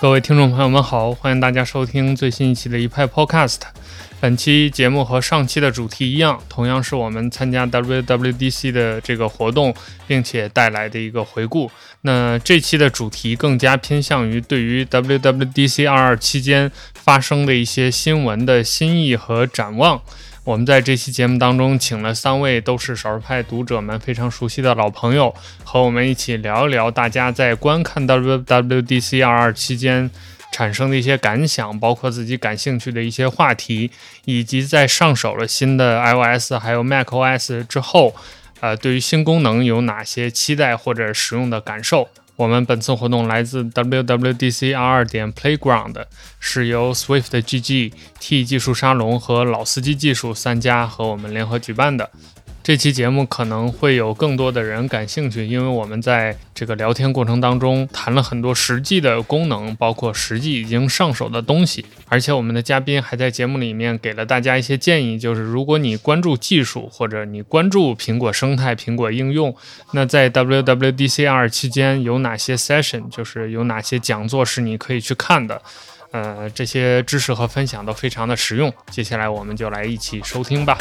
[0.00, 3.58] 各位听众朋友们好，欢迎大家收听最新一期的一派 Podcast。
[4.18, 9.74] 本期节目和上期的主题一样，同样是我们参加 WWDC 的这个活动，
[10.06, 11.70] 并且带来的一个回顾。
[12.00, 20.00] 那这期的主题更加偏向于对于 WWDC 二二期间发生的一些新闻的新意和展望。
[20.50, 25.32] 我们在这期节目当中请了三位都是少数派读者们非常熟悉的老朋友，
[25.62, 30.10] 和我们一起聊一聊大家在观看 WWDC 二二期间
[30.50, 33.92] 产生的一些感想，包括自己感兴趣的一些话题，
[34.24, 38.16] 以及在上手了新的 iOS 还有 macOS 之后，
[38.58, 42.08] 呃，对于新功能有哪些期待或者使用的感受。
[42.40, 46.06] 我们本次活动来自 WWDCR 点 Playground，
[46.38, 52.10] 是由 Swift GG、T 技术沙龙和老司机技术三家和我们联合举办的。
[52.62, 61.84] 这期节目可能会有更多的人感兴趣，因为我们在这个聊天过程当中谈了很多实际的功能，包括实际已经上手的东西。
[62.08, 69.56] 而且我们的嘉宾还在节目里面给了大家一些建议，就是如果你关注技术或者你关注苹果生态、苹果应用，
[69.92, 75.60] 那在 WWDC 二期间有哪些 session，就是有哪些讲座是你可以去看的。
[76.12, 78.72] 呃，这些知识和分享都非常的实用。
[78.90, 80.76] 接下来我们就来一起收听吧。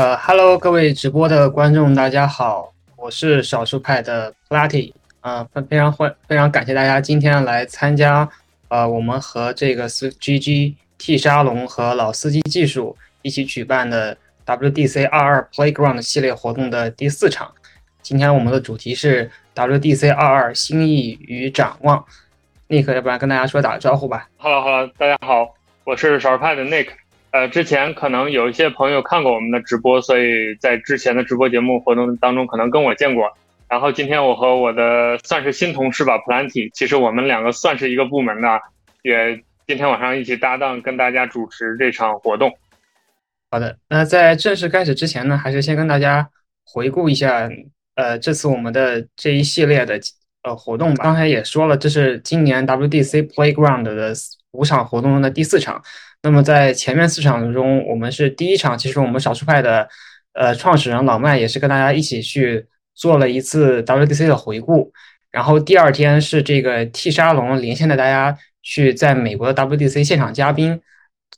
[0.00, 8.26] 呃，Hello，各位直播的观众，大家好，我是少数派的 Platy，啊，非非常欢，非常感谢大家今天来参加，
[8.68, 17.52] 呃，我们和这个 SGG T 沙龙和老司机技术一起举办的 WDC 二二 Playground 系列活动的第四场。
[18.00, 22.02] 今天我们的主题是 WDC 二二心意与展望。
[22.70, 24.30] Nick，要不然跟大家说打个招呼吧。
[24.38, 26.88] Hello，Hello，大家好，我是少数派的 Nick。
[27.32, 33.30] 呃，之前可能有一些朋友看过我们的直播，所以在之前的直播节目活动当中可能跟我见过。
[33.68, 38.60] 然后今天我和我的算是新同事吧，Planty，其实我们两个算是一个部门的，
[39.02, 42.52] 也今天晚上一起搭档跟大家主持这场活动。
[43.52, 46.28] 好的，那在正式开始之前呢，还是先跟大家
[46.64, 47.48] 回顾一下，
[47.94, 50.00] 呃，这次我们的这一系列的
[50.42, 51.04] 呃活动吧。
[51.04, 54.12] 刚才也说了，这是今年 WDC Playground 的
[54.50, 55.80] 五场活动中的第四场。
[56.22, 59.88] 那么在前面四场中，我们是第一场，其实我们少数派的
[60.34, 64.92] 呃创始人老麦也是跟大家一起去做了一次 WDC 的回顾。
[65.30, 70.80] 然后第二天是这个 T 沙龙连线的大家去在美国的 WDC 现场嘉宾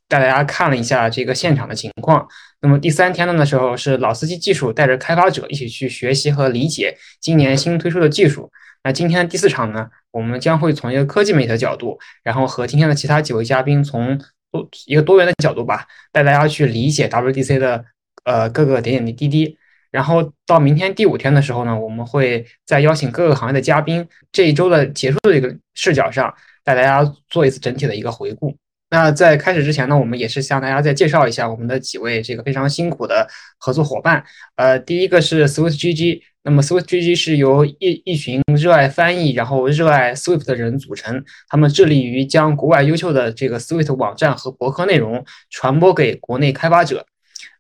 [0.09, 2.27] 带大家看了一下这个现场的情况。
[2.61, 8.51] 那么第三天呢的时候是老司机技术带着开发者一起去学习和理解今年新推出的技术。
[8.83, 14.19] 那今天第四场呢，我们将会从一个科技媒体的角度，然后和今天的其他几位嘉宾从
[14.53, 17.85] 多一个多元的角度吧，带大家去理解 WDC 的
[18.25, 19.59] 呃各个点点滴滴。
[19.91, 26.33] 然后到明天第五天的时候呢，我们会再邀请各个行业的嘉宾，这一周的结束的一个视角上，
[26.63, 28.57] 带大家做一次整体的一个回顾。
[28.91, 33.27] 那在开始之前呢，我们也是向大家再介绍一下我们的几位这个非常辛苦的
[33.59, 34.25] 合作伙伴。
[34.57, 36.23] 呃，第一个是 SwiftGG。
[36.45, 41.25] 那么，SwiftGG 是由一一群热爱翻译，然后热爱 Swift 的人组成。
[41.49, 47.07] 他们致力于将国外优秀的这个 Swift 网站和博客内容传播给国内开发者。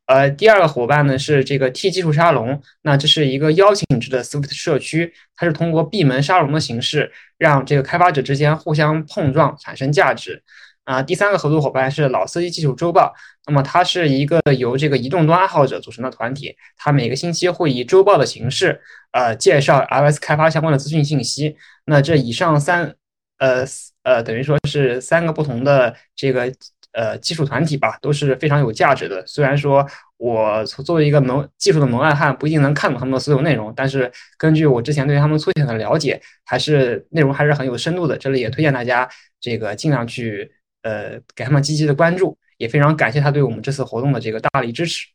[0.07, 2.61] 呃，第二个伙伴呢是这个 T 技术沙龙。
[2.83, 10.43] 那这是一个邀请制的 Swift 社区，它是通过闭门沙龙的形式，让这个开发者之间互相碰撞，产生价值。
[10.85, 13.15] 啊，第三个合作伙伴是老司机技术周报。
[13.47, 18.81] 那么它是一个由这个移动端爱好者组成的团体，它每个星期会以周报的形式，
[19.13, 21.57] 呃，介绍 iOS 开发相关的资讯信息。
[21.85, 22.95] 那这以上三，
[23.39, 23.65] 呃
[24.05, 26.53] 呃，等于说是三个不同的这个
[26.93, 29.25] 呃技术团体吧，都是非常有价值的。
[29.27, 29.85] 虽然说
[30.19, 38.17] 我作为一个门技术的门外汉，不一定能看懂他们的所有内容，但是根据我之前对他们粗浅的了解，还是内容还是很有深度的。
[38.17, 39.09] 这里也推荐大家
[39.41, 42.37] 这个尽量去呃给他们积极的关注。
[42.59, 45.09] 也非常感谢他对我们这次活动的这个大力支持。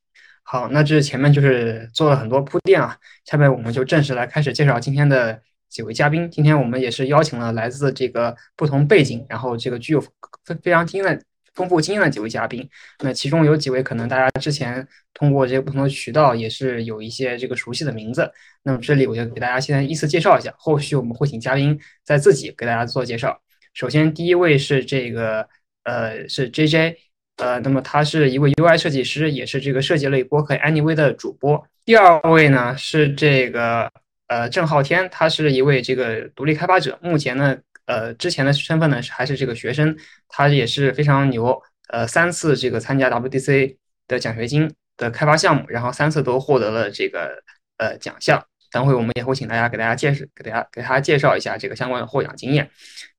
[0.43, 6.29] 好，那这前面就是做了很多铺垫啊，下面我们就正式来开始介绍今天的几位嘉宾。
[6.29, 10.01] 今天我们也是邀请了来自这个不同背景，然后这个具有
[10.43, 11.23] 非非常经验
[11.53, 12.67] 丰富经验的几位嘉宾。
[12.99, 18.29] 那其中有几位可能大家之前通过这个不同的渠道也是有一些这个熟悉的名字。
[18.63, 23.39] 那么这里我就给大家先依次介绍一下，后续我们会请嘉宾再自己给大家做介绍。
[23.77, 25.47] 首先第一位是这个
[25.83, 26.97] 呃是 J J。
[27.35, 31.63] 呃，那么他是一位 UI 设计师，也是这个设计类播客 Anyway 的主播。
[31.85, 33.91] 第二位呢是这个
[34.25, 36.97] 呃郑浩天，他是一位这个独立开发者。
[37.03, 39.95] 目前呢，呃之前的身份呢是还是这个学生，
[40.27, 41.62] 他也是非常牛。
[41.89, 43.75] 呃，三次这个参加 WDC
[44.07, 47.44] 的奖学金的开发项目，然后三次都获得了这个
[47.77, 48.44] 呃奖项。
[48.71, 52.69] 等会我们也会请大家给大家介绍，给大家给大家介绍一下这个相关的获奖经验。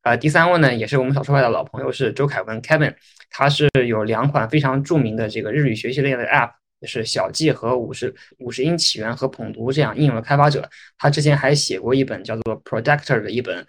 [0.03, 2.95] 呃，第三位呢，也是我们小说派的老朋友，是周凯文 Kevin，
[3.31, 10.69] 他是有两款非常著名的这个日语学习类的 App，就是小记和五十五十音起源和捧读这样应用的开发者。
[10.97, 13.67] 他之前还写过一本叫做 Productor 的一本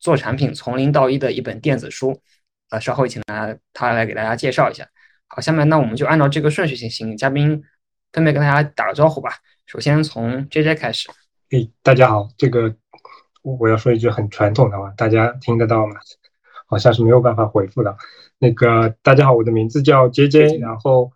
[0.00, 2.22] 做产品从零到一的一本电子书。
[2.70, 4.86] 呃，稍后请他他来给大家介绍一下。
[5.26, 7.62] 好，下面那我们就按照这个顺序请请嘉宾
[8.12, 9.36] 分别跟大家打个招呼吧。
[9.66, 11.08] 首先从 JJ 开始。
[11.52, 12.74] 诶，大家好，这个
[13.42, 15.96] 我要说一句很传统的话，大家听得到吗？
[16.66, 17.94] 好像是没有办法回复的。
[18.38, 21.12] 那个大家好，我的名字叫 JJ，然后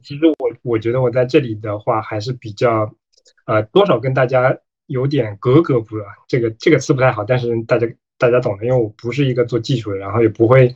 [0.00, 2.94] 其实我我觉得我在这里的话还是比较
[3.46, 4.56] 呃多少跟大家
[4.86, 10.72] 有点格格不入，这个这个词不太好，但是大家大家懂的，因为我不是一个做技术的，然后也不会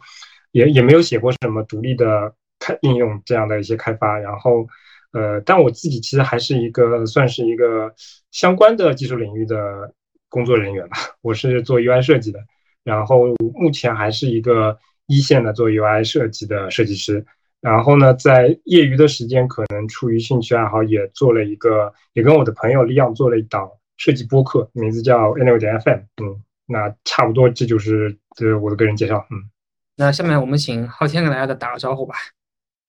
[0.50, 4.66] 也也没有写过什么独立的开应用这样的一些开发，然后。
[5.12, 7.94] 呃，但我自己其实还是一个算是一个
[8.30, 9.92] 相关的技术领域的
[10.28, 10.96] 工作人员吧。
[11.22, 12.40] 我是做 UI 设计的，
[12.84, 17.24] 然后目前还是一个一线的做 UI 设计的设计师。
[17.60, 25.98] 然后呢，在业余的时间，可能出于兴趣爱好，也做了一个，也跟我的朋友利昂做了一档设计播客，名字叫 Anyway 点 FM。
[26.22, 29.26] 嗯，那差不多这就是这我的个人介绍。
[29.30, 29.50] 嗯，
[29.96, 32.14] 那下面我们请昊天给大家打个招呼吧。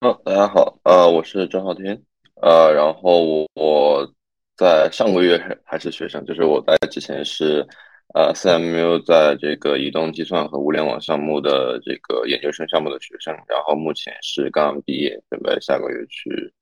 [0.01, 2.03] 嗯，大家好，呃，我是张昊天。
[2.41, 4.09] 呃，然后我
[4.55, 7.65] 在上个月还是学生，就是我在之前是
[8.13, 16.53] 呃 CMU 在这个移动计算和物联网项目的这个研究生项目的学生，然后目前是刚刚毕业，准备下个月去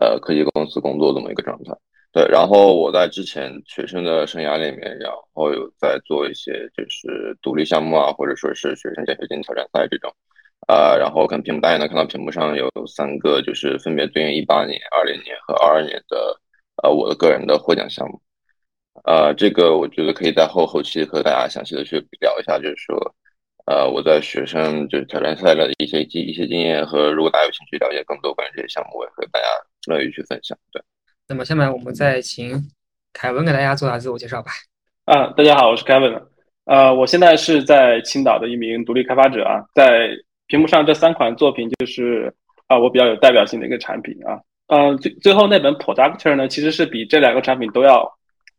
[0.00, 1.74] 呃科技公司工作这么一个状态。
[2.12, 10.10] 对，然后我在之前学生的生涯里面，然后有在做一些就是独立项目啊，或者说是学生奖学金挑战赛这种。
[10.66, 16.40] 啊，然后看屏幕，大家能看到屏幕上有三个，就是分别对应一八年、二零年和二二年的，
[16.82, 18.20] 呃，我的个人的获奖项目。
[19.04, 23.14] 呃，这个我觉得可以在后后期和大家详细的去聊一下，就是说，
[23.66, 29.46] 呃，我在学生就是挑战赛的一些经一些经验和，如果大家有兴趣了解更多关于这些项目，我也和大家
[29.86, 30.58] 乐于去分享。
[30.72, 30.82] 对。
[31.28, 32.60] 那么下面我们再请
[33.12, 34.50] 凯文给大家做下自我介绍吧。
[35.04, 36.20] 啊，大家好，我是凯文。
[36.64, 40.10] 呃，我现在是在青岛的一名独立开发者啊，在。
[40.48, 42.32] 屏幕上这三款作品就是
[42.68, 44.40] 啊，我比较有代表性的一个产品啊。
[44.68, 48.08] 嗯，最最后那本 Productor 呢，其实是比这两个产品都要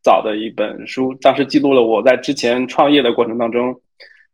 [0.02, 3.76] 早的一本书，当时记录了我在之前创业的过程当中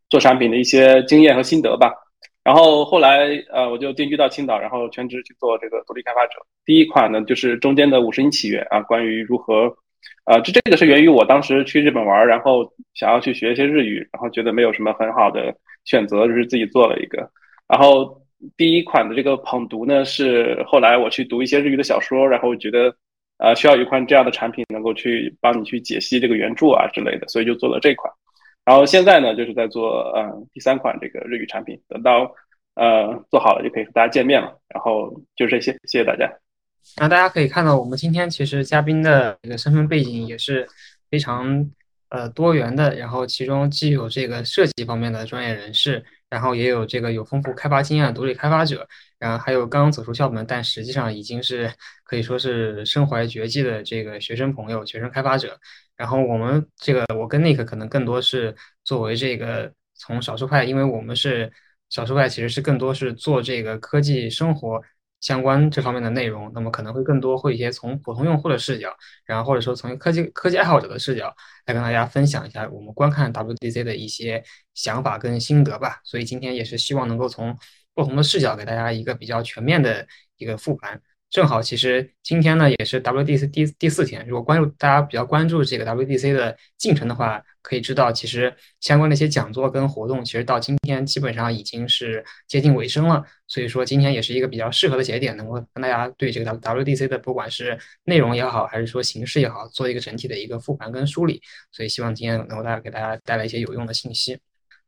[0.08, 1.92] 做产品的一些经验和心得吧。
[2.44, 6.34] 然后后来呃，我就定居到青岛，然后全职去做这个独立开发者。
[6.64, 9.74] 第一款呢，就是中间的五十音起源啊，关于如何
[10.24, 17.28] 啊，这这个是源于我当时去日本玩，然后想要去学一些日语，然后觉得没有什么很好的选择，就是自己做了一个。
[17.66, 18.22] 然后
[18.56, 22.94] 第一款的这个捧读呢，是后来我去读一些日语的小说，然后觉得，
[23.38, 28.12] 呃，需要一款这样的产品能够去帮你去解析这个原著啊之类的，所以就做了这款。
[28.66, 32.30] 然后现在呢，就是在做呃第三款这个日语产品，等到
[32.74, 34.54] 呃做好了就可以和大家见面了。
[34.68, 36.30] 然后就这些，谢谢大家。
[36.98, 40.68] 那大家可以看到，我们今天其实嘉宾的这个身份背景也是
[41.10, 41.70] 非常
[42.10, 46.04] 呃多元的，然后其中既有这个设计方面的专业人士。
[46.34, 48.84] 然后也有这个有丰富开发经验的独立开发者，
[49.20, 51.72] 然后还有刚刚走出校门，但实际上已经是
[52.02, 55.56] 可以说是身怀绝技的这个学生朋友、学生开发者。
[55.96, 61.52] 然后我们这个，我跟 Nick 可能更多是作为这个从少数派，因为我们是
[61.88, 64.82] 少数派，其实是更多是做这个科技生活。
[65.24, 75.98] 相关这方面的内容，那么可能会更多会一些从普通用户的视角，然后或者说从科技科技爱好者的视角来跟大家分享一下我们观看 WDC 的一些想法跟心得吧。
[76.04, 77.56] 所以今天也是希望能够从
[77.94, 81.00] 不同的视角给大家一个比较全面的一个复盘。
[81.34, 84.24] 正好，其实今天呢也是 WDC 第第四天。
[84.28, 93.24] 如果关注大家比较关注这个 WDC 的进程的话，可以知道，其实相关的一些讲座跟活动，其实到今天基本上已经是接近尾声了。
[93.48, 101.42] 所以说，今天也是一个比较适合的节点，能够跟大家对这个 W WDC 的不管是内容也好，还是说形式也好，做一个整体的一个复盘跟梳理。
[101.72, 104.38] 所以希望今天能够大家给大家带来一些有用的信息。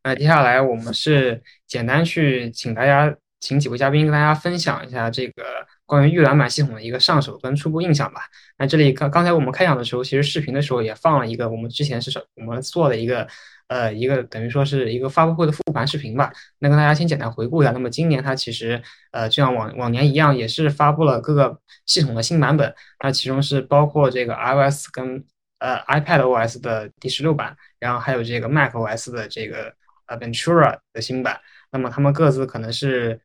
[0.01, 5.67] 那接下来我们是简单去请大家，请几位嘉宾跟大家分享一下这个。
[5.87, 8.21] 关于预览版系统的一个上手跟初步印象吧。
[8.59, 13.25] 那这里刚刚才我们开场的时候，其实视频的时候也放了一个我们之前是什我们做的一个
[13.67, 16.31] 呃一个等于说是一个发布会的复盘视频吧。
[16.59, 17.71] 那跟大家先简单回顾一下。
[17.71, 22.75] 那么今年它其实呃就像往往年一样，也是发布了各个系统的新版本。
[23.01, 25.23] 那其中是包括这个 iOS 跟
[25.59, 29.73] 呃 iPad OS 的第十六版，然后还有这个 Mac OS 的这个
[30.07, 31.39] 呃 Ventura 的新版。
[31.71, 33.21] 那么它们各自可能是。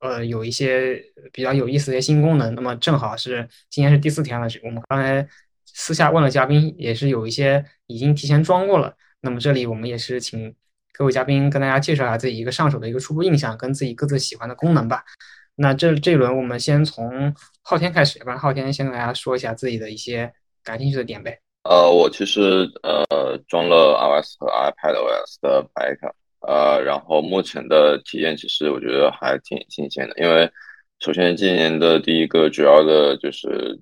[0.00, 1.02] 呃，有一些
[1.32, 5.26] 比较有意思的一些新功能，那么正好是今天是第四天了，我们刚才
[5.66, 8.94] 私下问了嘉宾，也是有一些已经提前装过了。
[9.20, 10.54] 那么这里我们也是请
[10.92, 15.04] 各位嘉宾跟大家介绍一下自己一个上手的一个初步印象，跟自己各自喜欢的功能吧。
[15.56, 20.32] 那这这一轮我们先从昊天开始，要不然昊天先跟大家说一下自己的一些
[20.64, 21.38] 感兴趣的点呗。
[21.64, 22.40] 呃，我其实
[22.82, 26.10] 呃装了 iOS 和 iPadOS 的白卡，
[26.46, 30.50] 呃，然后目前的体验其实我觉得还挺新鲜的，因为
[30.98, 33.78] 首先今年的第一个主要的就是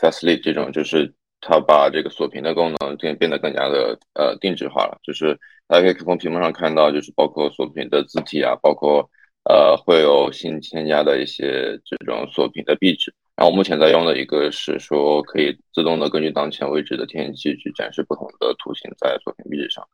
[0.00, 1.12] Fastly 这种就是。
[1.44, 9.10] 它把这个锁屏的功能变变得更加的呃定制化了，就是大家可以从屏幕上看到，就是包括锁屏的字体啊，包括
[9.50, 13.12] 呃会有新添加的一些这种锁屏的壁纸。
[13.34, 19.84] 然后目前在用的一个是说可以自动的根据当前位置的天气去展示不同的图形在锁屏壁纸上。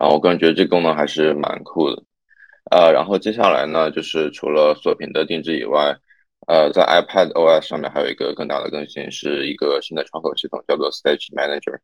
[0.00, 2.02] 然后我个人觉得这功能还是蛮酷的。
[2.70, 5.96] 呃，然后接下来呢，就是除了锁屏的定制以外。
[6.46, 11.78] 呃，在 iPad OS 上面还有一个更大的更新，是一个新的窗口系统，叫做 Stage Manager。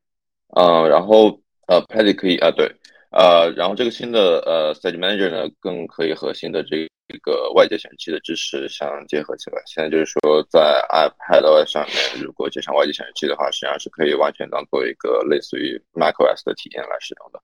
[0.55, 2.71] 嗯，然后呃，Pad 可以啊，对，
[3.11, 6.87] 呃，然后这个新的呃 Stage Manager 呢，更可以和新的这
[7.23, 9.63] 个外接显示器的支持相结合起来。
[9.65, 10.61] 现在就是说，在
[10.93, 17.41] iPad OS 上面，如果接上外接显示器的话，实际上是可以完全当做一个类似于 macOS 的体验来使用的。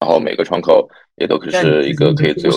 [0.00, 2.52] 然后每个窗口也都可是一个可以自由。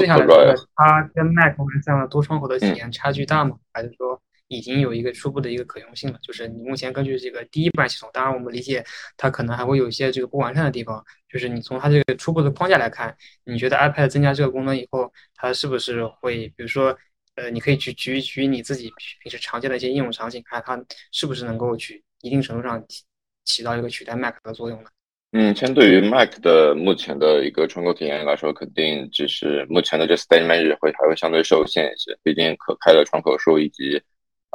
[0.75, 3.57] 它跟 Mac 这样的多窗口的体验差距大吗？
[3.73, 6.19] 还是说已经有一个初步的一个可用性了？
[6.23, 8.83] 就是你目前根据这个第一版系统，当然我们理解
[9.15, 11.03] 它可能还会有一些这个不完善的地方。
[11.31, 16.97] 就是你从它这个初步的框架来看，你觉得 iPad 增加这个功能以后，它是不是会，比如说，
[17.35, 18.91] 呃，你可以去举举你自己
[19.21, 23.03] 平时常见的一些应用场景，看它是不是能够去一定程度上起
[23.45, 24.89] 起到一个取代 Mac 的作用呢？
[25.31, 32.17] 嗯，相对于 Mac 的目前的一个窗口体验来说，肯定就是目前的这 Stage m a n a g e 会还会相对受限一些。
[32.23, 34.01] 毕竟可开的窗口数以及，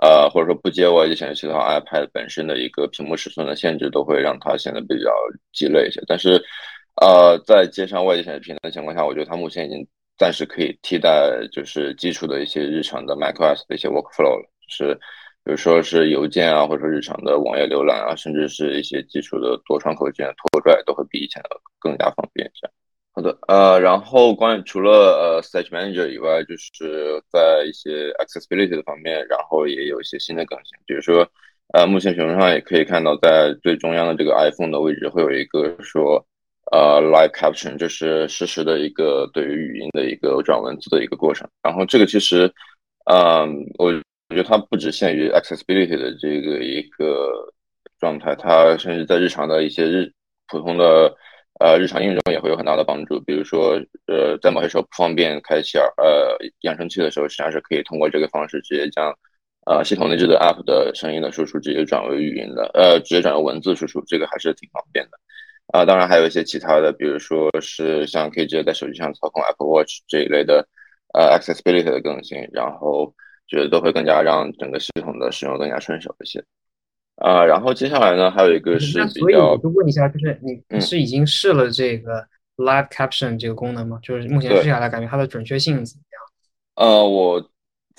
[0.02, 5.12] 呃，或者说不接外接显示器的话，iPad 本身的一个屏幕尺寸的限制，都会让它显得比较
[5.52, 6.02] 鸡肋一些。
[6.08, 6.42] 但是，
[7.00, 9.86] 呃，在接上外接显示屏的情况下，我觉得它目前已经
[10.18, 14.98] 暂时可以替代，就是基础的一些日常的 macOS 的一些 Workflow 了，就是。
[15.44, 22.50] 比如说是邮件啊，或者说日常的网页浏览啊，甚至是一些基础的多窗口键拖拽，都会比以前的更加方便。
[22.54, 22.72] 这样，
[23.12, 30.78] 好的，呃，然后关于除了呃 Stage Manager 以外，就是在一些 Accessibility 的方面，然后也有一些新的更新。
[30.86, 31.28] 比如说，
[31.74, 36.24] 呃，目前屏幕上也可以看到，在最中央的这个 iPhone 的位置，会有一个说，
[36.72, 41.46] 呃，Live Caption，就是实时的一个对于语音的一个转文字的一个过程。
[41.62, 42.50] 然后这个其实，
[43.12, 43.92] 嗯，我。
[44.34, 47.30] 我觉得它不只限于 accessibility 的这个一个
[48.00, 50.10] 状态，它甚至在日常的一些日
[50.48, 51.14] 普通的
[51.60, 53.20] 呃日常应用中也会有很大的帮助。
[53.20, 59.16] 比如说，呃，在某些时候不方便开启呃扬声器的时候，实际上是可以通过这个方式直接将
[59.66, 65.18] 呃系统内置的 app 的声音的输出直接转为语音的，呃，直接转为文字输出，这个还是挺方便的。
[65.68, 70.66] 啊，当然还有一些其他的，比如说是像可以直接在手机上操控 Apple Watch 这一类的
[71.14, 73.14] 呃 accessibility 的更新，然后。
[73.46, 76.42] 觉得都会更加让整个系统的使用更加顺手一些，
[77.16, 83.98] 啊，然后接下来呢，还有一个是比较，所以我就问一下，就是你是已经试了这个 Live Caption 这个功能吗？
[84.02, 86.88] 就是目前试下来，感觉它的准确性怎么样？
[86.88, 87.50] 呃，我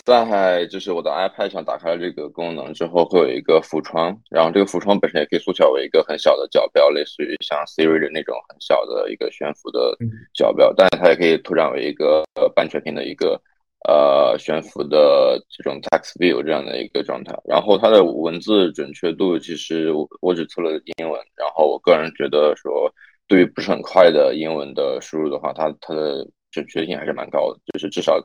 [0.04, 9.96] 在就是我的 iPad 上打开了这个功能之后，会有一个浮窗，然后这个浮窗本身也可以缩小为一个很小的角标，类似于像 Siri 的那种很小的一个悬浮的
[10.34, 13.40] 角标，但是它也可以拓展为一个呃半全屏的一个。
[13.88, 22.92] 呃，悬浮的这种 text view 这样的一个状态，然后它的文字准确度，其实我我只测了英文，然后我个人觉得说，
[23.28, 28.18] 对于不是很快的英文的输入的话，它它的准确性还是蛮高的，就是至少，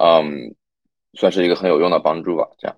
[0.00, 0.54] 嗯，
[1.12, 2.48] 算是一个很有用的帮助吧。
[2.58, 2.76] 这样，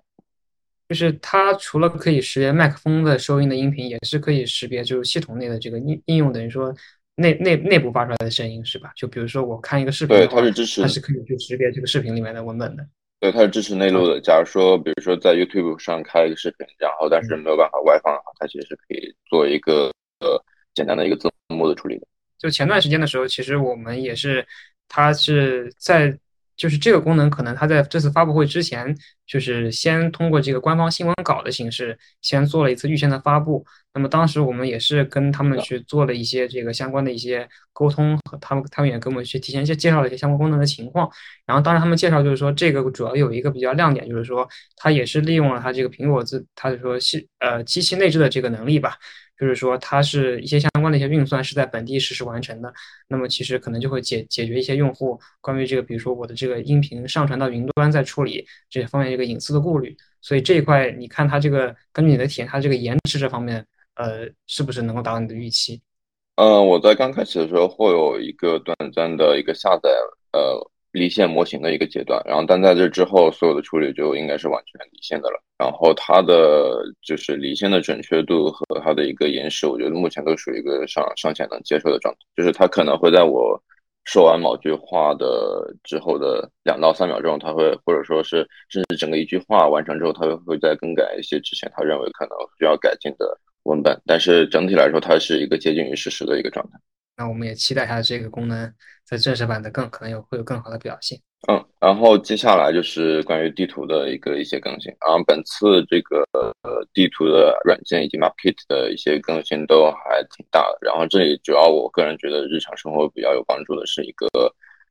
[0.88, 6.74] 就是它除了可以识别麦克风的收音的音频，也是可以识别就是系统内的这个应应用，等于说。
[7.18, 8.92] 内内内部发出来的声音是吧？
[8.96, 12.86] 就比如说我看一个视频，对，它是支持，它是可以去识别这个视频里面的文本的。
[13.20, 14.20] 对，它是支持内录的。
[14.20, 20.42] 假如说，比如说在 YouTube 上开一个视频，然后但是没有办法外放的话，它其实是可以做一个呃
[20.74, 22.06] 简单的一个字幕的处理的。
[22.38, 24.46] 就前段时间的时候，其实我们也是，
[24.88, 26.16] 它是在。
[26.58, 28.94] 就是这个功能，可能它在这次发布会之前，
[29.26, 33.64] 就是先通过这个官方新闻稿的形式，先做了一次预先的发布。
[33.94, 41.08] 那么当时我们也是跟他们去做了一些这个相关的一些沟通，和他们他们也跟我们去提前介介绍了一些相关功能的情况。
[41.46, 44.46] 然后当然他们介绍就是说，这个主要有一个比较亮点，就是说
[44.76, 48.98] 它也是利用了它这个苹果自，它就说系呃机器内置的这个能力吧。
[49.38, 52.72] 就是说，它是一些相关的一些运算是在本地实时完成的，
[53.06, 59.96] 那么其实可能就会解解决一些用户关于这个，比如说我的这个音频上传到云端再处理这方面一个隐私的顾虑。
[60.20, 63.64] 所以这一块，你看它这个根据你的体验，它这个延迟这方面，
[63.94, 65.80] 呃，是不是能够达到你的预期？
[66.34, 69.90] 嗯，我在刚开始的时候会有一个短暂的一个下载
[70.32, 75.42] 呃离线模型的一个阶段，然后但在这之后，所有的处理就应该是完全离线的了。
[75.58, 83.62] 然后它的就是离线的准确度和它的一个延时，我觉得目前都属于一个上上线能接受的状态，就是它可能会在我。
[84.04, 88.38] 说完某句话的之后的两到三秒钟，他会或者说是
[88.70, 94.00] 甚至整个一句话完成之后，他会会再更改一些之前他认为可能需要改进的文本。
[94.06, 96.78] 但是整体来说，它是一个接近于实时的一个状态。
[97.18, 98.72] 那我们也期待它这个功能
[99.08, 101.18] 在正式版的更可能有会有更好的表现。
[101.48, 104.92] 嗯，然后接下来就是关于地图的一个一些更新。
[105.00, 106.18] 然后本次这个
[106.62, 110.78] 呃地图的软件以及 Market 的一些更新都还挺大的。
[110.82, 114.26] 然后这里主要我个人觉得日常生活比较有帮助的是一个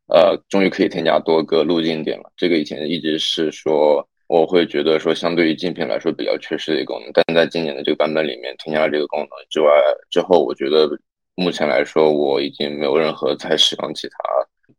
[0.08, 2.32] 呃，终于可以添加多个路径点了。
[2.36, 9.70] 这个以前一直是说我会觉得说相对于竞品来说比较缺失的一个功能，但在今年的这个版本里面添加了这个功能之外
[10.10, 10.90] 之后，我觉得
[11.38, 14.18] 目前来说我已经没有任何再使用其他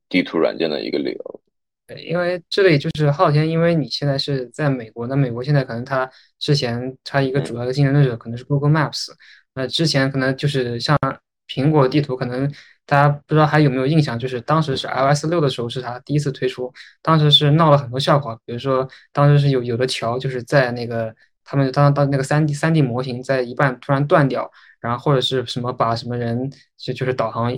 [0.09, 1.41] 地图软件的一个理由。
[1.87, 9.07] 对，因为这里就是昊天，因为你现在是在美国，那美国现在可能它之前它一个主要的竞争对手可能是 Google Maps，
[9.55, 10.99] 那之前可能就是像
[11.47, 12.53] 苹果地图，可能
[12.85, 24.51] 大家不知道还有没有印象，就是当时是 iOS 六的时候是它第一次推出，当时是闹了很多笑话，比如说当时是有有的桥就是在那个他们当当那个三 D 三 D 模型在一半突然断掉，
[24.81, 27.53] 然后或者是什么把什么人就就是导航。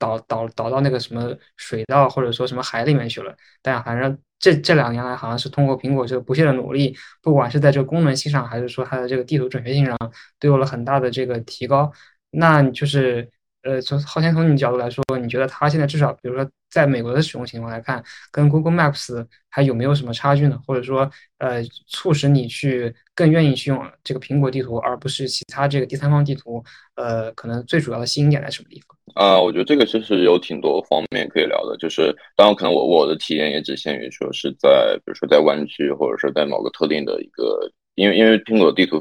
[0.00, 3.32] 导导导到那个什么水道或者说什么海里面去了，
[3.62, 9.96] 但反正这这两年来好像是通过苹果这个不懈的努力，不管是在这个功能性上，还是说它的这个地图准确性上，
[10.40, 11.92] 都有了很大的这个提高。
[12.30, 13.30] 那就是
[13.66, 20.58] 呃，从浩天从你角度来说，你觉得它现在至少比如说在美国的使用情况来看，跟 Google Maps 还有没有什么差距呢？
[20.66, 26.62] 或者说呃，促使你去更愿意去用这个苹果地图，而不是其他这个第三方地图？
[26.94, 28.96] 呃，可能最主要的吸引点在什么地方？
[29.14, 38.98] 啊，我觉得这个其实有挺多方面可以聊的，就是当然可能我我的体验也只限于说是在比如说在湾区，或者说在某个特定的一个，因为因为苹果地图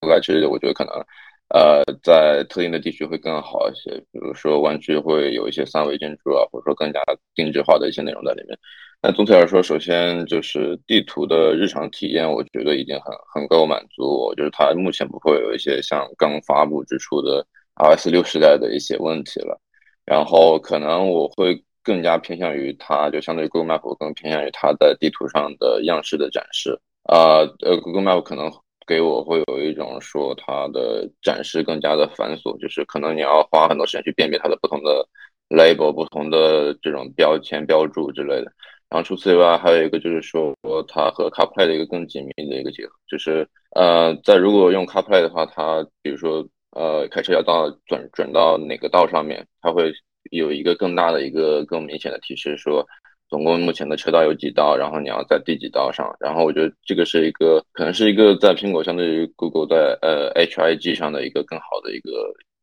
[0.00, 0.92] 覆盖其实我觉得可能
[1.48, 7.00] 呃在特定的地区会更好一些，比如说湾区会有一些三维建筑啊，或者说更加
[7.34, 8.58] 定制化的一些内容在里面。
[9.00, 17.46] 但总体来说，首先就是地图的日常体验，我觉得已经很很够满足我，就是它目前不会有一些像刚发布之初的。
[17.78, 19.60] iOS 六时代的一些问题了，
[20.06, 26.80] 然后可能我会更加偏向于它，就相对于 Google Map，我更偏向于它在地图上的样式的展示。
[27.02, 28.50] 啊，呃，Google Map 可能
[28.86, 35.06] 给我会有一种说它的展示更加的繁琐，就是可能你要花很多时间去辨别它的不同的
[35.48, 38.52] label、不同的这种标签、标注之类的。
[38.88, 40.54] 然后除此以外，还有一个就是说
[40.86, 46.46] 它和 CarPlay 的一个更紧密的一个结合，就是呃，在如果用 CarPlay 的话，它比如说。
[46.72, 49.90] 呃，开车要到转转到哪个道上面，它会
[50.30, 52.86] 有一个更大的一个更明显的提示，说
[53.28, 56.14] 总共目前的车道有几道，然后你要在第几道上。
[56.20, 62.10] 然后我觉得这个是一个可能是一个在苹果相对于 Google 在呃 HIG 上的一个更好的一个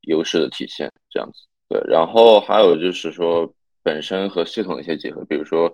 [0.08, 1.39] 优势的体现，这样子。
[1.69, 3.52] 对，然后还有就是说
[3.84, 5.71] 本身和系统的一些结合，比如说，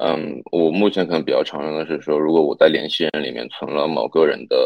[0.00, 4.56] 嗯，我目前可能比较常用的是说，如果我在联系人里面存了某个人的。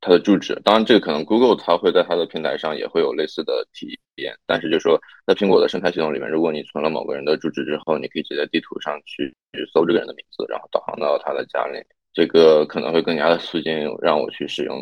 [0.00, 9.34] 它的住址，当然这个可能 Google 它会在它的平台上也会有类似的体验，但是就说在苹果的生态系统里面，如果你存了某个人的住址之后，你可以直接地图上去
[9.74, 11.78] 搜这个人的名字，然后导航到他的家里，
[12.14, 14.74] 这个可能会更加的促进让我去使用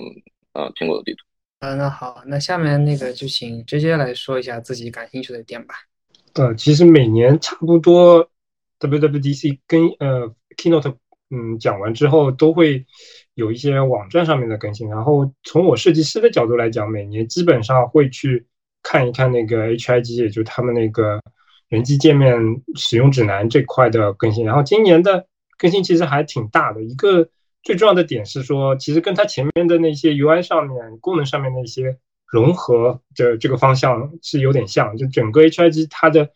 [0.52, 1.24] 呃苹果的地图。
[1.66, 5.74] 啊，那好，那下面那个就请直接来说一下自己感兴趣的点吧。
[6.34, 8.30] 呃，其实每年差不多
[8.78, 10.94] WWDC 跟呃 Keynote
[11.30, 12.86] 嗯讲完之后都会。
[13.38, 18.44] 有一些网站上面的更新，然后从我设计师的角度来讲，每年基本上会去
[18.82, 21.20] 看一看那个 HIG，也就他们那个
[21.68, 22.36] 人机界面
[22.74, 24.44] 使用指南这块的更新。
[24.44, 25.24] 然后今年的
[25.56, 27.28] 更新其实还挺大的，一个
[27.62, 31.96] 最重要的点是说，其实跟它前面的那些 UI 上面功能上面的一些
[32.26, 36.28] 融合的这个方向是有点像，就整个 HIG 它的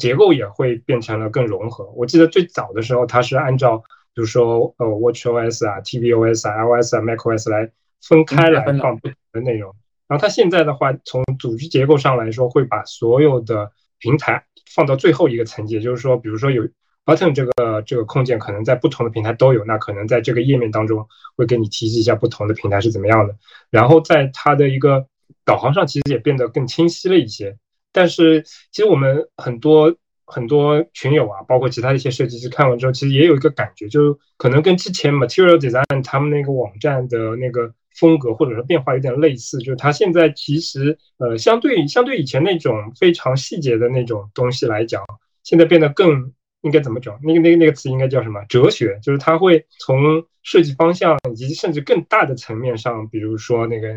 [0.00, 1.88] 结构也会变成了更融合。
[1.94, 7.70] 我记得最早的时候，它是按照比如说，呃，WatchOS 啊、tvOS 啊、iOS 啊、macOS 来
[8.02, 9.74] 分开来放不同的内容。
[10.08, 14.44] 然后它现在的话，从组织结构上来说，会把所有的平台
[14.74, 15.80] 放到最后一个层级。
[15.80, 16.64] 就是说，比如说有
[17.04, 23.36] Button 这个这个控件，可能在不同的平台都有，那可能在这个页面当中会给你提示一下不同的平台是怎么样的。
[23.70, 25.06] 然后在它的一个
[25.44, 27.56] 导航上，其实也变得更清晰了一些。
[27.92, 29.96] 但是，其实我们很多。
[30.30, 45.04] 很多群友啊，包括其他一些设计师看完之后，其实也有一个感觉，就可能跟之前 Material Design 他们那个网站的那个风格或者说变化有点类似，就是它现在其实呃相对相对以前那种非常细节的那种东西来讲，
[45.42, 47.18] 现在变得更应该怎么讲？
[47.22, 48.40] 那个那个那个词应该叫什么？
[48.48, 53.88] 哲学，就是它会从设计方向以及甚至更大的层面上，比如说那个。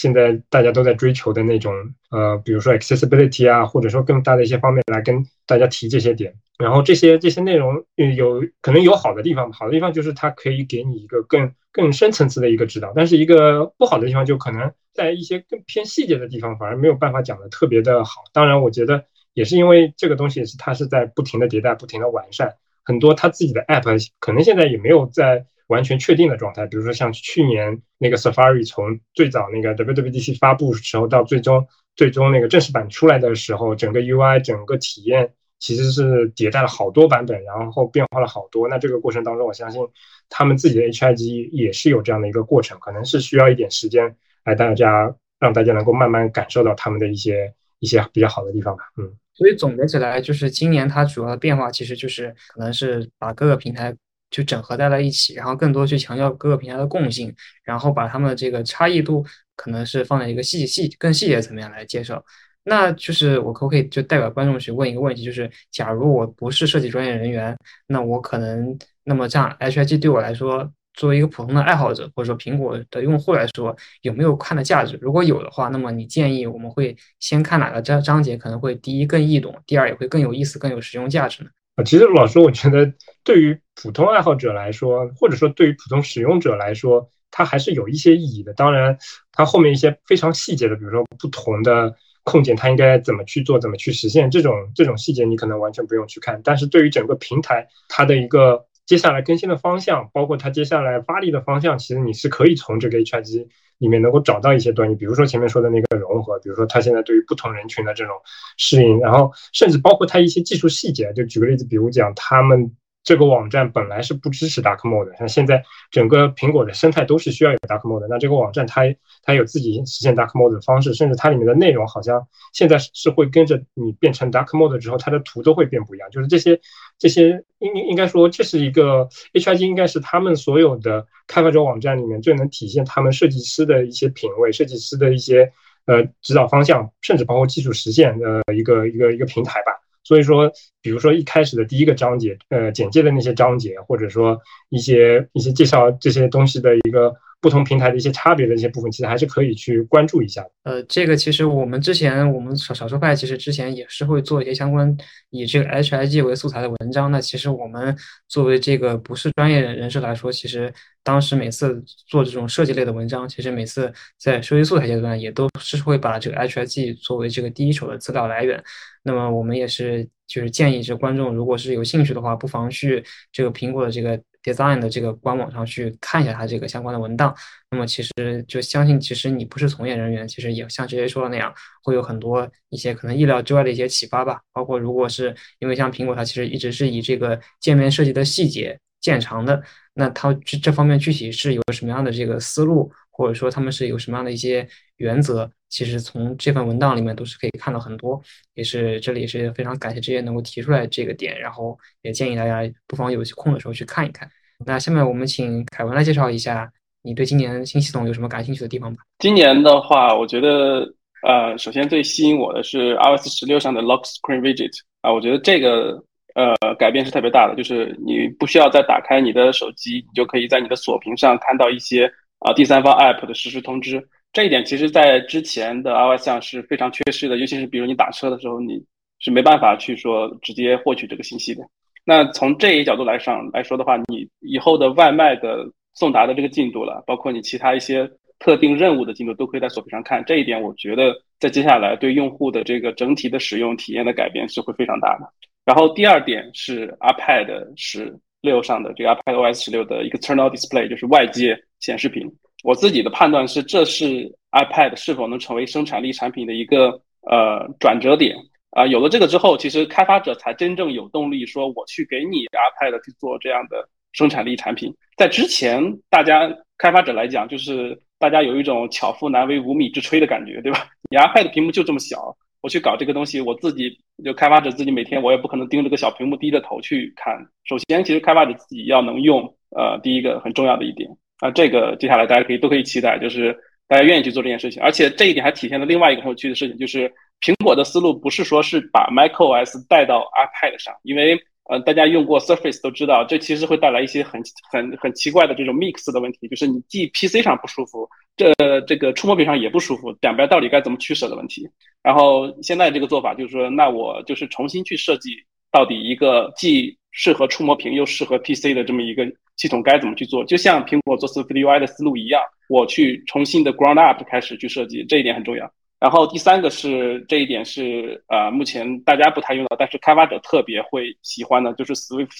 [0.00, 1.74] 现在大家都在追求的那种，
[2.10, 6.32] 呃，比如说 accessibility 啊，或者说更大的一些方面来跟大家提这些点。
[6.56, 7.84] 然后这些这些内容
[8.16, 12.92] 有可能有好的地方，好的地方就是它可以给你一个更更深层次的一个指导。
[12.94, 18.22] 但是一个不好的地方就可能在一些更偏细节的地方，反而没有办法讲的特别的好。
[18.32, 25.46] 当然，我觉得也是因为这个东西是它是在不停的迭代、不停的完善，很多它自己的 app 可能现在也没有在。
[25.68, 38.68] 完全确定的状态，比如说像去年那个 Safari 从最早那个 WWDC 发布时候到最终最终那个正式版出来的时候，整个 UI 整个体验其实是迭代了好多版本，然后变化了好多。
[38.68, 39.80] 那这个过程当中，我相信
[40.28, 48.84] 他们自己的 HIG 也是有这样的一个过程，可能是需要一点时间来大家让大家能够慢慢感受到他们的一些一些比较好的地方吧。
[48.96, 53.94] 嗯，所以总结起来，就是今年它主要的变化其实就是可能是把各个平台。
[54.30, 59.24] 就整合在了一起，然后更多去强调各个平台的共性，然后把他们的这个差异度
[59.56, 62.22] 可能是放在一个细细更细节层面来介绍。
[62.64, 74.98] 那就是我可不可以就代表观众去问一个问题，就是假如我不是设计专业人员，那我可能那么这样 HIG 对我来说，作为一个普通的爱好者或者说苹果的用户来说，有没有看的价值？
[75.00, 81.48] 如果有的话，那么你建议我们会先看哪个章章节可能会第一更易懂，第二也会更有意思、更有实用价值呢？
[81.84, 88.52] 其实老师，我觉得对于普通爱好者来说，或者说对于普通使用者来说，它还是有一些意义的。
[88.54, 88.98] 当然，
[89.32, 96.40] 它后面一些非常细节的，比如说不同的控件，它应该怎么去做，怎么去实现，这种这种细节你可能完全不用去看。
[96.42, 103.48] 但是对于整个平台，它的一个接下来更新的方向，包括它接下来发力的方向，其实你是可以从这个 H R G。
[103.78, 108.12] 里面能够找到一些端倪，比如说前面说的那个融合，比如说它现在对于不同人群的这种
[108.56, 112.72] 适应，然后甚至包括它一些技术细节，就举个例子，比如讲他们。
[113.04, 118.06] 这个网站本来是不支持 Dark Mode，像现在整个苹果的生态都是需要有 Dark Mode。
[118.10, 118.82] 那这个网站它
[119.22, 126.10] 它有自己实现 Dark Mode 的方式，甚至它里面的内容好像现在是会跟着你变成 Dark Mode 之后，它的图都会变不一样。
[126.10, 126.60] 就是这些
[126.98, 135.50] 这些应应该说这是一个 HIG 应该是他们所有的开发者网站里面最能体现他们设计师的一些品味、设计师的一些
[135.86, 139.72] 呃指导方向，甚至包括技术实现的一个一个一个平台吧。
[140.08, 144.40] 所以说，比如说一开始的第一个章节，呃，简介的那些章节，或者说
[144.70, 147.14] 一些一些介绍这些东西的一个。
[147.40, 150.50] 不同平台的一些差别的一些部分，其实还是可以去关注一下的。
[150.64, 154.96] 呃，这个其实我们之前我们少少数派其实之前也是会做一些相关
[155.30, 157.10] 以这个 HIG 为素材的文章。
[157.12, 157.96] 那其实我们
[158.26, 160.72] 作为这个不是专业人士来说，其实
[161.04, 168.60] 当时每次做这种设计类的文章，其实每次在收集素材阶段，也都是会把这个 HIG 作为这个第一手的资料来源。
[169.04, 174.20] 那么我们也是就是建议这观众，如果是有兴趣的话，不妨去这个苹果的这个。
[174.52, 177.34] Design 的这个官网上去看一下它这个相关的文档，
[177.70, 178.12] 那么其实
[178.46, 184.40] 就相信，其实你不是从业人员，其实也像直接说的那样，会有很多一些可能意料之外的一些启发吧。
[184.52, 189.62] 包括如果是因为像苹果，它其实一直是以这个界面设计的细节见长的，
[189.94, 192.90] 那它这这方面具体是有什么样的这个思路？
[193.10, 194.64] 或者说他们是有什么样的一些
[194.98, 195.50] 原则？
[195.68, 198.22] 其实从这份文档里面都是可以看到很多，
[198.54, 204.30] 也是这里是非常感谢这些能够提出来这个点，然后也建议大家不妨有空的时候去看一看。
[204.64, 206.70] 那下面我们请凯文来介绍一下
[207.02, 209.02] 你对今年新系统有什么感兴趣的地方吧。
[209.18, 210.86] 今年的话，我觉得
[211.26, 216.02] 呃，首先最吸引我的是 iOS 十六上的 Lock Screen Widget 啊，我觉得这个
[216.34, 222.10] 呃改变是特别大的，就是你不需要再打开你的手机，你就可以在你的锁屏上看到一些。
[222.40, 224.00] 啊，第三方 App 的实时通知，
[224.32, 228.80] 这一点其实，在之前的 iOS 上是非常缺失的，尤其是比如你打车的时候，你
[229.18, 231.64] 是没办法去说直接获取这个信息的。
[232.08, 240.24] 那从这一角度来上来说的话，你以后的外卖的送达的这个进度了，包括你其他一些特定任务的进度，都可以在锁屏上看。
[240.24, 245.28] 这一点，我觉得在接下来对用户的这个整体的使用体验的改变是会非常大的。
[245.66, 251.62] 然后第二点是 iPad 十六上的这个 iPad OS 十六的 External Display，就是外接。
[251.80, 252.28] 显示屏，
[252.64, 256.88] 我自己的判断是，这是 iPad 是否能成为生产力产品的一个
[257.20, 258.34] 呃转折点
[258.70, 258.86] 啊。
[258.86, 264.94] 有了这个之后，其实开发者才真正有动力说我去给你 iPad 去做这样的生产力产品。
[265.16, 270.86] 在之前，大家开发者来讲，就是大家有一种巧妇难为无米之炊的感觉，对吧？
[271.10, 277.34] 你 iPad 屏幕就这么小，我去搞这个东西，我自己就开发者自己每天我也不可能盯着个小屏幕低着头去看。
[277.64, 279.42] 首先，其实开发者自己要能用，
[279.76, 281.08] 呃，第一个很重要的一点。
[281.40, 284.82] 啊，这个接下来大家可以都可以期待，就是大家愿意去做这件事情。
[284.82, 291.38] 而且这一点还体现了另外一个很有趣的事情，就是苹果的思路不是说是把 macOS 带到 iPad 上，因为
[291.70, 298.52] 呃，大家用过 Surface 都知道，这其实会带来一些很很很奇怪的这种 mix 的问题，就是你既 PC 上不舒服，这
[298.86, 301.68] 这个触摸屏上也不舒服，两边到底该怎么取舍的问题。
[302.02, 305.30] 然后现在这个做法就是说，那我就是重新去设计，
[305.70, 315.70] 到底一个既适合触摸屏又适合 PC 的这么一个系统该怎么去做，就像苹果做 Swift UI 的思路一样，我去重新的 ground up 开始去设计，这一点很重要。
[316.00, 322.38] 然后第三个是这一点是呃，目前大家不太用到，但是开发者特别会喜欢的，就是 Swift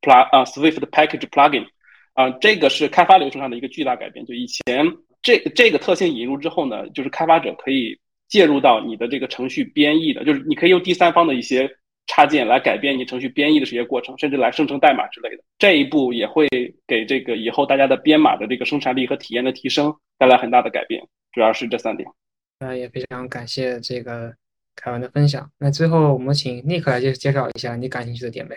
[0.00, 1.66] plug 啊，Swift package plugin
[2.14, 4.24] 啊，这个是开发流程上的一个巨大改变。
[4.24, 4.86] 就以前
[5.20, 11.70] 这这个特性引入之后呢，就是开发者可以介入到你的这个程序编译的，就是你可以用第三方的一些
[12.06, 15.44] 插件来改变你程序编译的这些过程，甚至来生成代码之类的。
[15.58, 16.48] 这一步也会
[16.86, 21.06] 给这个以后大家的编码的这个生产力和体验的提升带来很大的改变。
[21.32, 22.08] 主要是这三点。
[22.64, 24.32] 那，也非常感谢这个
[24.74, 25.50] 凯文的分享。
[25.58, 28.56] 那最后我们请尼克来介介绍一下你感兴趣的点呗。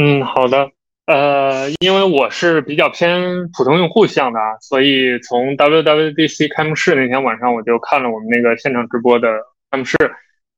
[0.00, 0.70] 嗯，好的。
[1.06, 9.28] 呃，因为我是比较偏普通用户向的，所以从 WWDC 开幕式那天晚上我就看了我们那个现场直播的
[9.72, 9.96] 开幕式，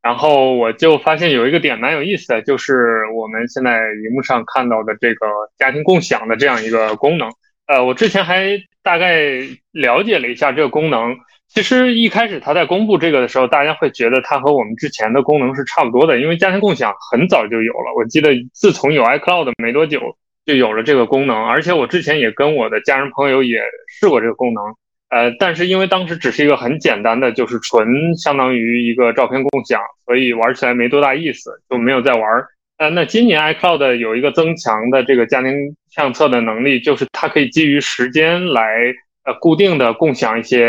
[0.02, 5.26] 然后我就发现有一个点蛮有意思的，就是我们现在荧幕上看到的这个
[5.57, 7.31] 家庭共享的这样一个功能。
[7.66, 8.50] 呃，我之前还
[8.83, 11.16] 大概了解了一下这个功能。
[11.55, 17.93] 其实一开始它在公布这个的时候，大家会觉得它和我们之前的功能是差不多的，因为家庭共享很早就有了。
[17.95, 20.01] 我记得自从有 iCloud 没多久
[20.47, 24.65] 就有了这个功能，而且我之前也跟我的家人朋友也试过这个功能。
[25.11, 32.23] 呃，但是因为当时只是一个很简单的，就是纯相当于一个照片共享，所以玩起来没多大意思，就没有再玩。
[32.79, 35.53] 呃，那今年 iCloud 有一个增强的这个家庭
[35.91, 38.95] 相册的能力，就是它可以基于时间来。
[39.25, 40.67] 呃，固定的共享一些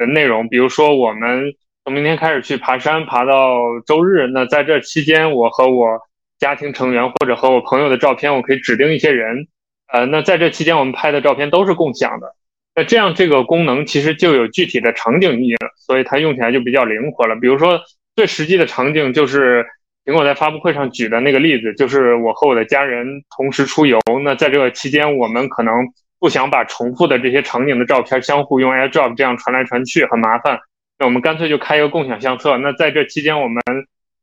[0.00, 1.44] 呃内容，比如说我们
[1.84, 4.26] 从明天开始去爬山，爬到周日。
[4.26, 6.00] 那在这期间，我和我
[6.40, 9.46] 家庭成员或者和我朋友的照片，我可以指定一些人。
[9.92, 12.34] 呃，那在这期间我们拍的照片都是共享的。
[12.74, 17.36] 那这样这个功能其实就有具体的场景意义了，所以它用起来就比较灵活了。
[17.36, 17.80] 比如说
[18.16, 19.64] 最实际的场景就是
[20.04, 24.00] 苹果在发布会上举的那个例子，就是我和我的家人同时出游。
[24.24, 25.72] 那在这个期间，我们可能。
[26.24, 30.58] 不想把重复的这些场景的照片相互用 AirDrop 这样传来传去很麻烦，
[30.98, 32.56] 那我们干脆就开一个共享相册。
[32.56, 33.62] 那在这期间，我们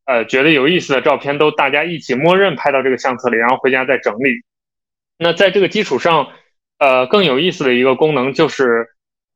[0.07, 4.41] 呃觉得有意思的照片都大家一起默认拍到这个相册里，然后回家再整理。
[5.19, 6.29] 那在这个基础上，
[6.79, 8.87] 呃更有意思的一个功能就是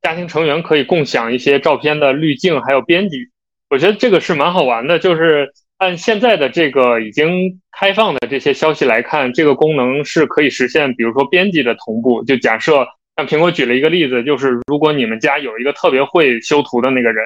[0.02, 3.30] 家庭成员可以共享一些照片的滤镜还有编辑。
[3.70, 5.54] 我觉得这个是蛮好玩的，就是。
[5.78, 12.24] 按现在的这个已经开放的这些消息来看，这个功能是可以实现，比如说编辑的同步。
[12.24, 17.26] 就假设像苹果举了一个例子，就是如果你们家有一个特别会修图的那个人，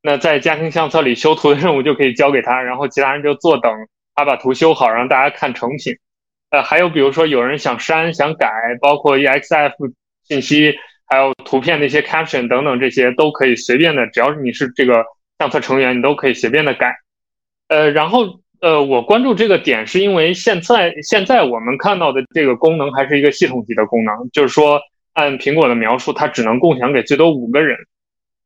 [0.00, 3.72] 那在家庭相册里修图的任务就可以交给他，然后其他人就坐等
[4.14, 5.96] 他把图修好，让大家看成品。
[6.50, 8.48] 呃，还有比如说有人想删想改，
[8.80, 9.72] 包括 EXF
[10.22, 10.72] 信息，
[11.06, 15.04] 还有图片那些 caption 等等这些都可以随便的，只要是你是这个
[15.40, 16.94] 相册成员，你都可以随便的改。
[17.68, 24.80] 呃，然后呃，我关注这个点是因为现在现在我们看到的这个功能还是一个系统级的功能，就是说
[25.12, 27.76] 按苹果的描述，它只能共享给最多五个人。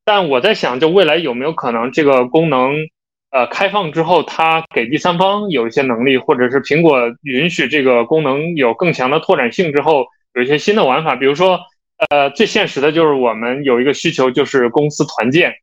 [0.05, 2.75] 但我在想，就未来有没有可能这个功能
[3.31, 10.05] 呃开放之后，它给第三方有一些能力，或者是苹果允许这个功能有更强的拓展性之后，
[10.35, 11.61] 有一些新的玩法，比如说
[12.11, 15.55] 呃最现实的就是我们有一个需求就是公司团建，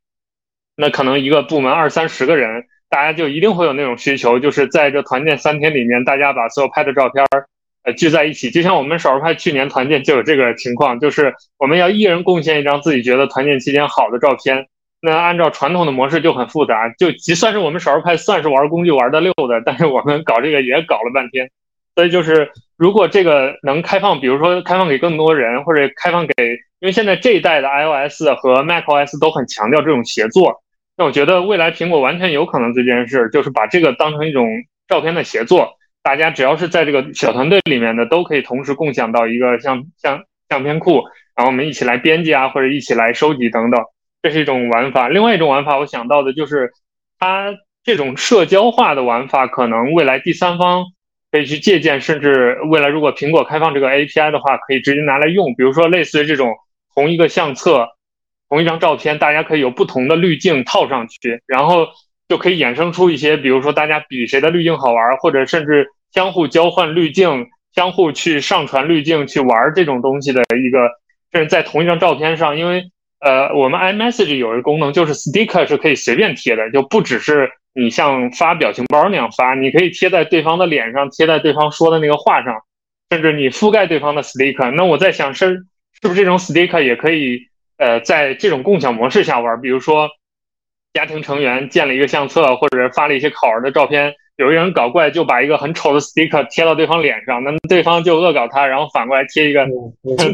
[0.75, 2.63] 那可能一个部门二三十个人。
[2.89, 7.45] 大家就一定会有那种需求，就是在这团建三天里面，大家把所有拍的照片儿，
[7.83, 8.49] 呃，聚在一起。
[8.49, 14.67] 就像我们少儿派去年团建就有这个情况，就是我们要一人贡献一张自己觉得团建期间好的照片。
[15.01, 21.49] 那按照传统的模式就很复杂，就即算是我们少儿派算是玩工具玩的溜的，但是我们搞这个也搞了半天。
[21.95, 26.33] 所以就是如果这个能开放，比如说开放给更多人，或者开放给，
[26.79, 30.61] 因为现在这一代的 iOS 和 macOS 都很强调这种协作。
[30.99, 34.45] 那我觉得未来苹果完全有可能这件事，就是把这个当成一种
[34.85, 41.01] 照片的协作，大家只要是在这个小团队里面的，都可以同时共享到一个像像相片库，
[41.37, 43.81] 然后我们一起来编辑啊，或者一起来收集等等，
[44.21, 45.07] 这是一种玩法。
[45.07, 46.69] 另外一种玩法，我想到的就是
[47.17, 50.83] 它这种社交化的玩法，可能未来第三方
[51.31, 56.53] 可以去借鉴，甚至未来如果苹果开放这个 API 的话，可以直接拿来用，比如说类似于这种
[56.93, 57.87] 同一个相册。
[58.49, 61.87] 同一张照片，大家可以有不同的滤镜套上去，然后
[62.27, 70.89] 就可以衍生出一些，比如说大家比谁的滤镜好玩，或者甚至相互交换滤镜、相互去上传滤镜去玩这种东西的一个
[71.31, 72.83] 甚至在同一张照片上，因为
[73.19, 82.55] 呃，我们 iMessage 有一个功能，就是 Sticker 是可以随便贴的，就不只是你像发表情包那样发，你可以贴在对方的脸上，贴在对方说的那个话上，
[83.09, 84.71] 甚至你覆盖对方的 Sticker。
[84.71, 85.65] 那我在想，是
[86.01, 87.41] 是不是这种 Sticker 也可以
[87.79, 89.59] 呃，在这种共享模式下玩？
[89.61, 90.09] 比如说
[90.93, 99.65] 家庭成员建了一个相册，或者发了一些考儿的照片，有一个人搞怪，就把一个很丑的 Sticker 贴到对方脸上，那么对方就恶搞他，然后反过来贴一个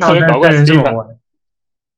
[0.01, 1.15] 特别搞怪的 Sticker。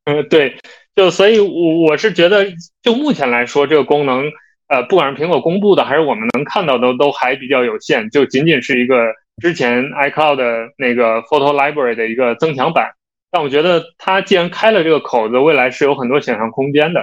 [0.04, 0.58] 嗯，对，
[0.96, 2.46] 就所以，我我是觉得，
[2.82, 4.30] 就目前来说，这个功能，
[4.68, 12.92] 呃，不管是苹果公布的，还是我们能看到的，都还比较有限，就仅仅是一个之前 iCloud 的那个 Photo Library 的一个增强版。
[13.32, 17.02] 但我觉得它既然开了这个口子，未来是有很多想象空间的。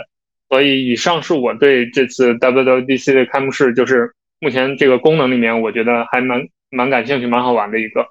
[0.48, 8.06] 所以，以上是我对这次 WWDC 的开幕式，就是目前这个功能里面，我觉得还蛮蛮感兴趣、蛮好玩的一个。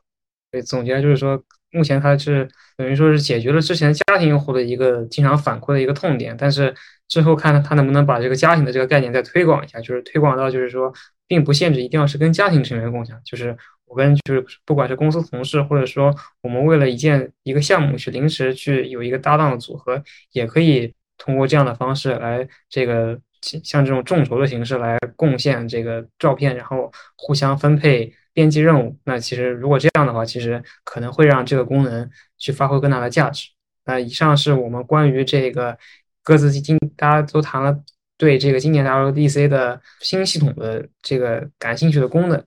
[0.52, 1.44] 对，总结就是说。
[1.76, 2.48] 目前它是
[2.78, 6.72] 等于说是解决了之前家庭用户的一个经常反馈的一个痛点，但是
[7.08, 10.94] 之后看它能不能把这个家庭的这个概念再推广一下，就是推广到就是说，
[11.28, 13.58] 并不限制一定要是跟家庭成员共享，就是
[13.94, 28.12] 我跟就是不管是公司同事，或者说我们为了一件一个项目去临时去有一个搭档的组合，也可以通过这样的方式来这个像这种众筹的形式来贡献这个照片，然后互相分配。
[28.36, 33.48] 编辑任务，那其实如果这样的话，其实可能会让这个功能去发挥更大的价值。
[33.86, 35.78] 那以上是我们关于这个
[36.24, 37.80] 各自基金大家都谈了
[38.18, 42.44] 对这个今年 WDC 的新系统的这个感兴趣的功能。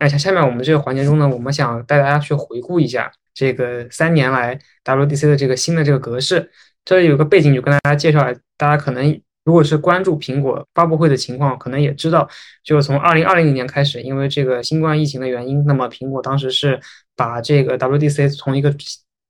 [0.00, 6.50] 那下下面我们这个环节中呢，我们想带大家去回顾一下这个三年来 WDC 的这个新的这个格式。
[6.84, 8.20] 这里有个背景，就跟大家介绍，
[8.56, 9.22] 大家可能。
[9.42, 12.28] 如果是关注苹果发布会的情况，可能也知道，
[12.62, 16.78] 就是从二零二零年开始，因为这个新冠疫情的原因，那么苹果当时是
[17.16, 18.72] 把这个 WDC 从一个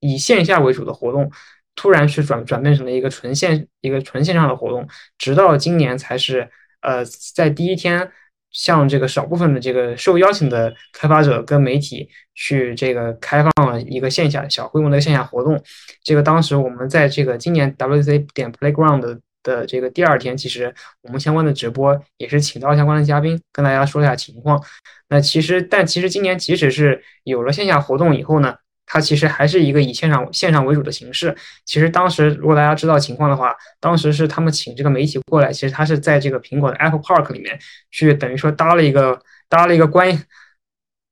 [0.01, 1.31] 以线下为主的活动，
[1.77, 6.51] 突然去转转变成了一个纯线一个纯线上的活动，直到今年才是
[6.83, 8.11] 呃在第一天
[8.51, 15.63] 向这个少部分的这个受邀请的开发者跟媒体去这个开放了一个线下小规模的线下活动。
[16.03, 19.21] 这个当时我们在这个今年 WC 点 Playground。
[19.43, 24.63] 的这个第二天，其实我们相关的直播也是请到相关的嘉宾，跟大家说一下情况。
[25.09, 28.55] 那其实，但其实今年即使是有了线下活动以后呢，
[28.93, 31.33] 它其实还是一个以线上线上为主的形式。
[31.65, 37.57] 其实当时如果大家知道情况的话，当时是他们请这个媒体过来，其实他是在这个苹果的 Apple Park 里面
[37.93, 40.21] 去，等于说搭了一个搭了一个观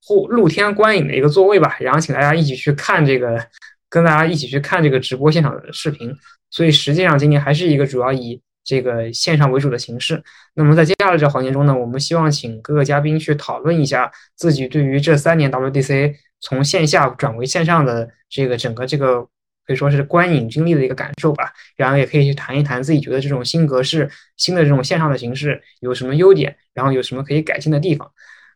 [0.05, 3.41] 户露天观影的一个座位吧，然后请大家一起去看这个，
[3.89, 6.13] 跟大家一起去看这个直播现场的视频。
[6.51, 10.21] 所以实际上今年还是一个主要以这个线上为主的形式。
[10.55, 19.23] 那么在接下来这环节中呢，我们希望请各个嘉宾去讨论一下自己对于这三年 WDC 从线下转为线上的这个整个这个
[19.67, 21.53] 可以说是观影经历的一个感受吧。
[21.77, 28.11] 然后也可以去谈一谈自己觉得这种新格式、新的这种线上的形式有什么优点，然后有什么可以改进的地方。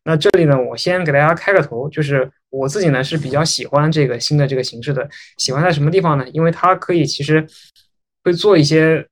[0.04, 5.08] 那这里呢，我先给大家开个头，就是我自己呢是比较喜欢这个新的这个形式的。
[5.38, 6.28] 喜欢在什么地方呢？
[6.30, 7.46] 因为它可以其实。
[8.24, 9.04] 会做一些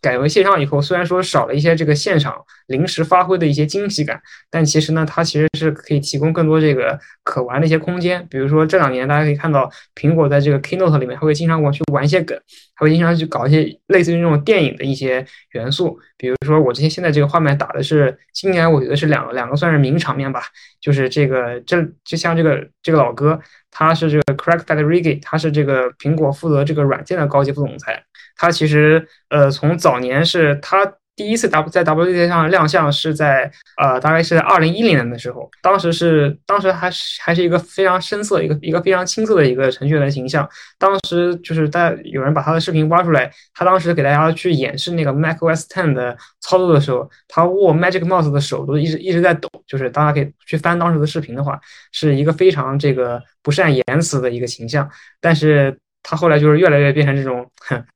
[0.00, 2.34] 改为线上以后，虽然说少了一些这个现场
[2.66, 8.26] 临时发挥的一些惊喜感，但其实呢，它其实是可以提供更多这个可玩的一些空间。
[8.30, 12.38] 比如说这两年，大家可以看到苹果在这个 Keynote 里面，它会经常往去玩一些梗，
[12.74, 15.98] 还会经常去搞一些类似于那种电影的一些元素。
[16.16, 20.42] 比如说我这些现在这个画面打的是今年我觉得是两个两个算是名场面吧，
[20.80, 28.04] 就是这个这就像这个这个老哥，他是这个 Craig Federighi，他是这个苹果负责这个软件的高级副总裁。
[28.38, 30.90] 他其实，呃，从早年是他。
[31.18, 40.48] 第一次 W 在 WDC 上亮相是在呃，大概是在二零一零年的时候，当时是当时还是还是一个非常深色、一个一个非常青涩的一个程序员的形象。
[40.78, 49.48] 当时就是大家有人把他的视频挖出来，他当时给大家去演示那个 macOS Ten 的操作的时候，他握 Magic Mouse 的手都一直一直在抖。
[49.66, 51.58] 就是大家可以去翻当时的视频的话，
[51.90, 54.88] 是一个非常这个不善言辞的一个形象，
[55.20, 55.76] 但是。
[56.10, 57.46] 他后来就是越来越变成这种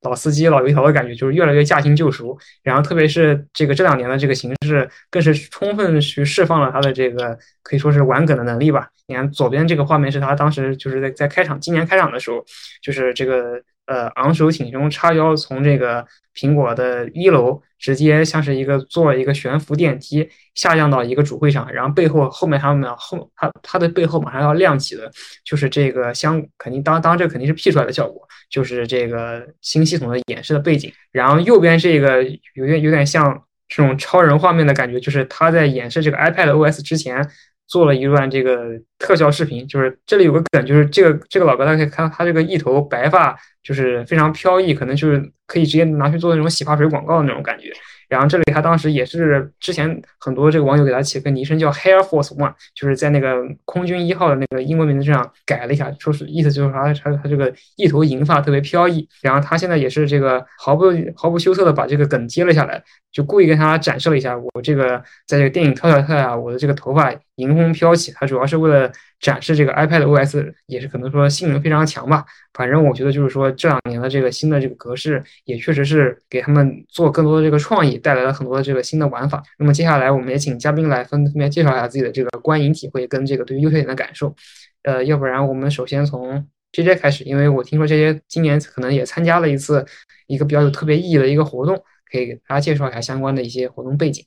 [0.02, 2.36] 老司机、老油条的感觉，就是越来越驾轻就熟。
[2.62, 8.86] 然后特别是这个这两年的这个形式，更是充分去释放了他的这个可以说是玩梗的能力吧。
[9.06, 12.44] 你看左边这个画面是他当时就是在在开场，今年开场的时候，
[12.82, 13.62] 就是这个。
[13.93, 25.11] 呃，昂首挺胸，叉腰从这个苹果的一楼直接像是一个坐一个悬浮电梯下降到一个主会场，然后背后后面还有没有后他他的背后马上要亮起的，
[25.45, 30.90] 就是这个相肯定当当这肯定是 P 出来的效果，就是这个新系统的演示的背景。
[31.11, 32.24] 然后右边这个
[32.55, 37.28] 有点有点像这种超人画面的感觉，就是他在演示这个 iPad OS 之前。
[37.72, 47.72] 做了一段这个特效视频，就是这里有个梗，就是这个这个老哥，大家可以看到他这个一头白发，就是非常飘逸，可能就是可以直接拿去做那种洗发水广告的那种感觉。
[48.10, 59.08] 然后这里他当时也是之前很多这个网友给他起个昵称叫 Hair Force One，就是在那个空军一号的那个英文名字上改了一下，说是意思就是他他他这个一头银发特别飘逸。
[59.22, 62.82] 然后他现在也是这个毫不毫不羞涩的把这个梗接了下来，
[63.12, 68.10] 就故意跟他展示了一下我这个在这个电影特效特啊我的这个头发迎风飘起。
[68.12, 68.90] 他主要是为了
[69.20, 72.24] 展示这个 iPad OS 也是可能说性能非常强吧。
[72.52, 77.92] 反正我觉得就是说这两年的这个新的这个格式也确实是给他们做更多的这个创意。
[77.98, 79.42] 带来了很多的这个新的玩法。
[79.58, 84.34] 那么接下来，我们也请嘉宾来分分别介绍一下自己的这个观影体会跟这个对于优缺点的感受。
[84.82, 89.84] 呃，要不然我们首先从 J J 开始，因为我听说 J J 今年可能也参加了一次
[90.26, 91.80] 一个比较有特别意义的一个活动，
[92.12, 94.24] 可以给大家介绍一下相关的一些活动背景。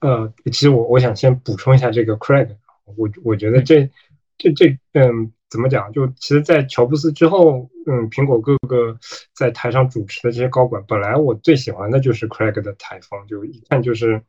[0.00, 2.48] 呃，其实我我想先补充一下这个 Craig，
[2.96, 3.88] 我我觉得这
[4.36, 5.32] 这这嗯。
[5.52, 5.92] 怎么讲？
[5.92, 8.98] 就其实，在乔布斯之后，嗯，苹果各个
[9.36, 14.22] 在台上主持的这些高管，本来我最喜欢的就是 Craig 的台风，就一看就是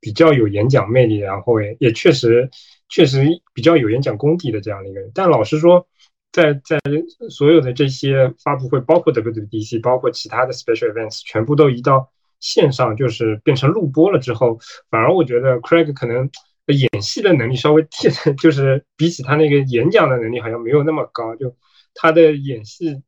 [0.00, 2.48] 比较有演讲魅力，然后也也确实
[2.88, 5.10] 确实比较有演讲功底的这样的一个人。
[5.12, 5.86] 但老实说，
[6.32, 6.80] 在在
[7.28, 12.10] 所有的这些发布会，包括 WWDC，包括其他的 Special Events，全部都移到
[12.42, 14.58] 线上，就是变成录播了之后，
[14.90, 16.28] 反而我觉得 Craig 可能。
[16.66, 18.08] 演戏的能力稍微低，
[18.40, 21.54] 就是比起他那个演讲的能力好像没有那么高，就
[21.92, 23.02] 他的演戏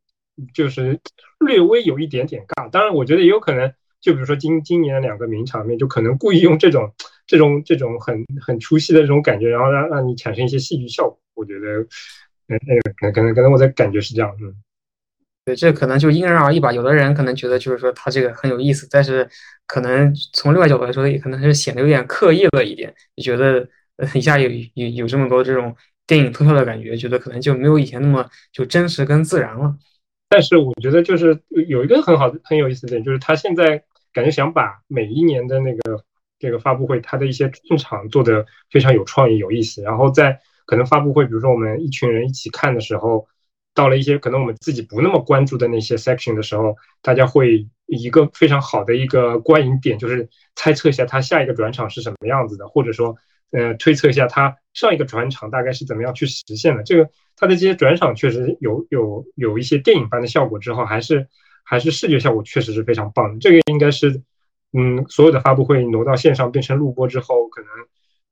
[0.52, 1.00] 就是
[1.38, 2.68] 略微有一点点尬。
[2.68, 6.92] 当然，我觉得也有可能，就比如说今今年的两个名场面，就可能故意用这种
[7.28, 11.16] 这种这种很很出戏的这种感觉，然后让让你产生一些戏剧效果。
[11.34, 11.78] 我觉得，
[12.48, 12.58] 嗯，
[12.96, 14.52] 可能可能可能我的感觉是这样，嗯。
[15.44, 16.72] 对，这可能就因人而异吧。
[16.72, 19.28] 有的人可能觉得就是说他这个很有意思，但是
[19.66, 22.94] 可能从另外角度来说，也可能是显得有点刻意了一点。
[23.22, 23.68] 觉得
[24.14, 25.76] 一下有有有这么多这种
[26.06, 29.76] 电影特效的感觉，觉得可能就没有以前那么就真实跟自然了。
[30.30, 31.38] 但是我觉得就是
[31.68, 33.82] 有一个很好很有意思的点，就是他现在
[34.14, 36.02] 感觉想把每一年的那个
[36.38, 39.82] 这个发布会，他的一些进场做的非常有创意、有意思。
[39.82, 43.28] 然后在可能发布会，比如说我们一群人一起看的时候。
[43.74, 53.16] 到了一些可能我们自己不那么关注的那些 section 的时候，大家会一个非常好的一个观影点，就是猜测一下他下一个转场是什么样子的，或者说，
[53.50, 56.82] 呃，推测一下他上一个转场大概是怎么样去实现的。
[56.84, 61.26] 这个他的这些转场确实有有有一些电影般的效果，之后还是
[61.64, 63.38] 还是视觉效果确实是非常棒的。
[63.40, 64.22] 这个应该是，
[64.72, 67.70] 嗯，所有的发布会挪到线上变成录播之后，可能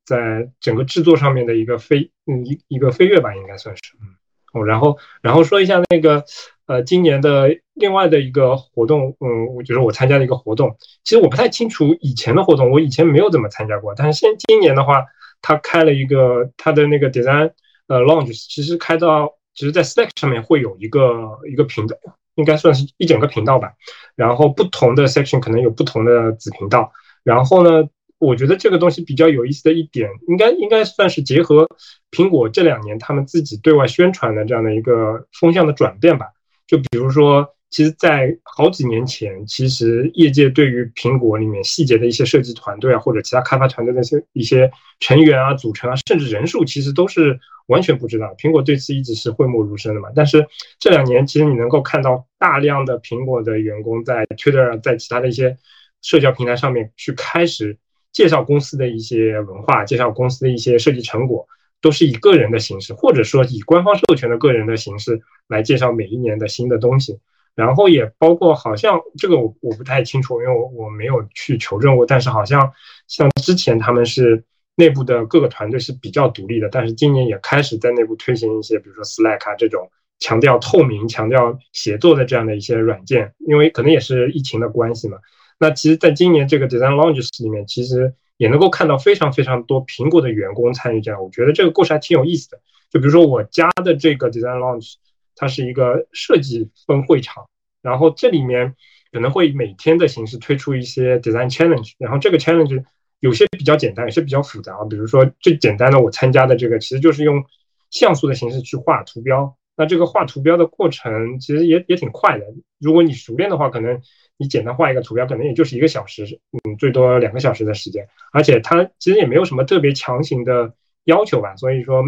[0.04, 4.14] 在整个制作上面的一个飞，嗯，一一个飞跃吧，应该算是，嗯。
[4.52, 6.24] 哦，然后，然后说一下那个，
[6.66, 15.04] 呃，今年的另外的一个活动，嗯，我觉得我参加的一个活动，其实我不太清楚以前的活动，我以前没有怎么参加过，但是现今年的话，
[15.40, 17.52] 他开了一个他的那个 design，
[17.88, 21.96] 呃，launch，其实开到，其实在 Slack 上面会有一个一个频道，
[22.34, 23.72] 应该算是一整个频道吧，
[24.14, 26.92] 然后不同的 section 可能有不同的子频道，
[27.24, 27.88] 然后呢。
[28.22, 31.68] 我觉得这个东西比较有意思的一点，应该应该算是结合
[32.12, 36.26] 苹果这两年他们自己对外宣传的这样的一个风向的转变吧。
[36.68, 44.70] 就比如说，其实，在好几年前，其实业界对于苹果里面细节的一些设计团队啊，或者其他开发团队的一些一些
[45.00, 48.32] 成员啊、组成啊，甚至人数，其实都是完全不知道。
[48.38, 50.08] 苹果对此一直是讳莫如深的嘛。
[50.14, 50.46] 但是
[50.78, 55.56] 这两年，其实你能够看到大量的苹果的员工在 Twitter、在其他的一些
[56.02, 57.76] 社交平台上面去开始。
[58.12, 61.46] 介绍公司的一些文化，介绍公司的一些设计成果，
[61.80, 67.18] 都是以个人的形式，或者说以官方授权的个人的形式来介绍每一年的新的东西。
[67.54, 72.06] 然后也包括，好像这个我我不太清楚，因为我我没有去求证过。
[72.06, 72.72] 但是好像
[73.08, 74.42] 像之前他们是
[74.74, 83.34] 内部的各个团队是比较独立的，但是今年也开始在内部推行一些，比如说 Slack 啊这种强调透明、强调协作的这样的一些软件。
[83.46, 85.18] 因为可能也是疫情的关系嘛。
[85.62, 92.60] 那其实，在今年这个 Design Launch 里面，其实也能够看到非常非常多苹果的员工参与这样，我觉得这个故事还挺有意思的。
[92.90, 94.94] 就比如说我家的这个 Design Launch，
[95.36, 97.46] 它是一个设计分会场，
[97.80, 98.74] 然后这里面
[99.12, 102.82] 可能会每天的形式推出一些 Design Challenge，然后这个 Challenge
[103.20, 104.84] 有些比较简单，有些比较复杂啊。
[104.90, 107.44] 比如说最简单的，我参加的这个其实就是用
[107.90, 112.46] 像素的形式去画图标，那这个画图标的过程其实也也挺快的。
[112.80, 114.00] 如果你熟练的话，可能
[114.42, 118.08] 你简单画一个图标，可能也就是一个小时，嗯，最多两个小时的时间。
[118.32, 120.74] 而且它其实也没有什么特别强行的
[121.04, 122.02] 要求吧，所以说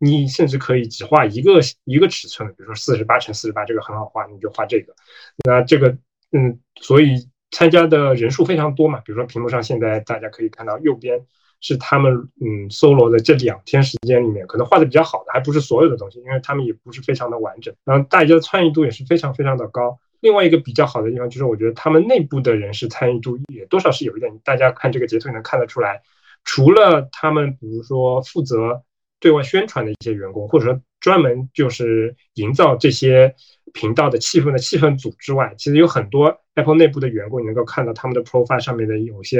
[0.00, 4.92] 你甚至可以只画一个一个尺寸，比如说四十八乘四十八，这个很好画，你就画这个。
[5.46, 5.96] 那这个，
[6.32, 8.98] 嗯，所以参加的人数非常多嘛。
[9.04, 11.24] 比如说屏幕上现在大家可以看到右边
[11.60, 20.00] 是他们嗯搜罗的这两天时间里面可能画的比较好的，还不是所有的东西，因为他们也不是非常的完整，然后大家的参与度也是非常非常的高。
[20.20, 26.02] 另外一个比较好的地方就是，我觉得他们内部的人士参与度也多少是有一点，大家看这个截图也能看得出来，
[26.44, 28.82] 除了他们比如说负责
[29.20, 33.34] 对外宣传的一些员工，或者说专门就是营造这些
[33.72, 39.38] 频道的气氛的气氛组之外，其实有很多 Apple 内部的员工，你能够看到他们的 profile 上面的有些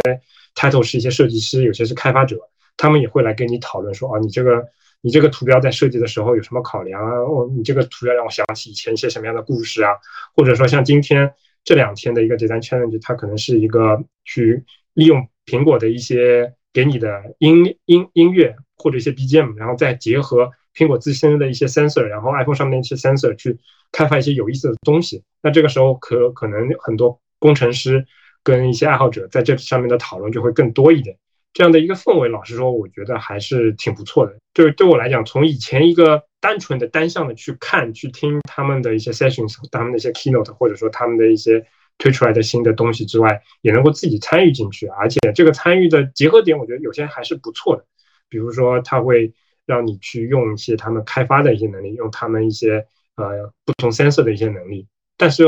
[0.55, 2.39] title 是一些设计师，有些是开发者，
[2.77, 4.67] 他们也会来跟你讨论说，啊，你这个。
[5.03, 7.13] 你这个图标在设计的时候有什么考量啊？
[7.19, 9.93] 哦，你这个图标让我想起以前一些什么样的故事啊？
[10.35, 11.33] 或者说像今天
[11.65, 23.59] 这两天的一个 design challenge，它可能是一个去利用苹果的一些给你的音音音乐或者一些 BGM，然后再结合苹果自身的一些 sensor，然后 iPhone 上面一些 sensor 去
[23.93, 25.23] 开发一些有意思的东西。
[25.43, 28.05] 那这个时候可可能很多工程师
[28.43, 31.17] 跟一些爱好者在这上面的讨论就会更多一点。
[31.57, 34.37] 这样的一个氛围，老实说，我觉得还是挺不错的。
[34.53, 41.65] 就是对我来讲，从以前一个单纯的单向的去看、去听他们的一些 sessions、他们的一些 keynote，或者说他们的一些
[41.97, 44.87] 推出来的新的东西之外，也能够自己参与进去。
[44.89, 47.87] 而且这个参与的结合点，我觉得有些还是不错的。
[48.29, 49.33] 比如说，他会
[49.65, 52.85] 让你去用一些他们开发的一些能力，用他们一些
[53.17, 54.87] 呃不同 sensor 的一些能力。
[55.17, 55.45] 但是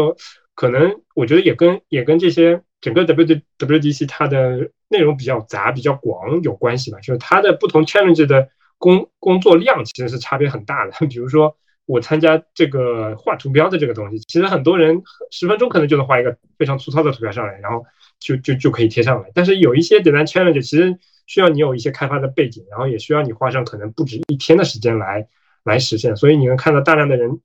[0.54, 8.48] 可能我觉得也跟也跟这些整个 W W D C 它的内容比较杂、比较广有关系吧，就是它的不同 challenge 的
[8.78, 10.92] 工工作量其实是差别很大的。
[11.06, 11.56] 比如说
[11.86, 17.84] 我参加这个画图标的这个东西，其实很多人十分钟可能就能画一个非常粗糙的图标上来，然后
[18.20, 19.30] 就就就可以贴上来。
[19.34, 25.26] 但是有一些简单 challenge 其实需要你有一些开发的背景，然后也需要你花上可能不止一天的时间来
[25.64, 26.14] 来实现。
[26.14, 27.40] 所以你能看到大量的人，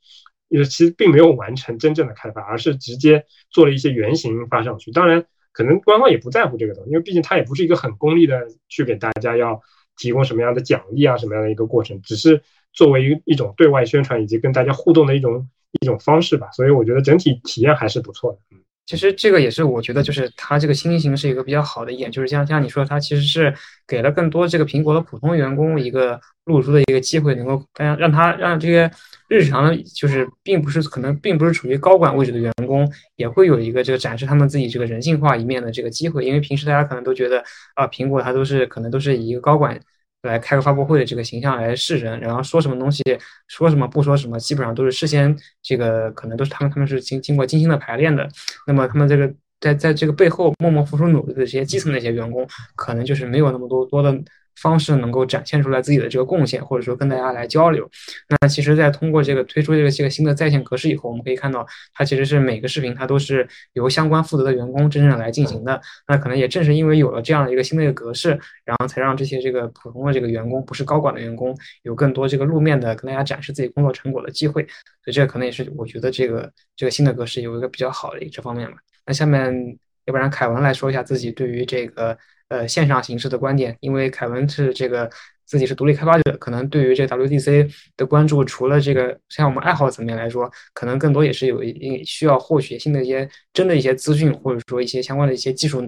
[0.58, 4.92] 也其实并没有完成真正的开发，而是直接做了一些原型发上去。
[4.92, 5.26] 当然。
[5.56, 9.62] 可能官方也不在乎这个东西，因为毕竟它也不是一个很功利的去给大家要
[9.96, 12.42] 提供什么样的奖励啊，什么样的一个过程，只是
[12.74, 15.48] 作为一一种对外宣传以及跟大家互动的一种
[15.80, 16.50] 一种方式吧。
[16.54, 18.40] 所以我觉得整体体验还是不错的。
[18.52, 18.63] 嗯。
[18.86, 23.54] 其实这个也是我觉得，就是它这个新型是一个比较好的一点，就是像像你说，它其实是
[23.88, 28.92] 给了更多这个苹果的普通员工一个露出的一个机会，能够让让他让这些
[29.30, 37.42] 日常就是并不是可能并不是处于高管位置的员工，也会有一个这个展示他们自己这个人性化一面的这个机会，因为平时大家可能都觉得
[37.76, 39.80] 啊，苹果它都是可能都是以一个高管。
[40.24, 43.04] 来开个发布会的这个形象来示人，然后说什么东西，
[43.48, 48.28] 说什么不说什么，基本上都是事先这个可能都是他们他们是经经过精心的排练的。
[48.66, 54.18] 那么他们这个在在这个背后默默付出努力的这些基层的一些员工，可能就是没有那么多多的。
[54.56, 57.90] 方式能够展现出来自己的这个贡献，或者说跟大家来交流。
[58.30, 65.82] 那其实，在通过这个推出这个这个新的在线格式以后，我们可以看到，它其实是每个视频它都是由相关负责的员工真正来进行的。
[66.08, 68.30] 那可能也正是因为有了这样的一个新的一个格式，
[68.64, 74.64] 然后才让这些这个普通的这个员工，不是高管的员工，有更多这个露面的跟大家展示自己工作成果的机会。
[75.04, 78.78] 所以这可能也是我觉得这个这个新的格式有一个比较好的一这方面吧。
[79.06, 82.18] 那下面要不然凯文来说一下自己对于这个。
[82.54, 85.10] 呃，线上形式的观点，因为凯文是这个
[85.44, 95.82] 自己是独立开发者，可能对于这 WDC 的关注，除了这个像我们爱好层面来说，可能更多也是有一需要获取新的一些真的一些资讯，或者说一些相关的一些技术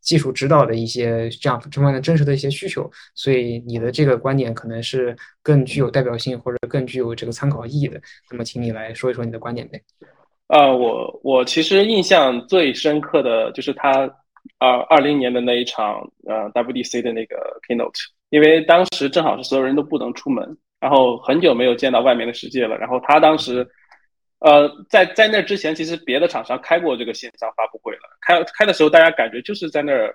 [0.00, 2.90] 技术指导的一些这样这方面的真实的一些需求。
[3.14, 8.00] 所以你的这个观点可能是更具有代表性，或者更具有这个参考意义的。
[8.28, 9.80] 那么，请你来说一说你的观点呗。
[10.48, 14.10] 啊，我我其实印象最深刻的就是他。
[14.58, 17.36] 二二零年的那一场，呃，WDC 的那个
[17.68, 17.94] keynote，
[18.30, 22.76] 因为当时正好是所有人都不能出门，然后很久没有见到外面的世界了。
[22.76, 23.66] 然后他当时，
[24.40, 30.14] 呃，在在那之前，其实别的厂商开过这个线上发布会了，开开的时候大家感觉就是在那儿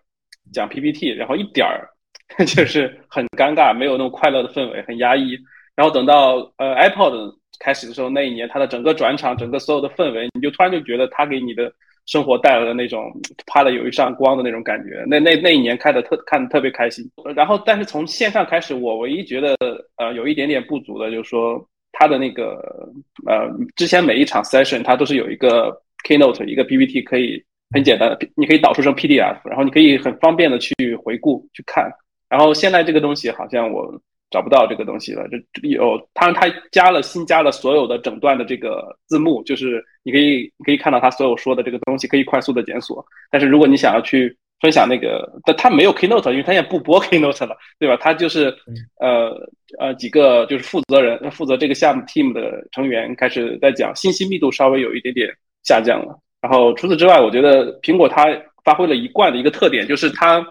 [0.51, 1.88] 讲 PPT，然后一点儿
[2.45, 5.38] 就是很尴尬，没有那种快乐的氛围，很压抑。
[5.76, 11.71] 然后等到呃 iPod 开始的时候，那一年它的整个转场，整个所有的氛围，你就突然就觉得它给你的。
[12.06, 13.12] 生活带来的那种
[13.45, 17.10] 啪的有一扇光的那种感觉，那那那一年开的特看的特别开心。
[17.36, 19.56] 然后，但是从线上开始，我唯一觉得
[19.97, 22.91] 呃有一点点不足的，就是说它的那个
[23.28, 25.72] 呃之前每一场 session 它都是有一个
[26.08, 30.74] keynote 一个 PPT 可以很简单的，你可以导出成 PDF，然后你可以很方便的去
[31.04, 31.91] 回顾去看。
[32.30, 34.01] 然后现在这个东西好像我。
[34.34, 43.05] 找不到这个东西了，这有他他加了新加了所有的整段的这个字幕，就是你可以你可以看到他所有说的这个东西，可以快速的检索。
[43.29, 47.95] 但是如果你想要去分享那个，但他没有 keynote，因为他也不播 keynote 了，对吧？
[48.01, 48.51] 他就是
[48.99, 49.38] 呃
[49.77, 55.29] 呃几个就是负责人负责这个项目 team 的成员开始在讲，信息密度稍微有一点点
[55.61, 56.17] 下降了。
[56.41, 58.25] 然后除此之外，我觉得苹果它
[58.63, 60.43] 发挥了一贯的一个特点，就是它。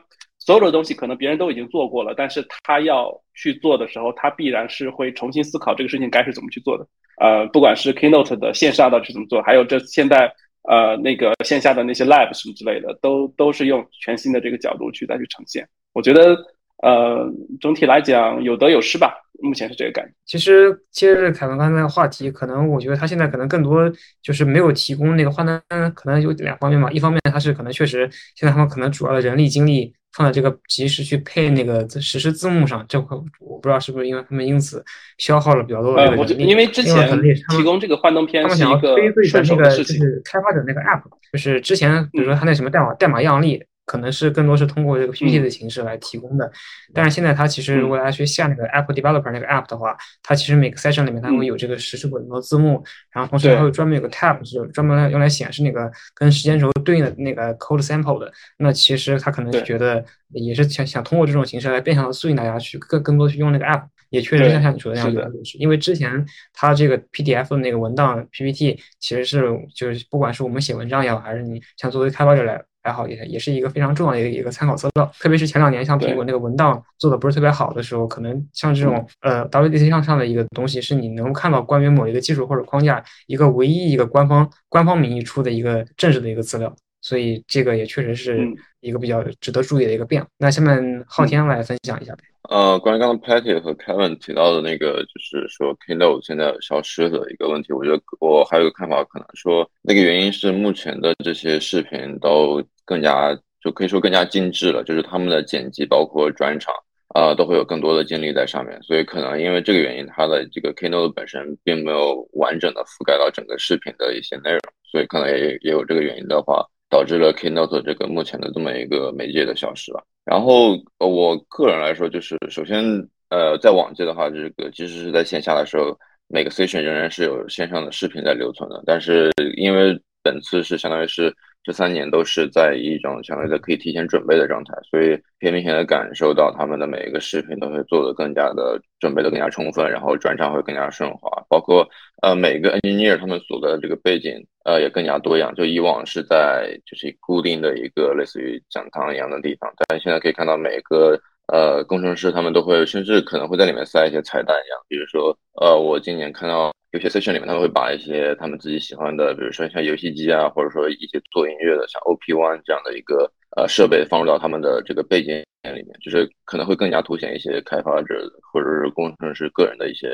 [0.45, 6.87] 所有的东西可能别人都已经做过了，但是他要去做的时候，他必然是会重新思考这个事情该是怎么去做的。
[7.21, 10.33] 呃，不管是 Keynote 的线上到底怎么做，还有这现在
[10.69, 15.67] 呃那个线下的那些 Lab 什么之类的，都都是用全新的这个角度去再去呈现。
[15.93, 16.37] 我觉得
[16.83, 17.31] 呃
[17.61, 19.15] 总体来讲有得有失吧。
[19.43, 20.13] 目前是这个感觉。
[20.25, 23.91] 其实接着凯文刚才那个话题，可能我觉得他现在可能更多
[24.23, 25.61] 就是没有提供那个换单，
[25.95, 26.89] 可能有两方面嘛。
[26.93, 34.85] 一方面他是可能确实现在他们可能主要的人力精力放在这个及时去配那个实时字幕上，这块我不知道是不是因为他们因此
[35.19, 36.45] 消耗了比较多的人力。
[36.45, 38.97] 因为之前提供这个幻灯片是一个
[39.29, 39.99] 顺手的事情。
[39.99, 41.03] 就是开发者那个 App，
[41.33, 43.63] 就是之前比如说他那什么代码代码样例。
[43.85, 46.51] 可能是更多是通过这个 PPT 的形式来提供的，
[46.95, 58.33] 但是现在它其实如果大家去下那个 Apple Developer 那个 App 的话，它其实每个 session 里面它会有这个实时滚动字幕，然后同时还会专门有个 tab 是专门用来显示那个跟时间轴对应的那个 code sample 的。
[58.59, 65.43] 那其实他可能是觉得也是想想通过这种形式来变相的促进大家去更更多去用那个 App，也确实像像你说的那样子。
[65.59, 69.43] 因为之前它这个 PDF 的那个文档 PPT 其实是
[69.75, 72.63] 就是不管是我们写文章也好，还是你像作为开发者来。
[72.83, 88.49] 还好也也是一个非常重要的一个一个参考资料，特别是前两年像苹果那个文档做的不是特别好的时候，可能像这种呃 WDC 上上的一个东西，是你能够看到关于某一个技术或者框架一个唯一一个官方官方名义出的一个正式的一个资料，所以这个也确实是
[88.81, 90.25] 一个比较值得注意的一个变。
[90.39, 92.25] 那下面昊天来分享一下呗。
[92.51, 106.75] 呃，关于刚刚 Patty 和 Kevin 提到的那个，就是说 Keynote 现在消失的一个问题，我觉得我还有一个看法，可能说那个原因是目前的这些视频都更加就可以说更加精致了，就是他们的剪辑包括专场
[107.09, 114.61] 啊，都会有更多的精力在上面，所以可能因为这个原因，它的这个 Keynote 本身并没有完整的覆盖到整个视频的一些内容，
[114.91, 116.67] 所以可能也也有这个原因的话。
[116.93, 120.05] 导致了 Keynote 这个目前的这么一个媒介的消失吧。
[120.27, 122.85] 然后呃，我个人来说，就是首先，
[123.31, 128.83] 呃，在往届的话，这个即使是在线下的时候，每个 session 仍然是有线上的视频在留存的。
[128.85, 131.35] 但是，因为本次是相当于是。
[131.65, 141.89] 这三年都是在一种相对的可以提前准备的状态，所以可以明显的感受到他们的每一个视频都会做的更加的准备的更加充分，然后转场会更加顺滑，包括
[142.23, 144.35] 呃每个 engineer 他们所的这个背景
[144.65, 151.21] 呃也更加多样，就以往是在就是固定的一个类似于讲堂一样的地方，但现在可以看到每个。
[151.49, 170.09] 呃，工程师他们都会，甚至可能会在里面塞一些彩蛋一样，比如说，呃，我今年看到有些 session 里面，他们会把一些他们自己喜欢的，比如说像游戏机啊，或者说一些做音乐的，像 OP One 这样的一个呃设备放入到他们的这个背景里面，就是可能会更加凸显一些开发者或者是工程师个人的一些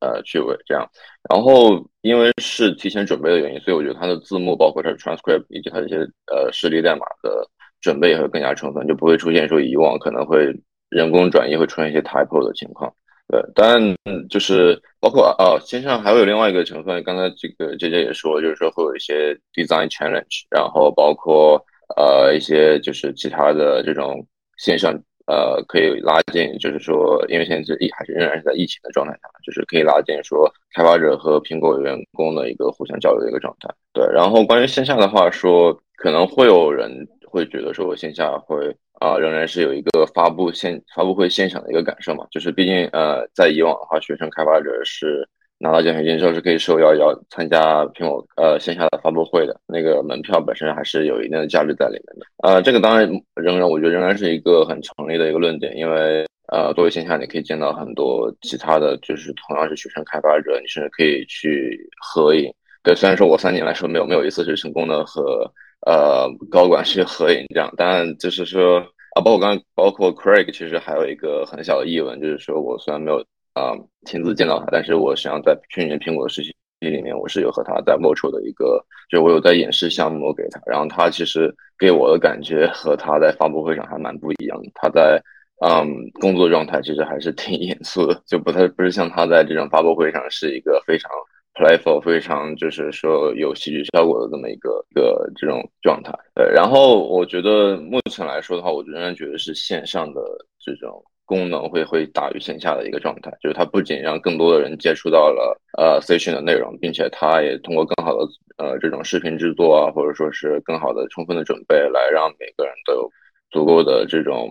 [0.00, 0.88] 呃趣味这样。
[1.30, 5.96] 然后因为是提前准备的原因，所以我觉得它的字幕，包括它的 transcript 以及它一些
[6.32, 7.46] 呃实例代码的
[7.80, 10.54] 准备也会更加充分，就不会出现说以往可能会。
[10.92, 12.94] 人工转译会出现一些 typo 的情况，
[13.32, 13.80] 对，但
[14.28, 21.56] 就是包括哦，线上还会有另外一个成分，刚才这个姐姐也说，就是说会有一些 design challenge，然后包括
[21.96, 24.22] 呃一些就是其他的这种
[24.58, 24.92] 线上
[25.26, 38.76] 呃可以拉近，就是说因为现在是疫还是仍然是在疫情的状态下，就是可以拉近说开发者和苹果员工的一个互相交流的一个状态，对，然后关于线下的话说，可能会有人会觉得说线下会。
[39.02, 45.28] 啊，仍然是有一个发布现发布会现场的一个感受嘛，就是毕竟呃，在以往的话，学生开发者是
[45.58, 52.26] 拿到奖学金之后是可以受邀要参加苹果呃线下的发布会的，那个门票本身还是有一定的价值在里面的。
[52.44, 62.48] 呃，这个当然仍然我觉得仍然是一个很成立的一个论点，因为呃，作为线下你可以见到很多其他的就是同样是学生开发者，你甚至可以去合影。
[62.84, 65.52] 对，虽然说我三年来说没有没有一次是成功的和。
[65.86, 68.78] 呃，高管去合影这样，当然就是说
[69.16, 73.18] 啊，包括刚包括 Craig，其实还有一个很小的译文，就是说我虽然没有
[73.54, 73.74] 啊
[74.06, 85.20] 亲自见到他，但是我实际上在去年苹果的实习里面，我是有和他在 Moto 的一个，就我有在演示项目给他，然后他其实给我的感觉和他在发布会上还蛮不一样的，他在
[85.66, 85.84] 嗯
[86.20, 91.10] 工作状态其实还是挺严肃的，就不太不是像他在这种发布会上是一个非常。
[91.54, 96.50] Playful 非常就是说有戏剧效果的这么一个一个这种状态，对。
[96.50, 100.20] 然后我觉得目前来说的话，我仍然觉得是线上的
[100.58, 108.26] 这种功能会会大于线下的一个状态，就是它不仅让更多的人接触到了呃 session 的内容，并且它也通过更好的
[108.56, 113.10] 呃这种视频制作啊，或者说是更好的充分的准备，来让每个人都有
[113.50, 114.50] 足够的这种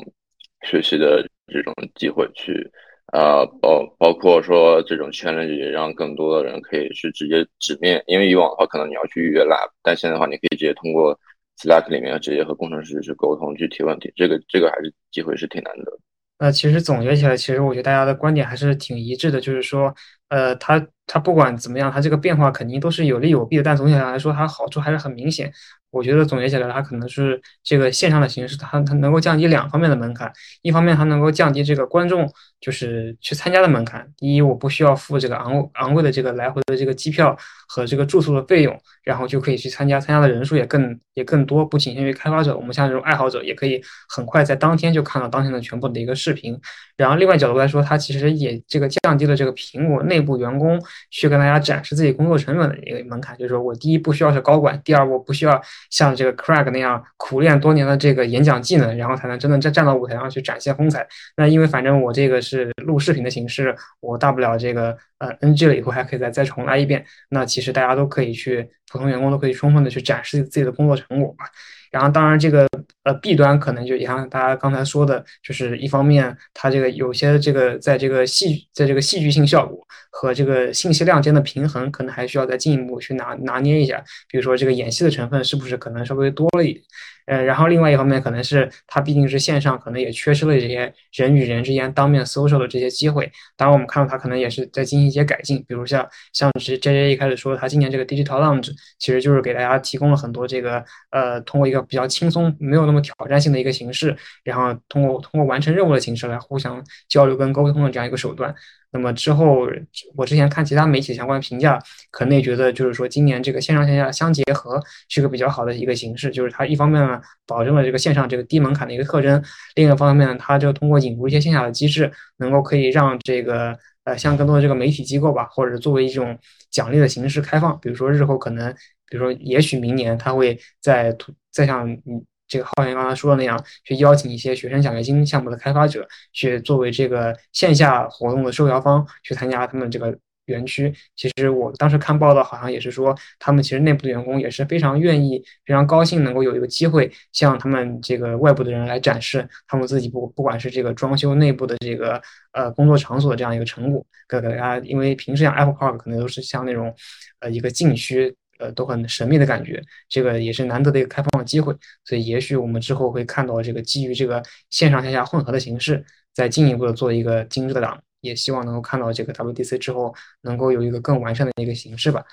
[0.68, 2.70] 学习的这种机会去。
[3.12, 11.18] 啊，包包括说这种 challenge 让更多的人可以去直接直面，因为以往的话可能你要去预约 lab，但现在的话你可以直接通过
[11.57, 15.91] Slack 里面直接和工程师去沟通去提问题，这个这个还是机会是挺难得。
[16.39, 19.93] 那其实总结起来，其实我觉得大家的观点还是挺一致的，就是说，
[20.32, 25.52] 呃，它它不管怎么样，它这个变化肯定都是有利有弊的，但总体上来说，它好处还是很明显。
[25.92, 30.32] 我觉得总结起来，它可能是这个线上的形式，它它能够降低两方面的门槛。
[30.62, 34.08] 一方面，它能够降低这个观众就是去参加的门槛。
[34.16, 37.36] 第一，我不需要付这个昂昂贵的这个来回的这个机票
[37.68, 38.74] 和这个住宿的费用，
[39.04, 41.66] 然后就可以去参加，参加的人数也更也更多。
[41.66, 46.58] 不仅限于开发者，我们像这种爱好者也可以很快在当天就看到当天的全部的一个视频。
[46.96, 53.36] 然后另外角度来说，它其实也这个降低了这个苹果内内部员工去跟大家展示自己工作成本的一个门槛。
[53.38, 55.59] 就是说我第一不需要是高管，第二我不需要。
[55.89, 61.07] 像这个 Craig 那样苦练多年的这个演讲技能，然后才能真的站站到舞台上去展现风采。
[61.36, 67.03] 那因为反正我这个是录视频的形式，我大不了这个呃 NG 了以后还可以再再重来一遍。
[67.30, 71.45] 那其实大家都可以去，普通员工都可以充分的去展示自己的工作成果吧。
[71.91, 72.65] 然后，当然，这个
[73.04, 79.80] 呃弊端可能就也像大家刚才说的，就是一方面，它这个有些这个在这个戏在这个戏剧性效果
[80.12, 84.04] 和这个信息量间的平衡，可能还需要再进一步去拿拿捏一下。
[84.28, 86.84] 比如说，这个演戏的成分是不是可能稍微多了一点？
[87.26, 93.32] 呃，然后另外一方面，可能是它毕竟是线上，可能也缺失了这些人与人之间当面 social 的这些机会。
[93.55, 108.53] 当然，我们看到它可能也是在进行一些改进，比如像像是 J J 一开始说，他今年这个 Digital Lounge 其实就是给大家提供了很多这个呃，通过一个比较轻松、没有那么挑战性的一个形式，然后通过通过完成任务的形式来互相交流跟沟通的这样一个手段。
[108.94, 109.68] 那么之后，
[110.16, 111.82] 我之前看其他媒体相关评价，
[112.12, 116.30] 可能也觉得就是说，今年这个线上线下相结合是个比较好的一个形式。
[116.30, 119.39] 就是它一方面呢，保证了这个线上这个低门槛的一个特征；
[119.76, 126.38] 另一方面呢，它就通过引入一些线下的机制，能够可以让这个呃，像更多的这个媒体机构吧，或者作为一种
[126.70, 127.80] 奖励的形式开放。
[127.80, 128.74] 比如说日后可能，
[129.10, 131.16] 比如说也许明年它会在
[131.52, 132.26] 再像嗯。
[132.52, 140.14] 这个浩源刚才说的那样，去邀请一些学生奖学金项目的开发者，去作为这个线下活动的受邀方，去参加他们这个
[140.47, 140.93] 园区。
[141.16, 152.22] 其实我当时看报道，好像也是说，他们其实内部的员工也是非常愿意、非常高兴，能够有一个机会向他们这个外部的人来展示他们自己不不管是这个装修内部的这个
[152.52, 154.78] 呃工作场所的这样一个成果，给大家。
[154.80, 156.93] 因为平时像 Apple Park 可能都是像那种
[157.39, 158.36] 呃一个禁区。
[158.62, 172.24] 呃，都很神秘的感觉，这个也是难得的一个开放的机会，所以也许我们之后会看到这个基于这个线上线下混合的形式，再进一步的做一个精致的档，也希望能够看到这个 WDC 之后能够有一个更完善的一个形式吧。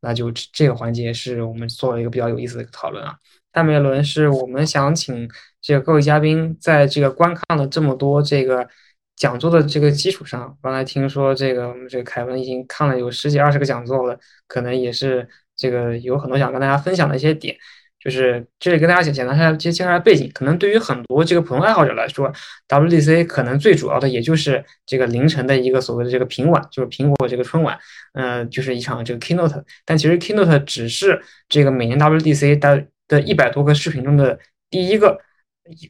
[0.00, 3.16] 那就这个环节是我们做了一个比较有意思的一个讨论啊。
[3.52, 5.28] 下面一轮是我们想请
[5.60, 8.68] 这个各位嘉宾在这个观看了这么多这个
[9.16, 15.28] 讲座的这个基础上，刚才听说这个我们这个凯文已经看了有十几二十个讲座了，可能也是。
[15.62, 17.56] 这个有很多想跟大家分享的一些点，
[18.00, 20.28] 就是这里跟大家简简单下介介绍下背景。
[20.34, 22.32] 可能对于很多这个普通爱好者来说
[22.68, 27.78] ，WDC 可能最主要的也就是这个凌晨的一个所谓的这个平晚，就是苹果这个春晚，
[28.14, 29.62] 呃，就是一场这个 keynote。
[29.84, 34.36] 但其实 keynote 只是这个每年 WDC 的的一百多个视频中的
[34.68, 35.16] 第一个，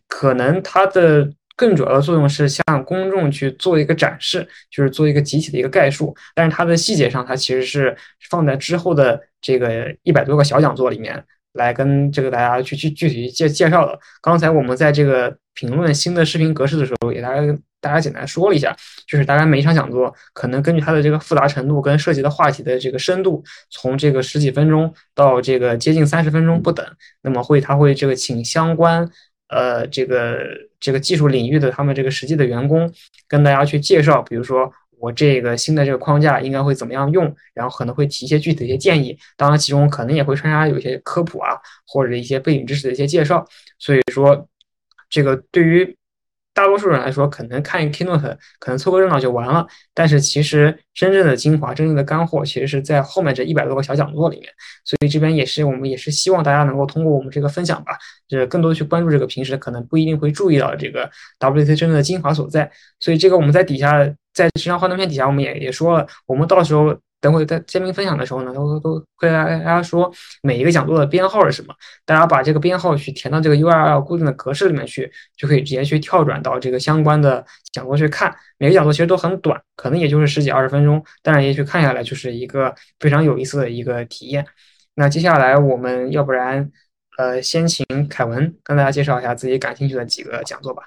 [0.06, 1.32] 可能它的。
[1.54, 6.16] 更主要的作用是向公众去做一个展示，就是做一个集体的一个概述。
[6.34, 7.94] 但是它的细节上，它其实是
[8.30, 11.22] 放在之后的这个一百多个小讲座里面
[11.52, 13.98] 来跟这个大家去去具体介介绍的。
[14.22, 18.74] 刚才我们在这个评论新的视频格式的时候，给大家大家简单说了一下，
[19.06, 26.86] 就是大概每一场讲座可能根据它的这个复杂程度跟涉及的话题的这个深度，从这个十几分钟到这个接近三十分钟不等。
[27.22, 29.10] 那么会他会这个请相关。
[29.48, 30.38] 呃，这个
[30.80, 32.90] 这个技术领域的他们这个实际的员工
[33.28, 34.72] 跟大家去介绍，比如说
[35.02, 43.44] 我这个新的这个框架应该会怎么样用，然后可能会提一些具体的一些建议，当然其中可能也会穿插有一些科普啊，或者一些背景知识的一些介绍。
[43.80, 44.48] 所以说，
[45.10, 45.96] 这个对于。
[46.54, 49.66] 大多数人来说，可能看一个 keynote，可能凑个热闹就完了。
[49.94, 54.48] 但是其实真正的精华、真正的干货，其实是在后面这一百多个小讲座里面。
[54.84, 57.96] 所以这边也是我们也是希望大家能够通过我们这个分享吧，
[58.28, 62.70] 就是更多的去关注这个平时可能不一定会注意到的这个 WC 真正的精华所在。
[63.00, 66.96] 所以这个我们在底下，在这张幻灯片底下，我们也也说了，我们到时候。
[67.22, 70.12] 等会在嘉宾分享的时候呢，都都会大家说
[70.42, 71.72] 每一个讲座的编号是什么，
[72.04, 78.34] 大家把这个编号去填到这个 URL 固定的格式里面去，就可以直接去跳转到这个相关的讲座去看。
[78.58, 84.44] 每个讲座其实都很短，可能也就是十几二十分钟，但是也许看下来就是一个非常有意思的一个体验。
[84.96, 86.68] 那接下来我们要不然
[87.18, 90.82] 呃先请凯文跟大家介绍一下自己感兴趣的几个讲座吧。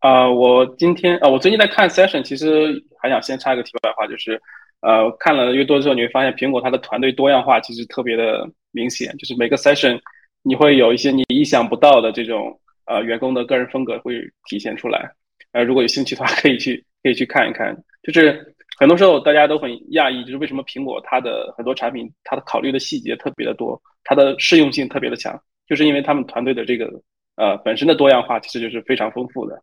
[0.00, 4.38] 啊，我今天啊，我最近在看 session，其实还想先插一个题外话，就是。
[4.84, 9.98] 呃，看了越多之后，你会发现苹果它的团队多样化其实特别的明显，就是每个 session
[10.42, 15.10] 你会有一些你意想不到的这种呃员工的个人风格会体现出来。
[15.52, 17.74] 呃，如果有兴趣的话，可以去可以去看一看。
[18.02, 25.34] 就是很多时候大家都很讶异，就是为什么苹果它的很多产品它的考虑的细节特别的多，它的适用性特别的强，
[25.66, 26.92] 就是因为他们团队的这个
[27.36, 29.58] 呃本身的多样化其实就是非常丰富的。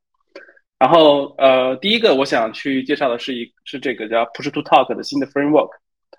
[0.81, 5.69] 然后呃，第一个我想去介绍的是一是这个叫 Push to Talk 的新的 framework。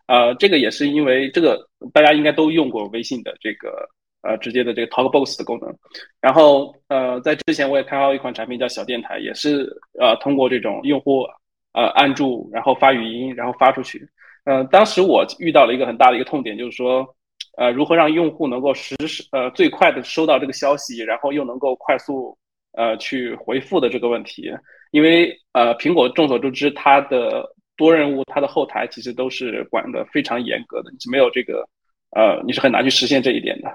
[0.06, 1.58] 呃，这个也是因为这个
[1.92, 3.88] 大家应该都用过微信的这个。
[4.24, 5.68] 呃，直接的这个 Talkbox 的功能，
[6.20, 11.26] 然后呃，在之前我也开发一款产品叫小电台，也是呃通过这种用户
[11.72, 14.08] 呃按住，然后发语音，然后发出去。
[14.44, 17.04] 呃，当时我遇到了一个很大的一个痛点，就是说
[17.58, 22.38] 呃如何让用户能够实时呃最快的收到这个消息，然后又能够快速
[22.72, 24.50] 呃去回复的这个问题。
[24.90, 27.44] 因为呃苹果众所周知，它的
[27.76, 31.66] 多任务它的后台其实都是管的非常严格的，你是没有这个
[32.10, 33.70] 呃你是很难去实现这一点的。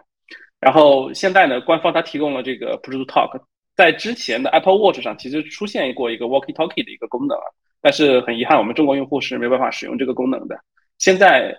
[0.60, 3.40] 然后现在呢，官方它提供了这个 Push to Talk，
[3.76, 7.38] 在之前的 Apple Watch 上其实出现过一个 Walkie Talkie 的一个功能，
[7.82, 10.60] 但是很遗憾，我们中国用户是没办法使用这个功能的。
[10.98, 11.56] 现在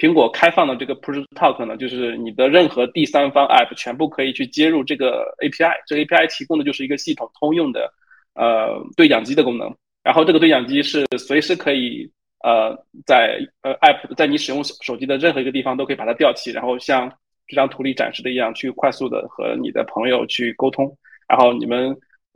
[0.00, 7.92] 苹果开放的这个 Push Talk 呢，就是你的任何第三方 App 全部可以去接入这个 API，这个 API 提供的就是一个系统通用的
[8.34, 9.72] 呃对讲机的功能，
[10.02, 12.10] 然后这个对讲机是随时可以
[12.42, 12.74] 呃
[13.04, 17.12] 在呃 App 在你使用手机的任何一个地方都可以把它调起，然后像。
[17.50, 20.96] 这张图里展示的一样，去快速的和你的朋友去沟通，
[21.26, 21.90] 然后你们，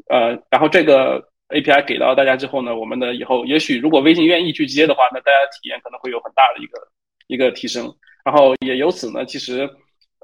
[0.09, 6.81] 呃，然后这个 API 给到大家之后呢，我们的以后也许如果微信愿意去接的话，那大家体验可能会有很大的一个
[7.27, 7.95] 一个提升，
[8.25, 9.69] 然后也由此呢，其实，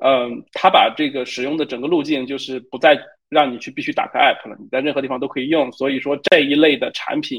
[0.03, 2.99] 嗯，他把这个使用的整个路径就是不再
[3.29, 7.39] 让你去必须打开 App 了，你在任何地方都可以用，所以说这一类的产品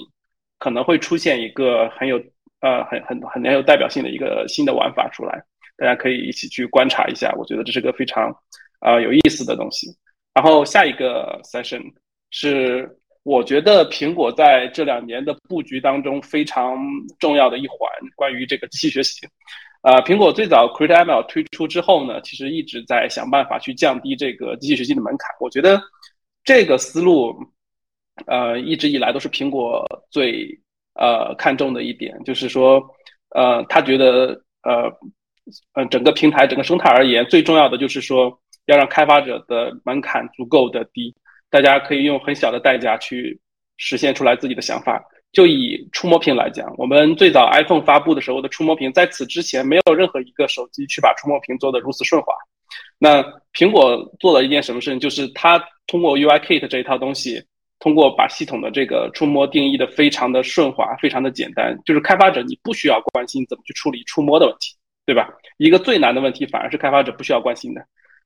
[0.59, 2.18] 可能会出现一个很有
[2.62, 5.43] 呃很很很很有代表性的一个新的玩法出来。
[5.78, 8.32] 大家可以一起去观察一下，我觉得这是个非常
[8.80, 9.88] 啊有意思的东西。
[10.34, 11.82] 然后下一个 session
[12.30, 12.88] 是
[13.24, 16.78] 我觉得苹果在这两年的布局当中非常
[17.19, 17.78] 重要的一环，
[18.15, 19.28] 关于这个机器学习。
[19.82, 25.30] 呃，苹果最早 Create ML 推出之后呢，其实一直在想办法去降低这个机器学习的门槛。
[25.39, 25.82] 我觉得
[26.43, 27.36] 这个思路，
[28.26, 30.59] 呃，一直以来都是苹果最
[30.95, 32.84] 呃看重的一点，就是说，
[33.30, 34.91] 呃，他觉得呃。
[35.74, 41.13] 呃，整个平台、整个生态而言，最重要的就是说，要让开发者的门槛足够的低，
[41.52, 43.39] 大家可以用很小的代价去
[43.78, 45.04] 实现出来自己的想法。
[45.32, 52.34] 就以触摸屏来讲，我们最早 iPhone 发布的时候的触摸屏，在此之前没有任何一个手机去把触摸屏做得如此顺滑。
[52.97, 53.22] 那
[53.54, 54.99] 苹果做了一件什么事情？
[54.99, 57.41] 就是它通过 UIKit 这一套东西，
[57.80, 64.76] 通过把系统的这个触摸定义的非常的顺滑、非常的简单，就是开发者你不需要关心怎么去处理触摸的问题。
[65.04, 65.28] 对吧？
[65.58, 67.84] 一个最难的问题，反而是开发者不需要关心的。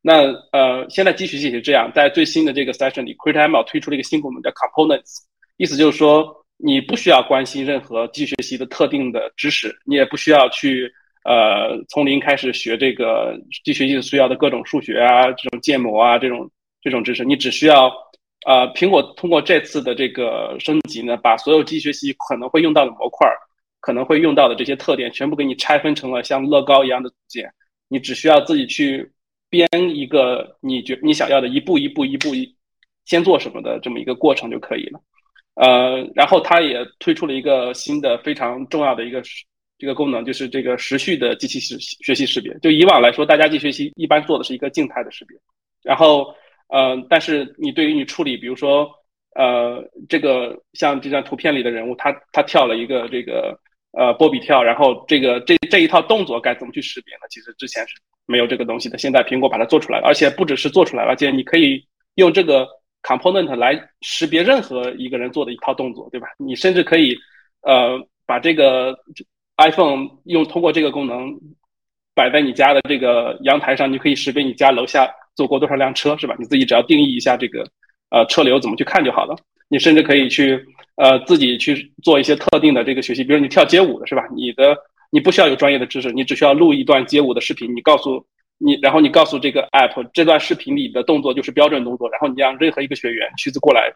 [0.07, 5.23] 那呃，现在机器学习是这样，在最新的这个 session 里，Create ML 推出了一个新功能叫 Components，
[5.57, 10.93] 意思就是说，你不需要关心任何机器学习的特定的知识，你也不需要去
[11.23, 16.47] 呃从零开始学这个机器学习需要的各种数学啊、这种建模啊这种
[16.83, 17.91] 这种知识，你只需要
[18.45, 23.27] 呃，苹果通过这次的这个升级呢，把所有机器学习可能会用到的模块。
[23.81, 27.47] 可能会用到的这些特点，全部给你拆分成了像乐高一样的组件，
[27.87, 29.07] 你只需要自己去
[29.55, 32.53] 编一个你觉你想要的一步一步一步一
[33.05, 34.99] 先做什么的这么一个过程就可以了。
[35.55, 39.21] 呃，然后它也推出了一个新的非常重要的一个
[39.77, 42.53] 这个功能，就是这个时序的机器识学习识别。
[42.59, 45.37] 就以往来说，大家机学习一般做的是一个静态的识别，
[45.81, 46.27] 然后
[46.67, 48.89] 呃，但是你对于你处理，比如说
[49.35, 53.57] 呃，这个像这张图片里的人物，他他跳了一个这个。
[53.97, 57.21] 呃，波比跳，然后这个这这一套动作该怎么去识别呢？
[57.29, 61.81] 其实之前是没有这个东西的，现在苹果把它做出来了，而且不只是做出来了，而且你可以
[62.15, 62.67] 用这个
[63.03, 66.27] component 来识别任何一个人做的一套动作，对吧？
[66.37, 67.17] 你甚至可以
[67.61, 68.97] 呃把这个
[69.57, 71.33] iPhone 用通过这个功能
[72.13, 76.35] 摆在你家的这个阳台上，你可以识别你家楼下走过多少辆车，是吧？
[76.37, 77.65] 你自己只要定义一下这个
[78.09, 79.37] 呃车流怎么去看就好了。
[79.67, 80.63] 你甚至可以去，
[80.95, 84.23] 呃，自己去做一些特定的这个学习，比如你跳街舞的是吧？
[84.35, 84.77] 你的
[85.11, 88.23] 你不需要有专业的知识，你只需要录一段街舞的视频，你告诉
[88.59, 93.91] 你，然后你告诉这个 app 这段视频里的动作就是标准动作，然后你让任何一个学员去过来，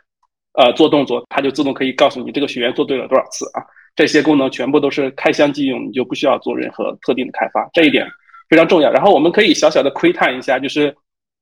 [0.53, 3.61] 呃，做动作，它就自动可以告诉你这个学员做对了多少次啊。
[3.95, 8.07] 这些功能全部都是开箱即用，你就不需要做任何特定的开发，这一点
[8.49, 8.91] 非常重要。
[8.91, 10.95] 然后我们可以小小的窥探一下，就是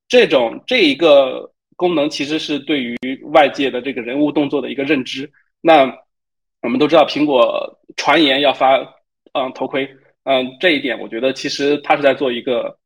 [0.09, 1.49] 这种这一个。
[1.77, 2.97] 功能其实是对于
[3.31, 5.31] 外界的这个人物动作的一个认知。
[5.61, 5.85] 那
[6.61, 8.77] 我们都知道，苹果传言要发
[9.33, 9.87] 嗯头盔，
[10.23, 12.77] 嗯这一点，我觉得其实它是在做一个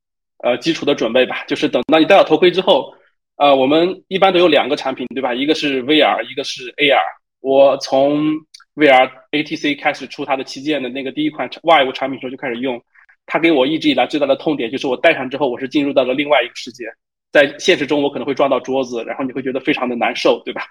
[0.43, 1.43] 呃基础的准备吧。
[1.47, 2.93] 就是等到你戴了头盔之后，
[3.37, 5.33] 呃，我们一般都有两个产品，对吧？
[5.33, 7.01] 一个是 VR，一个是 AR。
[7.39, 8.29] 我从
[8.75, 12.79] VR ATC 开始出它的旗舰的那个第一款 Vive 产品时候就开始用，
[13.25, 16.85] 它给我一直以来最大的痛点就是我戴上之后，我是进入到了另外一个世界，
[17.31, 20.63] 在现实中我可能会撞到桌子，然后你会觉得非常的难受，对吧？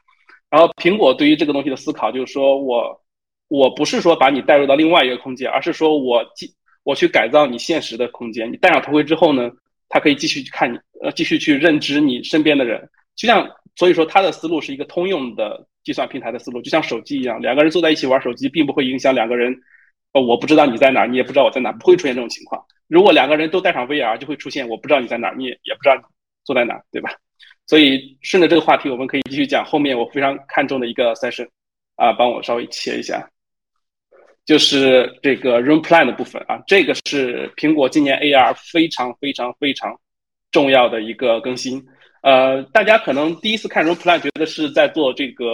[0.51, 3.01] 然后苹果对于这个东西的思考就是说我
[3.49, 6.53] 我不是说把你带入到另外一个空间，而是说我继
[6.83, 8.51] 我去改造你现实的空间。
[8.53, 9.51] 你戴上头盔之后呢，
[9.89, 12.89] 它可以继续去看你，呃，继续去认知你身边的人。
[13.17, 19.55] 就像所以说，它的思路是一个通用的计算平台的思路，就像手机一样，两个人坐在一起玩手机，并不会影响两个人。
[20.13, 22.61] 呃，我不知道你在哪，你也不知道我在哪，不会出现这种情况。
[22.89, 25.97] 如果两个人都戴上 VR，就会出现我不知道你在哪，你也也不知道
[26.45, 27.11] 坐在哪，对吧？
[27.67, 31.49] 所以顺着这个话题，我们可以继续讲后面我非常看重的一个 session，
[31.95, 33.25] 啊，帮我稍微切一下，
[34.45, 39.97] 就是这个 Room Plan 的部分啊，这个是苹果今年 AR 非常非常非常
[40.51, 41.81] 重要的一个更新。
[42.23, 45.47] 呃，大家可能第一次看 Room Plan 觉得是在做这个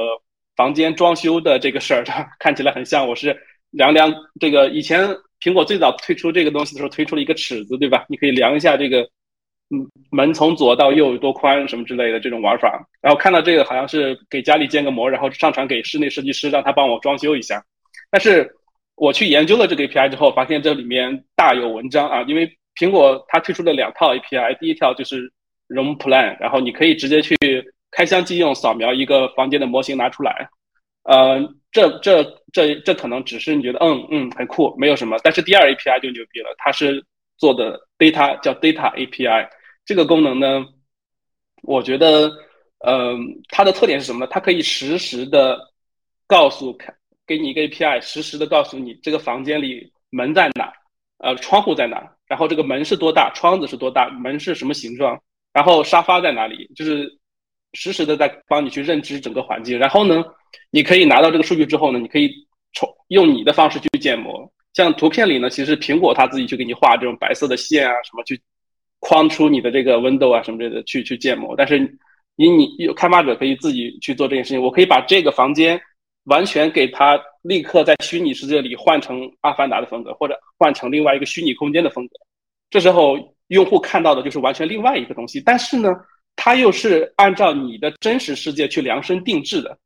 [0.57, 2.03] 房间装修的这个事儿，
[2.39, 3.39] 看起来很像我是
[3.73, 4.11] 量量
[4.41, 5.07] 这个以前
[5.39, 8.07] 苹果最早推出这个东西的时候推出了一个尺子，对吧？
[8.09, 9.07] 你可以量一下这个。
[9.71, 17.61] 嗯，门从左到右有多宽什么之类的这种玩法，然后看到这个好像是给家里建个模，然后上传给室内设计师，让他帮我装修一下。
[18.11, 18.49] 但是
[18.95, 22.23] 我去研究了这个 API 之后，发现这里面大有文章啊！
[22.29, 25.31] 因为苹果它推出了两套 API，第一条就是
[25.69, 27.37] Room Plan，然后你可以直接去
[27.91, 30.49] 开箱即用，扫描一个房间的模型拿出来。
[31.03, 31.41] 呃，
[31.73, 35.17] 这这这这可能只是你觉得嗯嗯很酷，没有什么。
[35.25, 37.05] 但是第二 API 就牛逼了，它是
[37.37, 39.49] 做的 Data 叫 Data API。
[39.85, 40.65] 这个功能呢，
[41.63, 42.31] 我觉得，
[42.85, 43.19] 嗯，
[43.49, 44.27] 它的特点是什么呢？
[44.31, 45.59] 它可以实时的
[46.27, 46.77] 告诉，
[47.27, 50.73] 给你一个 API，实时的告诉你这个房间里门在哪，
[51.19, 55.21] 呃，窗户在哪，然后这个门是多大，窗子是多大，门是什么形状，
[55.53, 57.09] 然后沙发在哪里，就是
[57.75, 59.79] 实时的在帮你去认知整个环境。
[59.79, 60.25] 然后呢，
[60.71, 62.33] 你可以拿到这个数据之后呢，你可以
[62.73, 64.53] 从用你的方式去建模。
[64.77, 68.41] 像图片里呢，其实苹果它自己去给你画这种白色的线啊，什么去。
[68.99, 71.79] 框出你的这个 window 啊什么之类的去去建模，但是
[72.35, 74.61] 你你有开发者可以自己去做这件事情。
[74.61, 75.79] 我可以把这个房间
[76.25, 82.15] 完全给它立刻在虚拟世界里换成阿凡达的风格，或者换成另外一个虚拟空间的风格。
[82.71, 83.17] 这时候
[83.49, 85.95] 用户看到的就是完全另外一个东西，但是呢，
[86.35, 89.79] 它又是按照你的真实世界去量身定制的。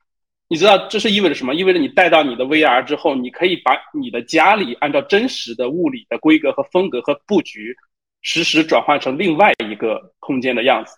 [0.51, 1.55] 你知道这是意味着什么？
[1.55, 7.75] 意味着你带到你的 VR 之后，你可以把你的家里按照真实的物理的规格和风格和布局。
[8.23, 10.93] 实时转换成另外一个空间的样子，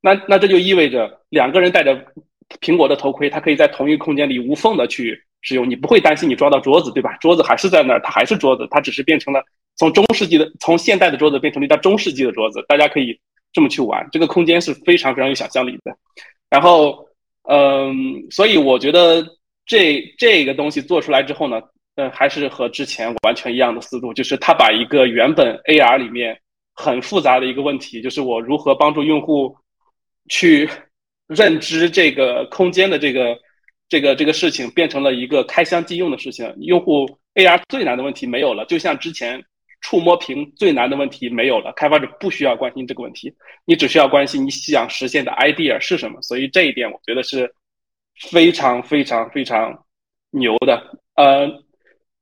[0.00, 2.06] 那那这就意味着两个人戴着
[2.60, 7.16] 苹果的头盔，它可以在同一个空间里无缝的去使用，你不会担心你抓到桌子，对吧？
[7.16, 9.42] 桌子还是在那儿，它还是桌子，它只是变成了
[9.74, 13.18] 从中世纪的从现代的桌子变成了一张中世纪的桌子，大家可以
[13.52, 15.92] 这么去玩，这个空间是非常非常有想象力的。
[16.48, 17.04] 然后，
[17.42, 19.26] 嗯，所以我觉得
[19.66, 21.60] 这这个东西做出来之后呢，
[21.96, 26.40] 呃，还是和之前完全一样的思路，就是它把一个原本 AR 里面
[26.74, 29.54] 很复杂的一个问题，就是我如何帮助用户
[30.28, 30.68] 去
[31.26, 33.36] 认知这个空间的这个
[33.88, 36.54] 这个这个事情，变成了一个开箱即用的事情。
[36.60, 39.42] 用户 AR 最难的问题没有了，就像之前
[39.82, 43.30] 触摸屏最难的问题没有了，开发者不需要关心这个问题，
[43.66, 46.20] 你只需要关心你想实现的 idea 是什么。
[46.22, 47.54] 所以这一点我觉得是
[48.30, 49.84] 非常非常非常
[50.30, 50.82] 牛的。
[51.16, 51.62] 呃。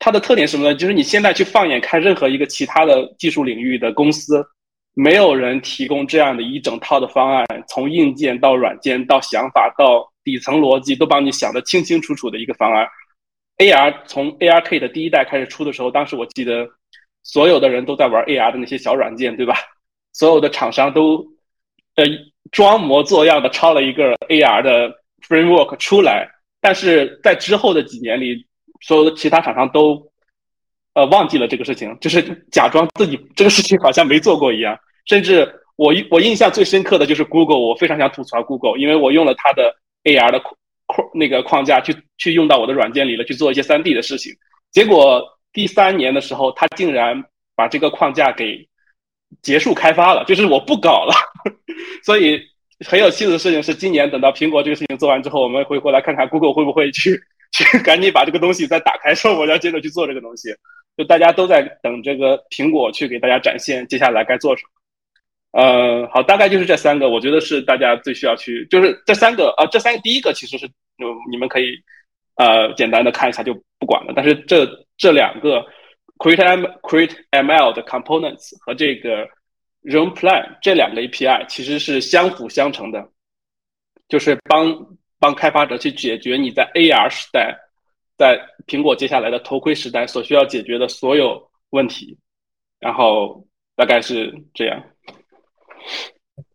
[0.03, 0.75] 它的特点是什么呢？
[0.75, 4.43] 就是你现在去放眼看任何一个其他的技术领域的公司，
[4.95, 12.89] 没有人提供这样的一整套的方案，从硬件到软件到想法到底层逻辑都帮你想得清清楚楚的一个方案。
[13.59, 16.67] AR 从 ARK 的第一代开始出的时候，当时我记得
[17.33, 19.55] 所有的人都在玩 AR 的那些小软件，对吧？
[20.13, 21.25] 所有的厂商都
[21.95, 22.05] 呃
[22.51, 24.93] 装模作样的抄了一个 AR 的
[25.29, 26.29] framework 出来，
[26.61, 28.47] 但是在之后的几年里。
[28.83, 30.11] 所有的其他厂商都，
[30.95, 34.75] 呃，忘记了这个事情，就是假装自己 这个事情好像没做过一样。
[35.05, 40.41] 甚至我我印象最深刻的就是 Google，我非常想吐槽 Google，因为我用了它的 AR 的
[40.87, 44.33] 框那个框架去去用到我的软件里了，去做一些 3D 的事情。
[44.73, 45.23] 结果
[45.53, 47.23] 第三年的时候，他竟然
[47.55, 48.69] 把这个框架给
[49.43, 51.15] 结束开发了，就是我不搞了。
[52.05, 52.41] 所以
[52.87, 57.21] 很有趣的事情是，今年等到苹果这个事情做完之后，我们会回来看看 Google 会不会去。
[57.53, 60.55] 去赶紧把这个东西再打开，说我要接着去做这个东西。
[60.97, 65.61] 就大家都在等这个苹果去给大家展现接下来该做什么。
[65.61, 70.71] 呃，好，大概就是这三个，我觉得是大家最需要去，就是这三个啊，这三个第一个其实是，
[71.29, 71.75] 你们可以
[72.37, 74.13] 呃简单的看一下就不管了。
[74.15, 74.65] 但是这
[75.01, 75.65] 这两个
[76.19, 79.27] create m create ml 的 components 和这个
[79.83, 83.09] Room Plan 这两个 API 其实是相辅相成的，
[84.09, 87.59] 就是帮帮开发者去解决你在 AR 时代，
[88.19, 92.19] 在苹果接下来的头盔时代所需要解决的所有问题。
[92.79, 94.85] 然后大概是这样。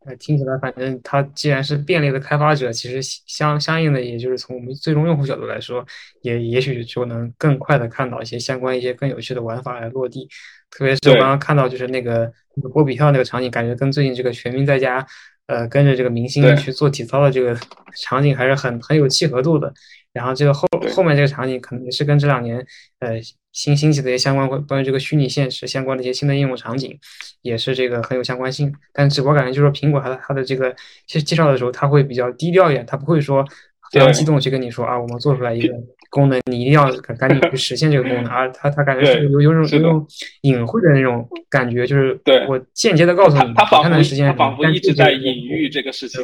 [0.06, 5.86] 呃，听起来反正它既然是便利的开发者，其实相相应的，也就是从我们最终用户角度来说，
[6.22, 10.30] 也也许就能更快的看到一些相关一些更有趣的玩法来落地。
[10.70, 15.06] 特别是我刚刚看到就是那个那个波比跳那个场景，感觉跟最近这个全民在家，
[15.48, 17.58] 呃，跟着这个明星去做体操的这个
[17.96, 19.74] 场景还是很很有契合度的。
[20.16, 22.58] 然后这个后后面这个场景可能也是跟这两年
[23.02, 23.22] 呃。
[23.56, 26.94] 新兴起的一些相关关关于这个虚拟现实相关的一些新的应用场景，
[27.42, 28.70] 也是这个很有相关性。
[28.92, 30.76] 但只不过感觉就是说，苹果它的它的这个
[31.08, 33.46] 介介绍的时候，它会比较低调一点，它不会说
[33.94, 35.74] 非常激动去跟你说啊，我们做出来一个
[36.10, 38.28] 功能，你一定要赶紧去实现这个功能。
[38.28, 40.06] 而它它感觉是有有种有种
[40.42, 46.22] 隐晦的那种感觉，就是我间接的告诉你，它仿佛实现，仿佛一直在隐喻这个事情。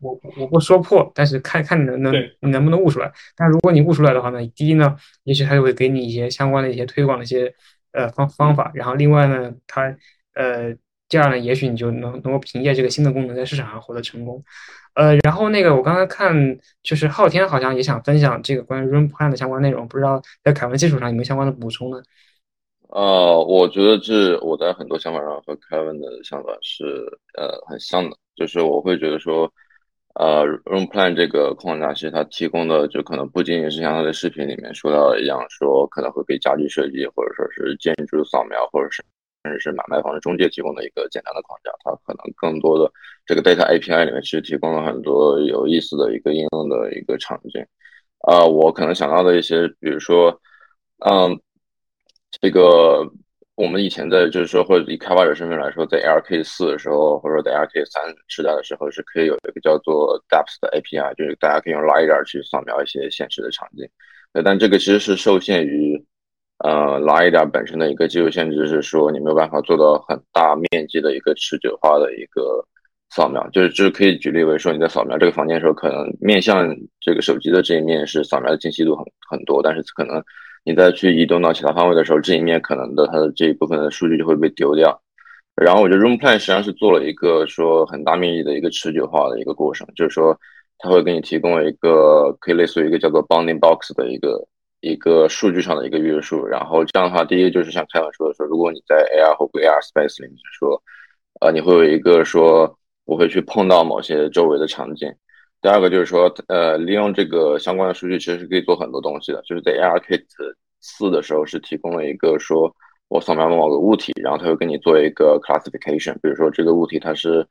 [0.00, 3.12] 我我不说破，但是看看你能能你能不能悟出来。
[3.36, 7.52] 但如果你悟出来的话呢，第一呢，也许他就会给你一些相关的一些推广的一些
[7.92, 8.70] 呃方方法。
[8.74, 9.94] 然后另外呢，他
[10.34, 10.74] 呃
[11.08, 14.42] 这样呢，也许你就能能够凭借这个新的功能在市场上获得成功。
[14.94, 16.34] 呃，然后那个我刚才看
[16.82, 22.02] 就是昊天好像也想分享这个关于 Room Plan 的相关内容，不知道在凯文基础上有没有相关的补充呢？
[22.88, 26.84] 呃，我觉得这我在很多想法上和凯文的想法是
[27.38, 29.50] 呃很像的，就是我会觉得说。
[30.14, 39.02] 呃，Room Plan 这个框架其实它提供的就可能不仅仅是像它的视频里面说到的一样，说可能会给家具设计或者说是建筑扫描，或者是
[39.44, 41.70] 甚至是买卖房的中介提供的一个简单的框架。
[41.82, 42.92] 它可能更多的
[43.24, 47.64] 这个 Data API 里面其实提供了很多有意思的一个应用的一个场景。
[48.18, 50.40] 啊，我可能想到的一些，比如说，
[50.98, 51.40] 嗯，
[52.40, 53.10] 这个。
[53.62, 63.88] 我们以前在就是说，或者以开发者身份来说，在 LK 四的时候，或者说在 LK 三时代的时候，是可以有一个叫做 Depth 的 API，就是大家可以用 LiDAR 去扫描一些现实的场景。
[64.32, 65.96] 对，但这个其实是受限于
[66.58, 72.66] 呃 LiDAR 本身的一个技术限制，是说你没有办法做到很大面积的一个持久化的一个
[73.10, 73.48] 扫描。
[73.50, 76.68] 就是就是可以举例为说，你在扫描这个房间的时候，可能面向
[77.00, 80.20] 这个手机的这一面是扫描的精细度很很多，但是可能。
[80.64, 85.00] 你再去移动到其他方位的时候，这一面可能的它的这一部分的数据就会被丢掉。
[85.56, 90.38] 然后我觉得 Room Plan 实际上是做了一个说很大面积的一个持久化的一个过程，就是说
[90.78, 94.46] 它会给你提供一个可以类似于一个叫做 Bounding Box 的一个
[94.80, 96.46] 一个数据上的一个约束。
[96.46, 100.82] 然后这样的话，第一个就是像开文说的说，如果你在 AR 或 VR Space 里面说，
[101.40, 105.12] 呃，你会有一个说我会去碰到某些周围的场景。
[105.62, 109.40] 第二个就是说，呃，利用这个相关的数据，其实是可以做很多东西的。
[109.42, 110.24] 就是在 ARKit
[110.80, 112.74] 四的时候，是提供了一个说，
[113.06, 117.46] 我扫描了某个物体，然后它会给你做一个 classification，比如说这个物体它是，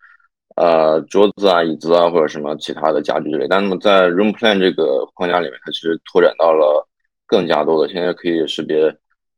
[0.58, 3.48] 呃，桌子啊、椅子啊，或者什么其他的家具之类。
[3.48, 6.86] 但那么在 Room Plan 这个框架里面，它其实拓展到了
[7.26, 8.94] 更加多的，现在可以识别，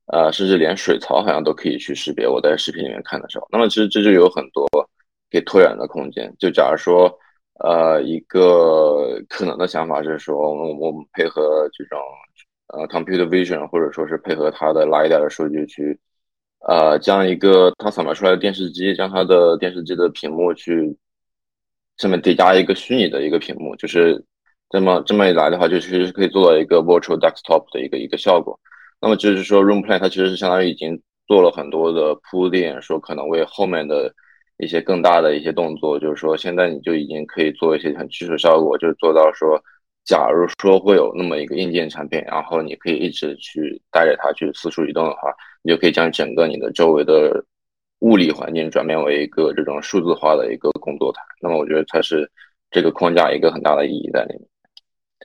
[0.07, 2.27] 呃，甚至连水槽好像都可以去识别。
[2.27, 4.67] 我在视频里面看的时候，那么其实这就有很多
[5.29, 6.33] 可以拓展的空间。
[6.39, 7.15] 就假如说。
[7.59, 10.35] 呃，一个可能的想法是说，
[10.75, 11.99] 我们配合这种
[12.67, 15.97] 呃 computer vision，或者说是配合它的 lidar 的数据去，
[16.67, 20.97] 呃，将一个它扫描出来的电视机，将它的电视机的屏幕去
[21.97, 24.21] 上面叠加一个虚拟的一个屏幕，就是
[24.71, 28.59] 这么这么一来的话，就其实是可以做到一个 virtual desktop 的一个一个效果。
[28.99, 34.11] 那么就是说，Room Plan 它其实是相当于已经做了很多的铺垫，说可能为后面的。
[34.63, 39.61] 一些更大的一些动作，就是说，现在你就已经可以做一些很基础效果，就是做到说，
[40.05, 47.43] 假如说会有那么一个硬件产品，然后你可以一直去带着它去四处移动的话，你就可以将整个你的周围的
[47.99, 51.21] 物理环境转变为一个这种数字化的一个工作台。
[51.41, 52.29] 那么，我觉得它是
[52.71, 54.41] 这个框架一个很大的意义在里面。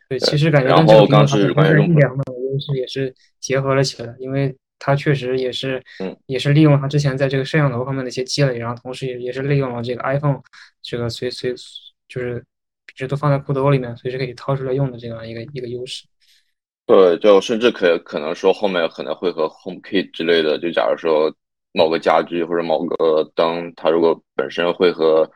[0.08, 4.54] 对，其实感觉然后刚是关于力量的优势也是结合了起来，因为。
[4.78, 10.40] 它确实也是，嗯，也是利用它之前在这个摄像头方面的一些积累，然后同时也也是利用了这个 iPhone
[10.82, 11.52] 这个随随
[12.08, 16.04] 就是一直都放在裤兜里面，随时可以掏出来用的这样一个一个优势。
[16.86, 21.34] 对，就甚至可可能说后面可能会和 HomeKit 之类的，就假如说
[21.72, 25.28] 某个家居或者某个灯，它如果本身会和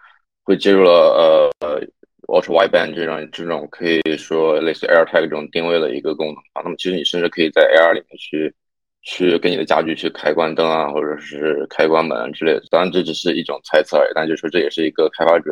[0.45, 1.81] 会接入了呃
[2.29, 8.55] Ultra Wideband 这种这种可以说类似 AirTag 这种定位的一个功能啊，那么其实你甚至可以在 AR 里面去。
[9.03, 12.63] 去给你的家具去开关灯啊，或者是开关门之类的。
[12.71, 15.51] 当然，这只是一种猜测而已，但就说这也是一个开发者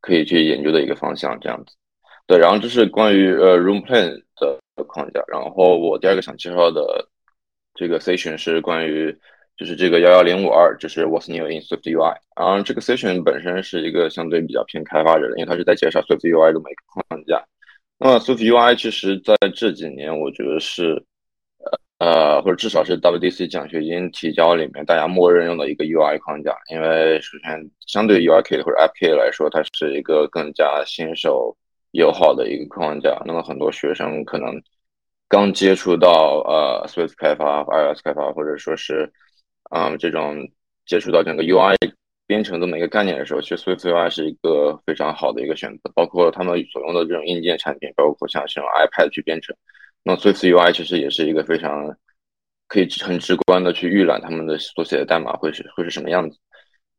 [0.00, 1.74] 可以去研究的一个方向，这样子。
[2.26, 5.22] 对，然后这是关于呃 Room Plan 的框架。
[5.28, 7.06] 然后我第二个想介绍的
[7.74, 9.14] 这个 session 是关于
[9.56, 12.16] 就是这个幺幺零五二，就是 What's New in Swift UI。
[12.36, 17.44] 然后这个 session 本身是一个相对比较偏开发者的，因为它是在介绍 Swift UI 的每个框架。
[17.98, 21.04] 那么 Swift UI 其实在这几年，我觉得是
[22.02, 26.52] 呃，或者至少是 WDC 奖学金提交里面大家默认用的一个 UI 框架。
[26.68, 31.56] 因为首先，相对 UIKit 或者 AppKit 来说，它是一个更加新手
[31.92, 33.22] 友好的一个框架。
[33.24, 34.60] 那么很多学生可能
[35.28, 39.08] 刚接触到呃 Swift 开发、iOS 开发，或者说是
[39.70, 40.48] 嗯，这种
[40.84, 41.76] 接触到整个 UI
[42.26, 45.92] 编程这么一个概念的时候，其实 Swift UI 是一个非常好的一个选择。
[45.94, 49.54] 包括他们所用的这种硬件产品，包括像是用 iPad 去编程，
[50.02, 51.96] 那 Swift UI 其实也是一个非常
[52.68, 56.38] 可以很直观的去预览他们的所写的代码会是会是什么样子。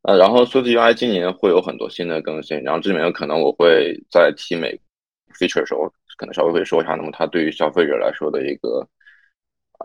[0.04, 4.80] 呃，然后 Swift UI 今年会有很多新的更新，然后这里面可能我会在提每
[5.40, 8.88] feature 的时候，可能稍微会说一下，那么它对于消费者来说的一个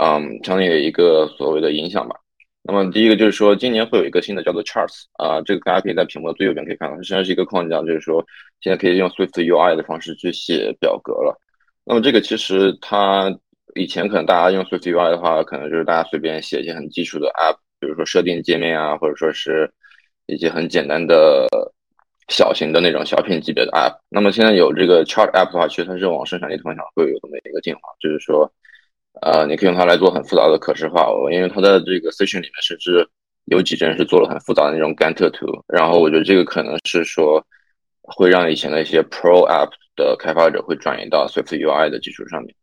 [0.00, 2.16] 嗯，相应的一个所谓的影响吧。
[2.62, 8.24] 那么第一个就是说，今年会有一个新的叫做 Charts 啊，这个大家可以在屏幕的最右边可以看到，它实际上是一个框架，就是说
[8.60, 11.40] 现在可以用 Swift UI 的方式去写表格了。
[11.88, 13.34] 那么这个其实它
[13.74, 19.72] 以前可能大家用 Swift UI 的话，可能就是大家随便写一些很基础的 App，比如说设定界面啊，或者说是
[20.26, 21.48] 一些很简单的
[22.28, 23.96] 小型的那种小品级别的 App。
[24.10, 28.52] 那么现在有这个 Chart App 的话，其实它是往生产力方向会有这么一个进化，就是说。
[29.20, 33.04] 呃，你可以用它来做很复杂的可视化，因为它的这个 session 里面甚至
[33.46, 37.44] 有几帧是做了很复杂的那种 Gantt 图，然后我觉得这个可能是说
[38.00, 42.54] 会让以前的一些 Pro App 的开发者会转移到 Swift UI 的基础上面。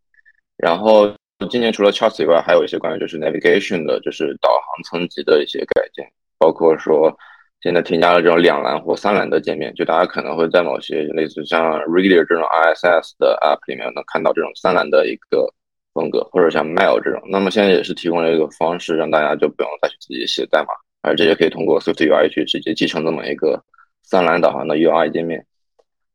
[0.58, 1.14] 然后
[1.52, 6.04] 今年除了 Charts 以外，还有一些关于就是 Navigation 的，就是导航层级的一些改进，
[6.40, 7.16] 包括说
[7.62, 15.54] 现在添加了这种两栏或三栏的界面，就大家可能会在某些类似像 Reader 这种 ISS 的 App 里面能看到这种三栏的一个。
[15.96, 23.64] 风格或者像 Mail 这种，那么现在也是提供了一个方式，让大家就不用再去自己写代码，而直接可以通过 Swift UI 去直接继承这么一个
[24.04, 25.46] 三栏导航的 UI 界面。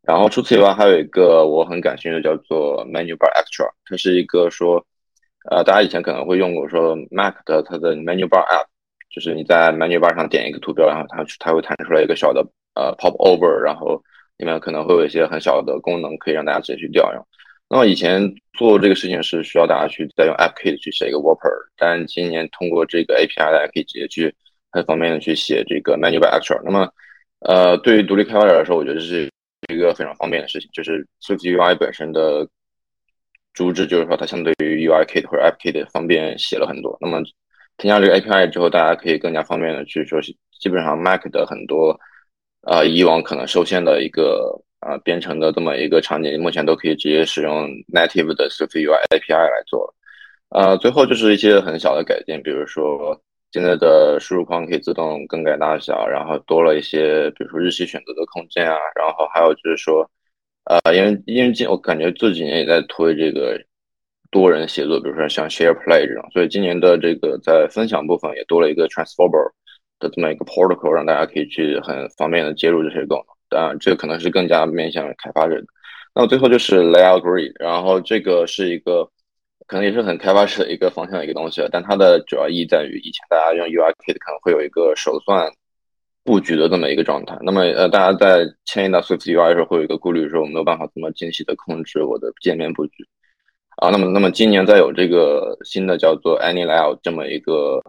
[0.02, 4.84] 然后除此以外，还有一个我很感兴趣的叫做 Menu Bar Extra，它是一个说，
[5.50, 8.66] 呃，大家以前可能会用过说 Mac 的它的 Menu Bar App，
[9.10, 12.40] 就是你在 Menu Bar 上点一个图标，然后它它会弹出来一个小的
[12.74, 14.02] 呃 Pop Over，然后
[14.38, 17.26] 里面可能会有一些很小的功能，可以让大家直接去调用。
[17.68, 24.34] 那么以前做这个事情是需要大家去再用 AppKit 去写一个 Wrapper，但今年通过这个 API，大家可以直接去
[24.72, 26.60] 很方便的去写这个 Menu Bar Extra。
[26.64, 26.92] 那么，
[27.40, 29.30] 呃，对于独立开发者来说，我觉得是
[29.72, 30.68] 一个非常方便的事情。
[30.72, 32.48] 就是 Swift UI 本身的
[33.52, 36.96] 主旨就是说，它相对于 UIKit 或者 AppKit 方便写了很多。
[37.00, 37.20] 那么
[37.76, 41.98] 添加这个 API 之后，大家可以更加方便的去说，基本上 Mac 的很多
[42.62, 44.62] 呃以往可能受限的一个。
[44.80, 49.94] 啊，编程的这么一个场景，目前都可以直接使用 native 的 Swift UI API 来做。
[50.48, 53.20] 呃，最后就是一些很小的改进，比如说
[53.52, 58.76] 现在的输入框可以自动更改大小，然后多了一些，比如说日期选择的空间啊。
[58.96, 60.08] 然后还有就是说，
[60.64, 63.60] 呃，因为因为今我感觉这几年也在推这个
[64.30, 69.50] 多人协作，比如说像 Share Play 这种，所以今年的这个在分享部分也多了一个 Transformer
[69.98, 73.26] 的这么一个 protocol，让大家可以去很方便的接入这些功能。
[73.48, 75.66] 当然，这可能是更加面向开发者的。
[76.14, 79.10] 那最后就是 Layout Grid，然后这个是一个
[79.70, 85.48] 可能也是很开发式的一个方向一个东西，但它的主要意义在于，以前大家用 UIKit 可能会有一个手算
[86.24, 87.38] 布局的这么一个状态。
[87.40, 93.06] 那么呃，大家在迁移到 Swift UI 的时候，会有一个顾虑，说我没有办法这么精细的控制我的界面布局
[93.76, 93.90] 啊。
[93.90, 97.80] 那么那么今年再有这个新的叫做 Any Layout 这么一个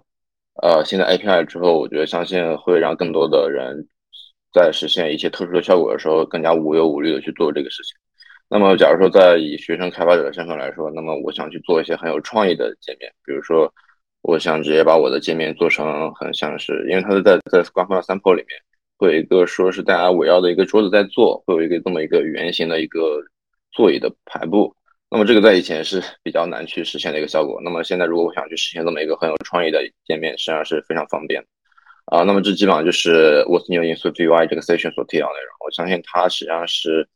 [0.61, 3.87] 呃新的 API 之后，我觉得相信会让更多的人。
[4.53, 7.95] 在实现一些特殊的效果的时候，更加无忧无虑的去做这个事情。
[8.53, 13.73] 那么，假如说在以学生开发者的身份来说，那么我想去做一些很有创意的界面，比如说，
[14.23, 18.59] 我想直接把我的界面做成很像是，因为它是在在官方的 sample 里面
[18.97, 23.23] 会有一个说是大家围绕的一个桌子在做，会有一个这么一个圆形的一个
[23.71, 24.75] 座椅的排布。
[25.09, 27.57] 那么这个在以前是比较难去实现的一个效果。
[27.63, 31.47] 那么现在如果我想去实现这么一个很有创意的界面，实际上是非常方便的。
[32.17, 35.55] 啊，那么这基本上就是 What's New in Swift UI 这个 session 所提到的内容。
[35.65, 37.07] 我相信它实际上是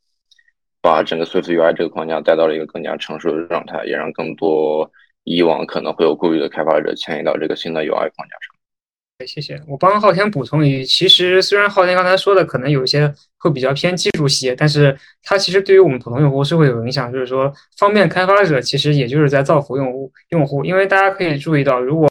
[0.86, 4.88] 把整个 Swift UI 这个框架带到了一个更加成熟的状态，也让更多
[5.24, 9.26] 以往可能会有顾虑的开发者迁移到这个新的 UI 框架上。
[9.26, 9.60] 谢谢。
[9.66, 13.12] 我帮昊天补充一句，其实虽然昊天刚才说的可能有一些
[13.46, 22.08] 会比较偏技术些，但是它其实对于我们普通用户是会有影响，就是说方便开发者，其实也就是在造福用户用户，因为大家可以注意到，如果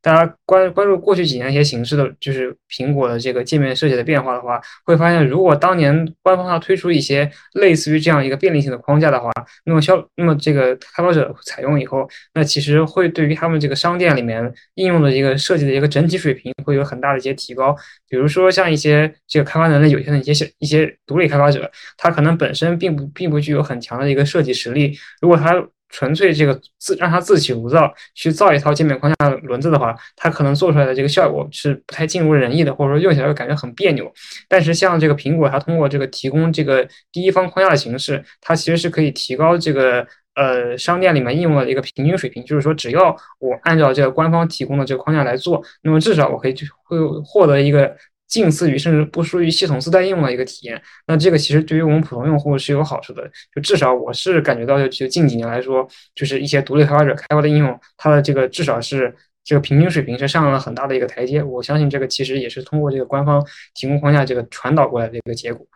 [0.00, 9.30] 大家关关注过去几年一些形式的，就是苹果的这个界面设计的变化的话，会发现，如果当年官方它推出一些类似于这样一个便利性的框架的话，
[9.64, 17.76] 那么消那么这个开发者采用以后，那其实会对于他们这个商店里面应用的一个设计的一个整体水平会有很大的一些提高。
[18.08, 25.54] 比如说像一些这个开发能力有限的一些一些独立开发者，他可能本身并不并不具有很强的一个设计实力，如果他
[25.90, 34.12] 纯粹这个自让他自起炉灶去造一套界面框架轮子的话，他可能做出来的这个效果是不太尽如人意的，或者说用起来会感觉很别扭。
[34.48, 42.44] 但是像这个苹果，它通过这个提供这个第一方框架的形式，它其实是可以提高这个呃商店里面应用的一个平均水平。
[42.44, 47.96] 就是说，只要我按照这个官方提供的这个框架来做，那么至少我可以去会获得一个。
[48.28, 53.28] 近似于甚至不输于系统自带应用的一个体验，那这个其实对于我们普通用户是有好处的。
[53.54, 61.42] 就至少我是感觉到，就近几年来说，就是一些独立开发者开发的应用，它的这个至少是这个平均水平是上了很大的一个台阶。
[61.42, 63.42] 我相信这个其实也是通过这个官方
[63.74, 65.66] 提供框架这个传导过来的一个结果。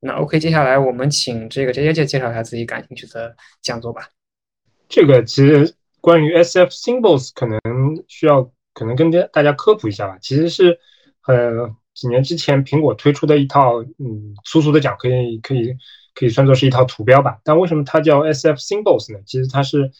[0.00, 4.08] 那 OK，接下来我们请这个 J J 介介绍一下自己感兴趣的讲座吧。
[4.88, 7.60] 这个其实关于 SF Symbols 可能
[8.08, 10.16] 需要可能跟大家科普一下吧。
[10.22, 10.78] 其实是
[11.26, 11.70] 呃。
[11.98, 15.74] 几年之前，苹果推出的一套，嗯，粗俗的讲，可以可以
[16.14, 17.40] 可以算作是一套图标吧。
[17.42, 19.18] 但为什么它叫 SF Symbols 呢？
[19.26, 19.90] 其实它是，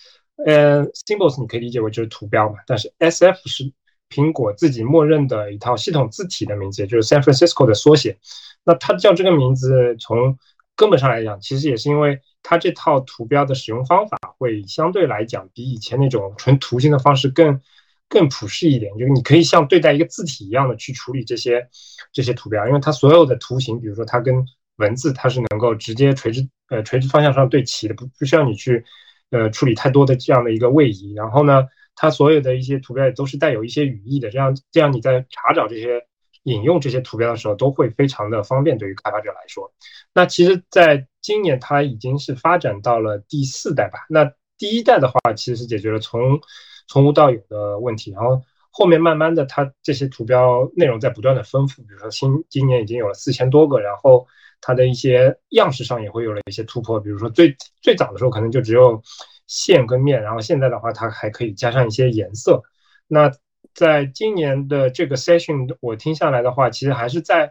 [0.47, 2.59] 呃，Symbols 你可以理解为就是图标嘛。
[2.69, 3.73] 但是 SF 是
[4.09, 8.16] 苹果自己默认的一套系统字体的名字，也就是 San Francisco 的缩写。
[8.65, 10.39] 那它叫这个名字，从
[10.77, 17.61] 根本上来讲，其实也是因为它这套图标的使用方法会相对来讲比以前那种纯图形的方式更。
[18.09, 21.68] 更普适一点，就是你可以像对待一个字体一样的去处理这些
[22.12, 24.35] 这些图标，因为它所有的图形，比如说它跟
[24.76, 28.85] 文字，它是能够直接垂直呃垂直方向上对齐的，不不需要你去
[29.30, 31.12] 呃处理太多的这样的一个位移。
[31.14, 36.06] 然后呢，它所有的一些图标也都是带有一些语义的，这样这样你在查找这些
[36.44, 39.70] 引用这些图标的时候，都会非常的方便对于开发者来说。
[40.14, 44.06] 那其实在今年它已经是发展到了第四代吧。
[44.09, 46.40] 那第一代的话，其实是解决了从
[46.89, 54.27] 从无到有的问题，然后后面慢慢的，它这些图标内容在不断的丰富，比如说新今年已经有了四千多个，然后
[54.60, 59.02] 它的一些样式上也会有了一些突破，比如说最最早的时候可能就只有
[59.47, 62.62] 线跟面，然后现在的话它还可以加上一些颜色。
[63.06, 63.31] 那
[63.74, 67.51] 在今年的这个 session 我听下来的话，其实还是在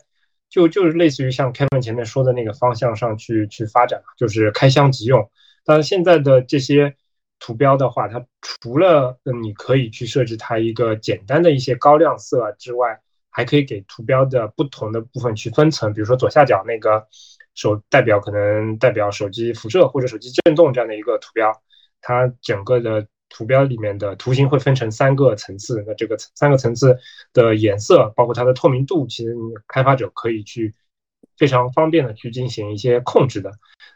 [0.49, 5.29] 就就是类似于像 Kevin 前面说的那个方向上去去发展，就是开箱即用。
[5.63, 6.95] 但是现在的这些。
[7.39, 12.99] 图标的话，它除了，你可以去设置它一个简单的一些高亮色之外，
[13.29, 15.93] 还可以给图标的不同的部分去分层。
[15.93, 17.07] 比如说左下角那个
[17.53, 21.51] 手代表可能代表手机辐射或者手机震动这样的一个图标，
[22.01, 25.83] 它整个的图标里面的图形会分成三个层次。
[25.87, 26.97] 那这个三个层次
[27.33, 30.73] 的颜色，包括它的透明度，其实你开发者可以去
[31.37, 33.51] 非常方便的去进行一些控制的。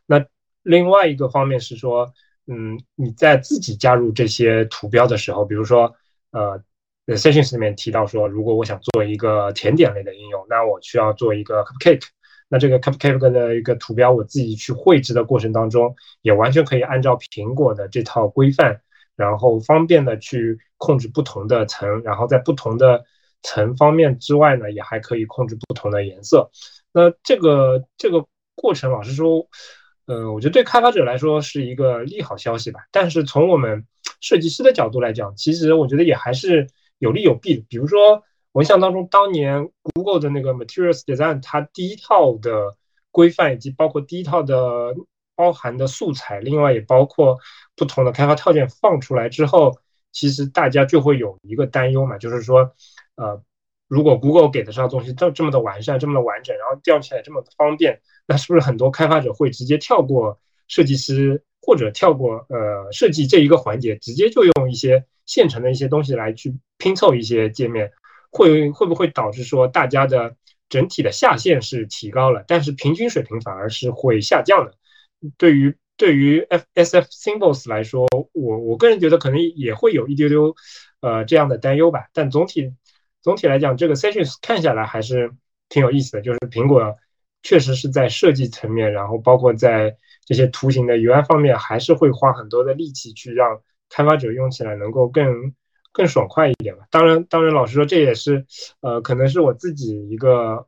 [0.06, 0.24] 那
[0.62, 2.14] 另外一个方面是说。
[2.48, 5.94] 嗯，你在自己加入这些图标的时候，比如说，
[6.32, 6.60] 呃
[7.08, 12.04] ，sessions 里面提到说，如果我想做一个甜点类的应用，那我需要做一个 cupcake，
[12.50, 18.82] 那这个 cupcake 的一个图标，我自己去绘制的过程当中，也完全可以按照苹果的这套规范，
[19.16, 23.06] 然后方便的去控制不同的层，然后在不同的
[23.44, 26.50] 层方面之外呢，也还可以控制不同的颜色。
[26.92, 29.48] 那这个这个过程，老实说。
[30.12, 32.82] 呃，我觉得对开发者来说是一个利好消息吧。
[32.92, 33.86] 但是从我们
[34.20, 36.68] 设计师的角度来讲，其实我觉得也还是
[37.00, 37.66] 有利有弊的。
[37.70, 38.22] 比如说，
[38.52, 42.76] 我印象当中，当年 Google 的那个 Materials Design，它第一套的
[43.10, 44.94] 规范以及包括第一套的
[45.34, 47.40] 包含的素材，另外也包括
[47.78, 49.78] 不同的开发套件放出来之后，
[50.12, 52.70] 其实大家就会有一个担忧嘛，就是说，
[53.16, 53.42] 呃，
[53.88, 58.02] 如果 Google 给的这套东西这这么的完善，这么的完整，然后调起来这么的方便。
[58.32, 60.40] 那是不是很多开发者会直接跳过
[60.70, 67.92] 设计师，或者跳过呃设计这一个环节，直接就用一些现成的一些东西来去拼凑一些界面，
[68.32, 70.34] 会会不会导致说大家的
[70.70, 74.76] 整体的下限是提高了，但是平均水平反而是会下降的？
[75.38, 80.56] 对于对于 F S F Symbols 来说，我我个人觉得可能也会有一丢丢
[81.02, 82.06] 呃这样的担忧吧。
[82.14, 82.74] 但总体
[83.22, 85.34] 总体来讲，这个 Sessions 看下来还是
[85.68, 86.96] 挺有意思的，就是苹果。
[87.44, 89.96] 确实是在设计层面，然后包括在
[90.26, 95.54] 这些图形的 UI 方面，还是会花很多的力气去让开发者用起来能够更
[95.92, 96.86] 更爽快一点吧。
[96.92, 98.46] 当然，当然，老实说，这也是
[98.82, 100.68] 呃，可能是我自己一个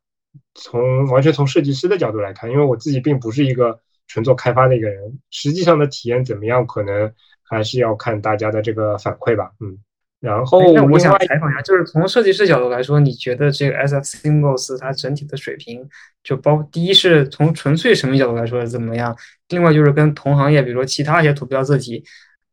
[0.56, 7.14] 从完全从设计师的角度来看，因为我自己并不是一个纯做开发的一个人，实际上的体验怎么样，可能
[7.44, 9.52] 还是要看大家的这个反馈吧。
[9.60, 9.78] 嗯，
[10.24, 15.86] 然后那我想采访一下，就是从设计师角度来说，你觉得这个 SF Symbols 它整体的水平，
[16.24, 19.14] 就包第一是从纯粹审美角度来说怎么样？
[19.50, 22.02] 另外就是跟同行业，比如说其他一些图标字体，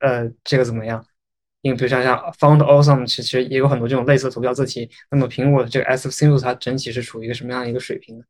[0.01, 1.05] 呃，这个怎么样？
[1.63, 4.91] 因为比如像像 Found Awesome，其实也有很多这种类似的图标字体。
[5.09, 8.25] 那么苹果的这个 SF Symbols 它整体是处于一个什么样的一个水平呢？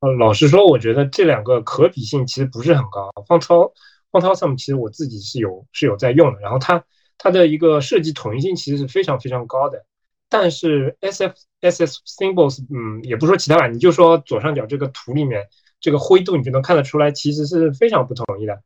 [0.00, 3.08] 呃，老实说，我觉得这两个可比性其实不是很高。
[3.28, 3.70] Found
[4.10, 6.82] Found Awesome 其实我自己是有是有在用的，然后它
[7.18, 9.84] 它的一个设计统一性其实是非常非常高的。
[10.28, 15.48] 但是 S F S S Symbols，嗯，也不说其他吧，你就说左上角这个图里面
[15.80, 18.62] 这个灰度，你就能看得出来，其实是非常不统一的。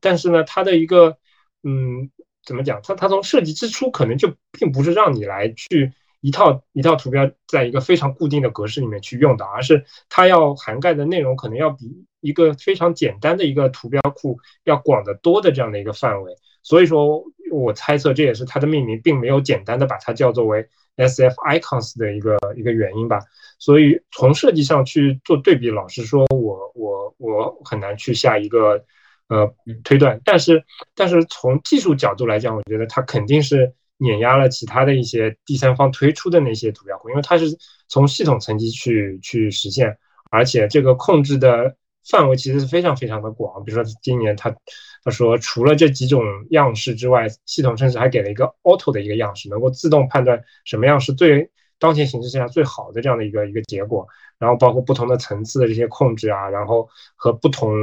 [0.00, 1.18] 但是呢，它的一个
[1.62, 2.10] 嗯。
[2.42, 2.80] 怎么讲？
[2.82, 16.34] 它它从设计之初可能就并不是让你来去一套一套图标在一个非常固定的格式里面去用的，而是它要涵盖的内容可能要比一个非常简单的一个图标库要广得多的这样的一个范围。
[16.62, 23.20] 所以说我猜测这也是它的命名并没有简单的把它叫作为 S F Icons 的一个一个原因吧。
[23.58, 28.84] 所以从设计上去做对比，老实说，我我我很难去下一个。
[29.32, 29.48] 呃，
[29.84, 30.60] 推断，但是，
[30.92, 37.46] 但是从技术角度来讲，我觉得它肯定是碾压了其他的一些第三方推出的那些图标库，因为它是
[37.86, 39.96] 从系统层级去去实现，
[40.32, 41.76] 而且这个控制的
[42.08, 43.64] 范围其实是非常非常的广。
[43.64, 44.54] 比如说今年他
[45.02, 54.06] 他说除了这几种样式之外，系统甚至还给了一个 auto 的一个样式，能够自动判断什么样是最当前形势下最好的这样的一个一个结果，
[54.38, 57.74] 然后包括不同的层次的这些控制啊，然后和不同。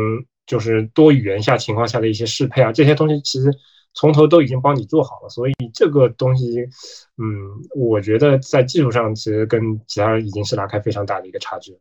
[0.48, 3.54] 就是多语言下情况下的一些适配啊，这些东西其实
[3.94, 6.62] 从头都已经帮你做好了，所以这个东西，
[7.18, 7.28] 嗯，
[7.76, 11.78] 我觉得在技术上其实跟其他人已经是拉开非常大的一个差距。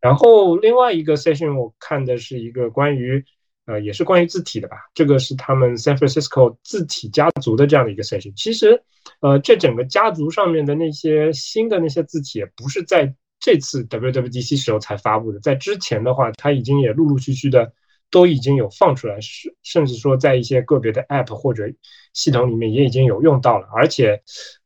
[0.00, 3.24] 然后另外一个 session 我看的是一个关于，
[3.66, 8.32] 呃，也是关于字体的吧，这个是他们 San Francisco 字体家族的这样的一个 session。
[8.36, 8.82] 其实，
[9.20, 17.72] 呃，这整个家族上面的那些新的那些字体，也不是在这次 WWDC 时候才发布的，在之前的话，它已经也陆陆续续的。
[18.12, 21.72] 都已经有放出来，甚甚至说在一些个别的 App 或者
[22.12, 23.68] 系统里面也已经有用到了。
[23.72, 24.20] 而且，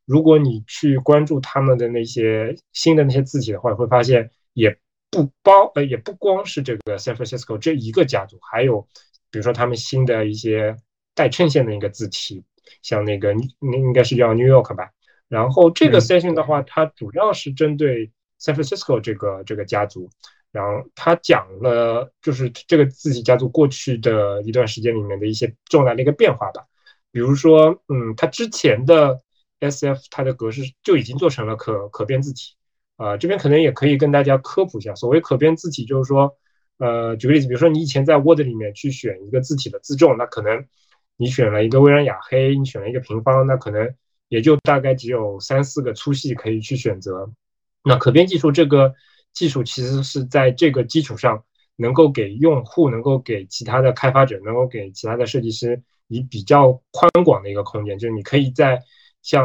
[0.07, 4.75] 如果你去关注他们的那些新的那些字体的话，会发现也
[5.15, 8.87] 不包呃也不光是这个 San Francisco 这一个家族，还有
[9.31, 10.77] 比如说他们新的一些
[11.15, 12.43] 带衬线的一个字体，
[12.83, 14.91] 像那个那应该是叫 New York 吧。
[15.29, 18.11] 然后这个 session 的话，它主要是针对
[18.41, 20.11] San Francisco 这个这个家族。
[20.53, 26.65] 然后他讲了，就是这个自己家族过去的一段时间里面的一些重大的一个变化吧。
[27.11, 29.21] 比如说，嗯，它之前的
[29.59, 32.55] SF 它的格式就已经做成了可可变字体。
[32.97, 36.37] 啊，这边可能也可以跟大家科普一下，所谓可变字体就是说，
[36.79, 40.65] 呃，举个例子，比如说你以前在 Word 里面去选一个字体的字重，那可能
[41.17, 43.95] 你选了一个微软雅黑，你选了一个平方，那可能
[44.29, 47.31] 也就大概只有三四个粗细可以去选择。
[47.85, 48.95] 那可变技术这个。
[49.33, 51.43] 技术其实是在这个基础上，
[51.75, 57.99] 能够给用户、能够给其他的开发者、能够给其他的设计师以比较宽广的一个空间。
[57.99, 58.81] 就是你可以在
[59.25, 59.43] 像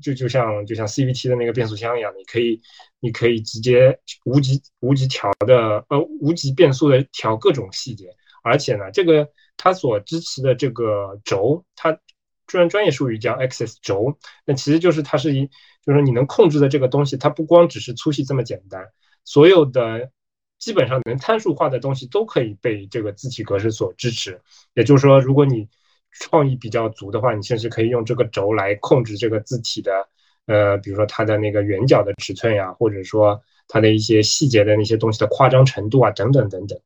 [0.00, 2.62] 就就像就像 CVT 的那个变速箱一样，你可以
[3.00, 8.06] 你可以直接无极无极调的呃无极变速的调各种细节。
[8.42, 11.98] 而且呢，这个它所支持的这个轴，它
[12.46, 14.16] 专专业术语叫 Axis 轴，
[14.46, 15.50] 那其实就是它是一
[15.84, 18.86] 就是你能控制的这个东西，它不光只是粗细这么简单。
[19.24, 20.10] 所有的
[20.58, 24.40] 基本上能参数化的东西都可以被这个字体格式所支持。
[24.74, 25.68] 也就是说，如果你
[26.12, 30.08] 创意比较足的话，你甚至可以用这个轴来控制这个字体的，
[30.46, 36.78] 呃，比如说它的那个圆角的尺寸呀，或者说它的一些细节的那些东西的夸张程度啊，等等等等。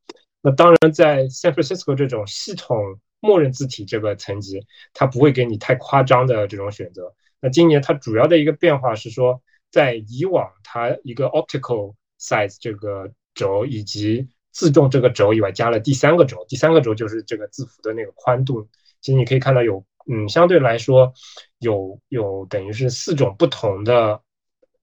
[0.42, 4.60] 那当然，在 San Francisco 这种系统默认字体这个层级，
[4.92, 7.14] 它不会给你太夸张的这种选择。
[7.40, 18.68] 那今年它主要的一个变化是说，在以往它一个 optical size 这个轴以及自重这个轴以外，加了第三个轴，第三个轴就是这个字符的那个宽度。
[19.04, 21.12] 其实你可以看到有，嗯，相对来说
[21.58, 24.22] 有有等于是四种不同的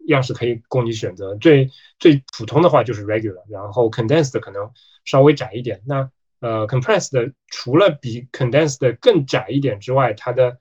[0.06, 1.34] 样式可以供你选择。
[1.38, 1.68] 最
[1.98, 4.72] 最普通的话就是 regular，然后 condensed 可能
[5.06, 5.82] 稍微窄一点。
[5.88, 6.08] 那
[6.40, 10.56] 呃 compressed 除了比 condensed 更窄一点之外，它的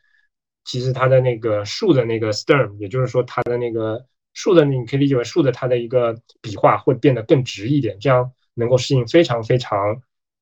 [0.64, 4.06] 其实它的那个竖的那个 stern，也就是说它的那个。
[4.32, 10.00] 竖的你可以理解为竖的，它的一个笔画会变得更直一点，这样能够适应非常非常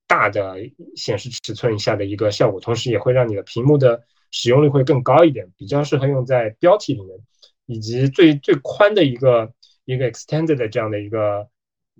[0.09, 0.57] 大的
[0.97, 4.03] 显示尺寸下的一个效果，同时也会让你的屏幕的
[4.33, 7.19] 使用率会更高一点，比较适合用在标题里面，
[7.67, 9.53] 以及最最宽的一个
[9.85, 11.47] 一个 extended 的这样的一个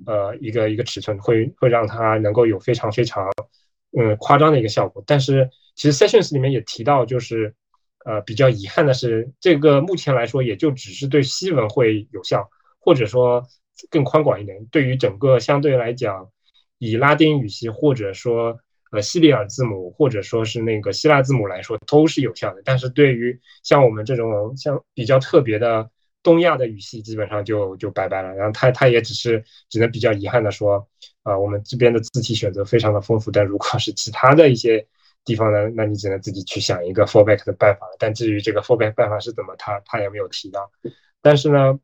[0.07, 3.31] 呃一个一个尺寸，会会让它能够有非常非常
[3.97, 5.03] 嗯夸张的一个效果。
[5.07, 7.55] 但是其实 Sessions 里面也提到，就是
[8.05, 12.49] 呃比较遗憾的是，这个目前来说也就只是对西文会有效，
[12.79, 13.47] 或者说
[13.91, 16.31] 更宽广一点，对于整个相对来讲
[16.79, 18.59] 以拉丁语系或者说
[18.91, 22.63] 呃西里尔字母或者说是那个希腊字母来说都是有效的。
[22.65, 25.91] 但是对于像我们这种像比较特别的。
[26.21, 30.87] 东亚的语系基本上就就拜拜了，然后他他也只是只能比较遗憾的说，
[31.23, 34.85] 啊，我们这边的字体选择非常的丰富，但如果是其他的一些
[35.25, 37.97] 地方呢，那你只能自己去想一个 fallback 的办法了。
[38.01, 40.71] 但至于这个 fallback 办法是怎么，他他也没有提到。
[41.23, 41.79] 但是呢，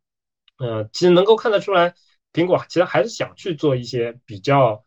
[0.58, 1.94] 呃，其实能够看得出来，
[2.34, 4.84] 苹果其实还是想去做一些比较。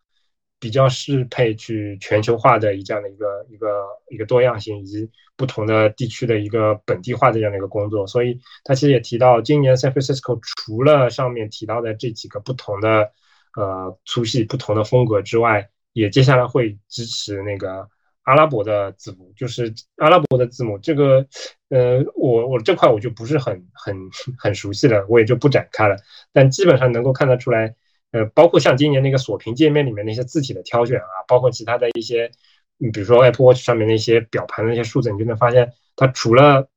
[0.60, 3.68] 比较适配去全球化的一这样的一个一个
[4.10, 13.12] 一个多样性，以及不同的地区的一个本地化的这样的一个工作，所以他其实也提到，今年 San Francisco 除了上面提到的这几个不同的
[13.56, 17.88] 呃粗细、不同的风格之外，也接下来会支持那个
[18.24, 20.80] 阿拉伯的字母，就是阿拉伯的字母。
[20.80, 21.28] 这个
[21.70, 23.96] 呃，我我这块我就不是很很
[24.38, 25.98] 很熟悉了，我也就不展开了，
[26.32, 27.76] 但基本上能够看得出来。
[28.12, 32.32] 呃，包括像今年那个锁屏界面里面那些字体的挑选啊，包括其他的一些，
[32.78, 36.70] 你，比如说 Apple Watch 上面那些表盘的那些数字，你就能发现，它除了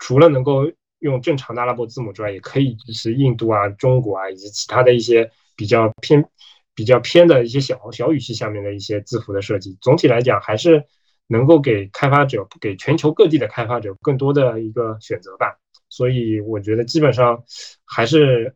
[0.00, 6.28] 除了能够用正常的阿拉伯字母之外，也可以支持印度啊、中国啊以及其他的一些比较偏
[6.74, 9.78] 比较偏的一些小小语系下面的一些字符的设计。
[9.80, 10.84] 总体来讲，还是
[11.26, 15.56] 能够给开发者、给全球各地的开发者更多的一个选择吧。
[15.88, 17.42] 所以我觉得基本上
[17.84, 18.54] 还是。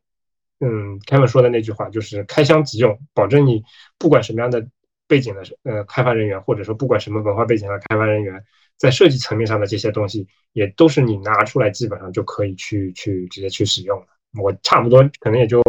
[0.58, 3.62] 嗯，Kevin 说的那句话就是开箱即用，保证你
[3.98, 4.66] 不管什么样的
[5.06, 8.42] 背景的呃开发人员，或者说不管什么文化背景的开发人员，
[8.78, 14.06] 在设计层面上的这些东西，也都是你拿出来基本上就可以去去直接去使用的。
[14.42, 15.62] 我差不多可能也就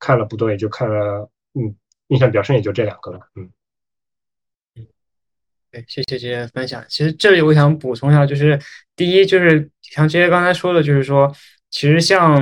[0.00, 1.76] 看了不多，也就看了，嗯，
[2.08, 3.20] 印象比较深也就这两个了。
[3.36, 3.48] 嗯，
[5.72, 6.84] 对，谢谢这些分享。
[6.88, 8.56] 其实这里我想补充一下，就是
[8.94, 11.34] 第一就是像这些刚才说的，就是说。
[11.74, 12.38] 其实像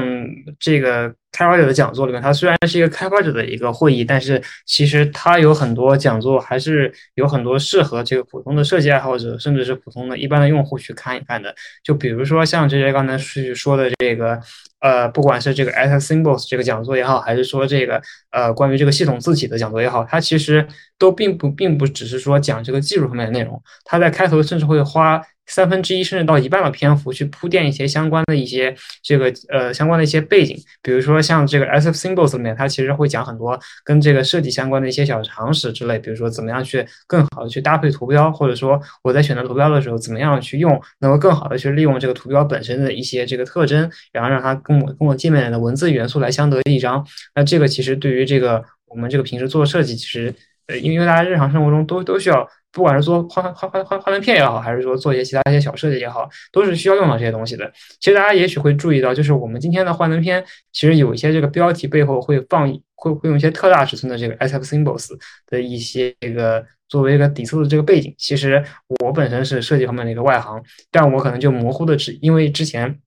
[0.59, 11.55] 这个开发者的讲座里面，它虽然是一个开发者的一个会议，但是其实它有很多讲座，还是有很多适合这个普通的设计爱好者，甚至是普通的一般的用户去看一看的。
[11.85, 14.41] 就比如说像这些刚才是说的这个，
[14.81, 20.67] 呃，不管是这个 At Symbols 这个讲座也好，还是说这个呃关于这个系统字体的讲座也好，它其实
[20.99, 25.23] 都并不并不只是说讲这个技术方面的内容，它在开头甚至会花。
[25.47, 47.07] 三分之一甚至到一半的篇幅去铺垫一些相关的一些这个呃相关的一些背景，比如说像这个 SF Symbols 里面，它其实会讲很多跟这个设计相关的一些小常识之类，比如说怎么样去更好的去搭配图标，或者说我在选择图标的时候怎么样去用，能够更好的去利用这个图标本身的一些这个特征，然后让它跟我跟我界面的文字元素来相得益彰。
[47.35, 50.35] 那这个其实对于这个我们这个平时做设计，其实
[50.67, 52.49] 呃因为大家日常生活中都都需要。
[52.73, 57.71] 不管是做画画画画画门片也好，还是说做一些其他一些小设计也好，都是需要用到这些东西的。
[57.99, 65.09] 其实大家也许会注意到，就是我们今天的幻灯片，其实有一些这个标题背后会放会会用一些特大尺寸的这个 SF symbols
[65.47, 68.15] 的一些这个作为一个底色的这个背景。
[68.19, 68.65] 其实
[69.01, 73.01] 我本身是设计方面的一个外行，但我可能就模糊的只因为之前。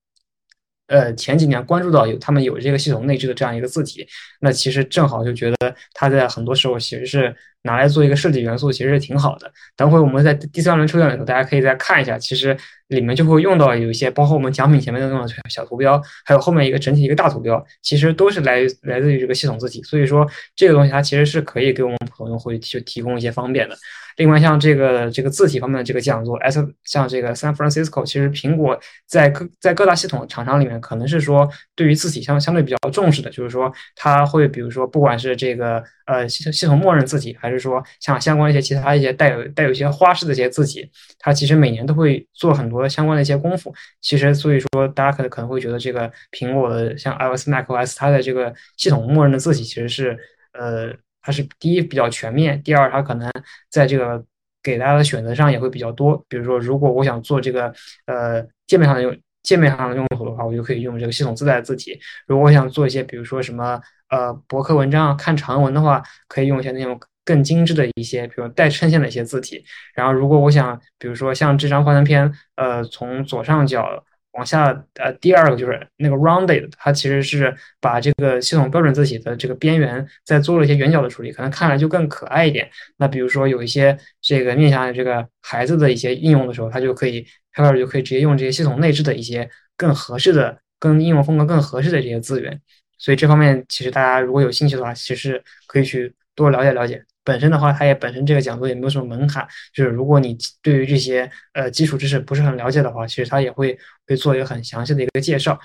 [0.87, 4.05] 呃，前几年关注到有他们有这个系统内置的这样一个字体，
[4.41, 7.33] 那其实正好就觉得它在很多时候其实是
[7.63, 9.51] 拿来做一个设计元素，其实是挺好的。
[9.75, 12.55] 等会我们在第三轮抽奖里头，大家可以再看一下，其实
[12.87, 19.81] 里面就会用到有一些，包括我们奖品前面的那种小图标，还有后面一个整体一个大图标，其实都是来来自于这个系统字体。
[19.83, 23.75] 所以说这个东西它其实是可以给我们普通用户去提供一些方便的。
[24.17, 40.89] 另外，像这个这个字体方面的这个讲座，S 像这个 San Francisco，其实苹果在各在各大系统厂商里面，可能是说对于字体相相对比较重视的，就是说它会比如说不管是这个呃系系统默认字体，还是就是说像相关一些其他一些带有带有一些花式的一些字体，
[41.19, 43.73] 它其实每年都会做很多相关的一些功夫。
[44.01, 50.17] 其实所以说，大家可能可能会觉得这个苹果的像 iOS、macOS，它的这个系统默认的字体其实是
[50.53, 50.93] 呃。
[51.25, 53.31] 它是第一比较全面，第二它可能
[53.69, 54.21] 在这个
[54.61, 56.21] 给大家的选择上也会比较多。
[56.27, 57.73] 比如说，如果我想做这个
[58.07, 61.97] 呃界面上的用界面上的用途的话，我就可以用这个系统自带的字体。
[62.27, 69.63] 如果我想做一些比如说什么呃博客文章看长文的话，可以用一些那种更精致的一些，比如带衬线的一些字体。
[69.95, 74.03] 然后如果我想比如说像这张幻灯片，呃从左上角。
[74.33, 82.67] 往下，呃，第二个就是那个 rounded，它其实是把这个系统标准字体的这个边缘再做了一些圆角的处理，可能看来就更可爱一点。
[82.97, 87.21] 那比如说有一些这个面向这个孩子的一些应用的时候，它就可以
[87.53, 89.47] 开发者就可以直接用这些系统内置的一些
[89.77, 92.59] 更合适的、跟应用风格更合适的这些资源。
[92.97, 97.05] 所以这方面其实大家如果有兴趣的话，其实可以去多了解了解。
[97.23, 103.77] 本身的话，它也本身这个讲座也没有什么门槛，就是如果你对于这些呃基础知识不是很了解的话，其实它也会
[104.07, 105.59] 会做一个很详细的一个介绍。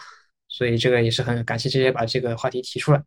[0.49, 3.03] 所以这个也是很感谢这些把这个话题提出来。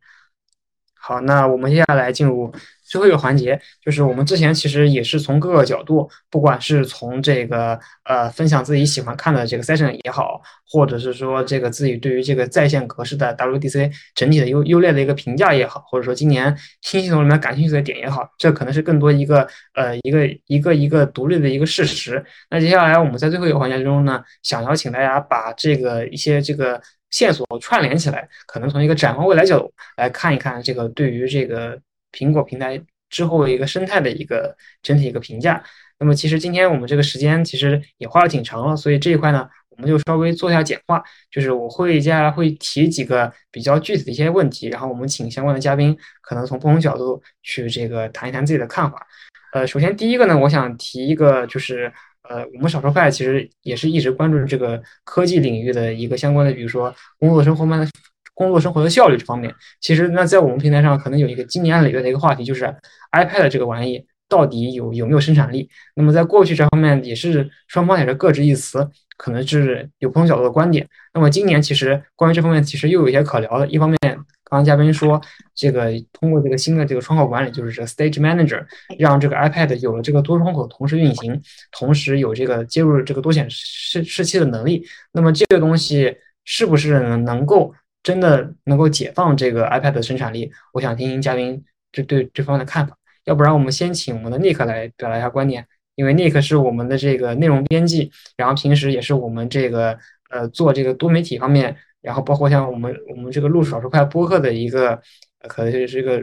[1.04, 2.52] 好，那我们接下来进入
[2.84, 22.24] 最后一个环节，就是我们之前其实也是从各个角度，不管是从这个呃分享自己喜欢看的这个 session 也好，或者是说这个自己对于这个在线格式的 WDC 整体的优优劣的一个评价也好，或者说今年新系统里面感兴趣的点也好，这可能是更多一个呃一个一个一个独立的一个事实。
[22.48, 26.80] 那接下来我们在最后一个环节中呢，想邀请大家把这个一些这个。
[27.12, 31.80] 线索串联起来，可能从一个展望未来角度来看一看这个对于这个
[32.10, 35.62] 苹果平台之后一个生态的一个整体一个评价。
[35.98, 41.00] 那么其实今天我们这个时间其实也花了挺长了，所以这一块呢，我们就稍微做一下简化。
[41.30, 49.06] 就是我会接下来会提几个比较具体的一些问题，然后我们请相关的嘉宾可能从不同角度去这个谈一谈自己的看法。
[49.52, 51.92] 呃，首先第一个呢，我想提一个就是。
[52.28, 57.86] 呃，我们少数派其实也是一直关注这个科技领域的一个相关的，比如说工作生活慢
[58.34, 59.52] 工作生活的效率这方面。
[59.80, 62.64] 其实那在我们平台上可能有一个经年累月的一个话题，就是
[63.12, 65.68] iPad 这个玩意到底有有没有生产力？
[65.96, 70.88] 那么在过去这方面也是双方也是各执一词，可能是有不同角度的观点。
[71.12, 73.98] 那么今年其实关于这方面其实又有一些可聊的，一方面。
[74.52, 75.18] 刚刚嘉宾说，
[75.54, 78.62] 这个通过这个新的这个窗口管理，就是这个 Stage Manager，
[78.98, 84.86] 让这个 iPad 有了这个多窗口同时运行，同时有这个接入这个多显示示器的能力。
[85.10, 86.14] 那么这个东西
[86.44, 90.52] 是不是能够真的能够解放这个 iPad 的生产力？
[90.74, 92.94] 我想听听嘉宾这对这方面的看法。
[93.24, 99.98] 要不然我们先请我们的 Nick 来表达一下观点，因为 Nick 是我们的这个内容编辑，然后平时也是我们这个
[100.28, 101.74] 呃做这个多媒体方面。
[102.02, 105.00] 然后包括像我们我们这个录少数派播客的一个，
[105.48, 106.22] 可能就是一个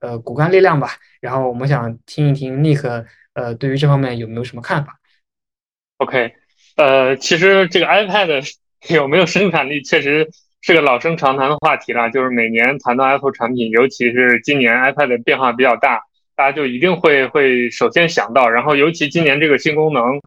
[0.00, 0.90] 呃骨干力量吧。
[1.20, 4.98] 然后我们想听一听 Nick 呃对于这方面有没有什么看法
[5.98, 6.32] ？OK，
[6.76, 8.52] 呃，其实这个 iPad
[8.88, 10.28] 有没有生产力，确实
[10.62, 12.10] 是个老生常谈的话题了。
[12.10, 16.02] 就是每年谈到 Apple 产品，尤其是今年 iPad 变化比较大，
[16.34, 18.48] 大家就一定会会首先想到。
[18.48, 20.20] 然后尤其今年这个新功能，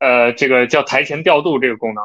[0.00, 2.02] 呃，这个叫台前调度这个功能。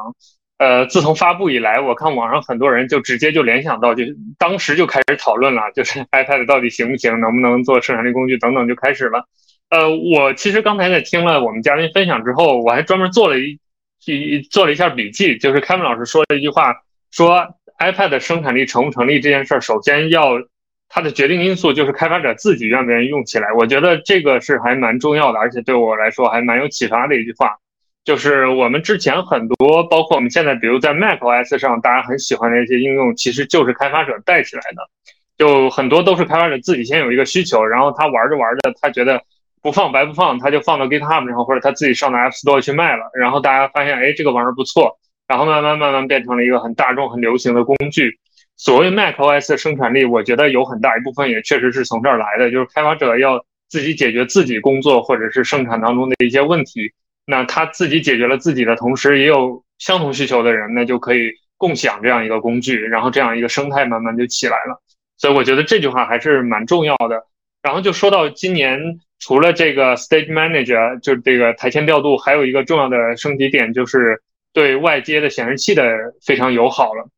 [0.60, 4.04] 呃，自从发布以来，我看网上很多人就直接就联想到，就
[4.38, 9.26] 当时就开始讨论了，就是 iPad 到底行不行，能不能做生产力工具等等就开始了。
[9.70, 13.58] 呃，我其实刚才在听了我们嘉宾分享之后，我还专门做了一
[14.04, 16.74] 一做了一下笔记，就是开文老师说了一句话，
[17.10, 20.42] 说 iPad 生产力成不成立这件事儿，首先要
[20.90, 23.50] 它的决定因素就是开发者自己愿不愿意用起来。
[23.54, 27.56] 我觉得这个是还蛮重要的，而且对我来说还蛮有启发的一句话。
[28.04, 34.88] 就是我们之前很多，包括我们现在，比如在 macOS 上，大家很喜欢的一些应用，其实就是开发者带起来的。
[35.36, 39.22] 就很多都是开发者自己先有一个需求，然后他玩着玩着，他觉得
[39.62, 43.10] 不放白不放，他就放到 GitHub 上，或者他自己上到 App Store 去卖了。
[43.18, 44.98] 然后大家发现，哎，这个玩意儿不错，
[45.28, 48.18] 然后慢慢慢慢变成了一个很大众、很流行的工具。
[48.56, 56.92] 所谓 macOS 的生产力，我觉得有很大一部分也确实是从这儿来的，就是开发者要自己解决自己工作或者是生产当中的一些问题。
[57.30, 64.82] 那他自己解决了自己的同时，也有相同需求的人，那就可以共享这样一个工具，然后这样一个生态慢慢就起来了。
[65.16, 67.22] 所以我觉得这句话还是蛮重要的。
[67.62, 68.80] 然后就说到今年，
[69.20, 74.20] 除了这个 Stage Manager，就是这个台前调度，还有一个重要的升级点，就是
[74.52, 75.84] 对外接的显示器的
[76.24, 77.08] 非常友好了。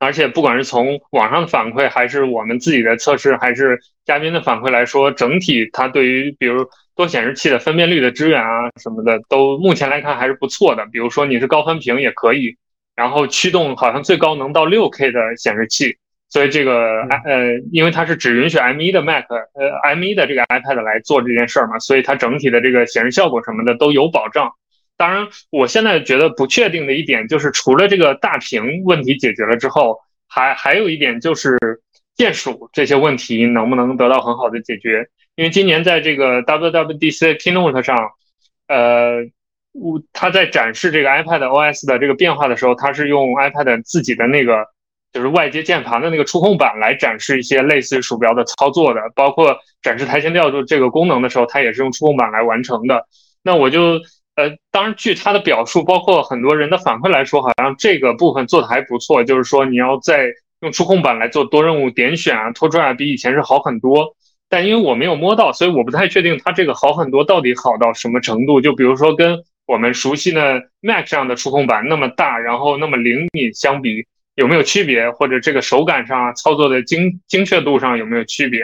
[0.00, 6.66] 而且不管是从网上的反馈，还是我们自己的测试，还是嘉宾的反馈来说，整体它对于比如
[6.98, 10.84] 多显示器的分辨率的支援啊什么的，都目前来看还是不错的。
[10.86, 12.56] 比如说你是高分屏也可以，
[12.96, 15.96] 然后驱动好像最高能到六 K 的显示器，
[16.28, 24.50] 所以这个呃，因为它是只允许 M1 的 Mac，呃，M1 的这个 iPad 来做这件事儿嘛，所以它整体的这个显示效果什么的都有保障。
[24.96, 31.56] 当然，我现在觉得不确定的一点就是，除了这个大屏问题解决了之后，还还有一点就是
[32.16, 35.08] 键鼠这些问题能不能得到很好的解决？
[35.38, 37.96] 因为今年在这个 WWDC Keynote 上，
[38.66, 39.18] 呃，
[39.70, 44.66] 我他在展示这个 iPad OS 的这个变化的时候，他是用 iPad 自己的那个
[45.12, 53.06] 就是外接键盘的那个触控板来展示一些类似于鼠标的操作的，包括展示台前调度这个功能的时候，它也是用触控板来完成的。
[53.44, 54.00] 那我就。
[54.34, 59.24] 呃，当然，据他的表述，包括很多人的反馈来说，好像这个部分做的还不错。
[59.24, 60.28] 就是说，你要在
[60.60, 64.14] 用触控板来做多任务点选啊、拖拽啊，比以前是好很多。
[64.48, 68.60] 但因为我没有摸到，所以我不太确定它这个好很多到底好到什么程度。
[68.60, 74.06] 就比如说，跟我们熟悉的 Mac 上的触控板那么大，然后那么灵敏相比，
[74.36, 78.62] 有没有区别，或者这个手感上操作的精精确度上有没有区别。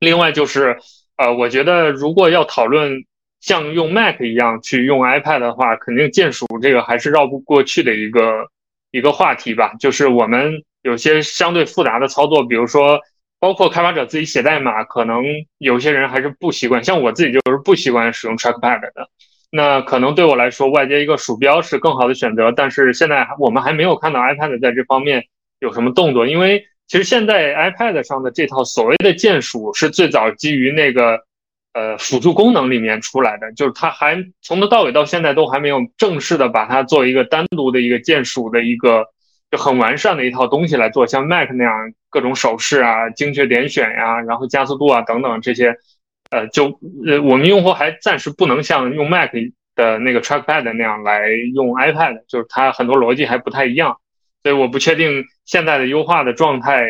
[0.00, 0.76] 另外就是，
[1.16, 3.04] 呃，我觉得如果要讨论
[3.40, 8.48] 像用 Mac 一样去用 iPad 的话，肯定键鼠这个还是绕不过去的一个
[8.90, 9.74] 一个话题吧。
[9.78, 13.00] 就是我们有些相对复杂的操作，比如说
[13.40, 15.22] 包括开发者自己写代码，可能
[15.58, 19.08] 有些人还是不习惯，像我自己就是不习惯使用 Trackpad 的。
[19.50, 22.52] 那可能对我来说，外接一个鼠标是更好的选择。
[22.52, 25.24] 但是现在我们还没有看到 iPad 在这方面
[25.60, 31.18] 有什么动作，因为其实现在 iPad 上的这套所谓的键鼠是最早基于那个
[31.72, 39.06] 呃辅助功能里面出来的，就是它还从头到尾到现在都还没有正式的把它做一个单独的一个键鼠的一个
[39.50, 45.74] 就很完善的一套东西来做，像 Mac 那样各种手势啊、精确点选呀、然后加速度啊等等这些。
[46.30, 49.30] 呃，就呃，我们用户还暂时不能像用 Mac
[49.74, 53.96] 的那个 Trackpad 那样来用 iPad，就是它很多逻辑还不太一样，
[54.42, 56.86] 所以我不确定现在的优化的状态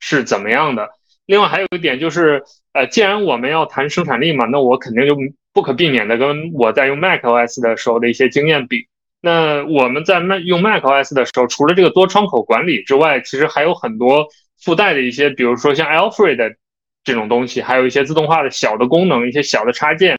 [0.00, 0.90] 是怎么样的。
[1.26, 2.42] 另外还有一点就是，
[2.72, 5.16] 呃，既然我们要谈生产力嘛，那我肯定就
[5.52, 8.88] 不可避免的跟我在用 Mac OS 的时候的一些经验比。
[9.22, 14.26] 那我们在麦用 Mac OS 的时候，除了这个多窗口管理之外，其实还有很多
[14.60, 16.56] 附带的一些，比如说像 Alfred。
[17.04, 20.16] 这种东西，还有一些自动化的小的功能，一些小的插件，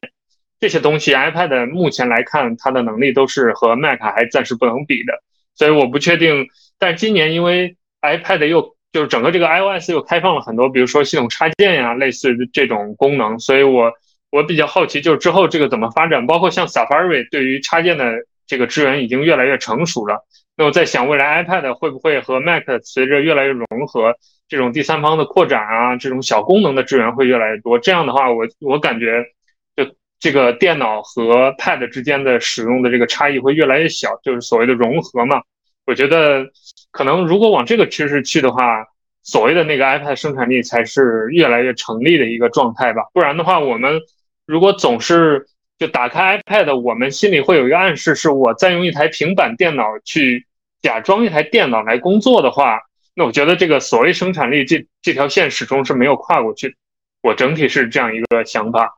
[0.60, 5.14] 这些东西，iPad 目前来看，它的能力都是和 Mac 还暂时不能比的，
[5.56, 6.46] 所以我不确定。
[6.78, 13.94] 但今年因为 iPad 又就是整个这个 iOS 又开放了很多，比如说系统插件呀，类似的这种功能，所以我
[14.30, 18.04] 我比较好奇，就是之后这个怎么发展，包括像 Safari 对于插件的
[18.48, 20.26] 这个支援已经越来越成熟了。
[20.56, 24.14] 那我在想，未来 iPad 会不会和 Mac 随着越来越融合？
[24.48, 27.80] 这种第三方的扩展啊，这种小功能的支援会越来越多。
[27.80, 29.24] 这样的话，我我感觉，
[29.76, 35.41] 就这个电脑和 Pad 之间的使用的这个差异会越来越小，就是所谓的融合嘛。
[35.88, 36.45] 我觉得，
[36.91, 38.86] 可能如果往这个趋势去的话，
[39.24, 43.02] 所谓的那个 iPad 生产力才是越来越成立的一个状态吧。
[43.11, 43.99] 不然的话，我们
[44.45, 45.48] 如果总是
[45.80, 50.45] 就打开 iPad，我们心里会有一个暗示，是我在用一台平板电脑去
[50.82, 52.80] 假装一台电脑来工作的话。
[53.16, 56.76] 那我觉得这个所谓生产力这这条线始终是没有跨过去，
[57.22, 58.98] 我整体是这样一个想法。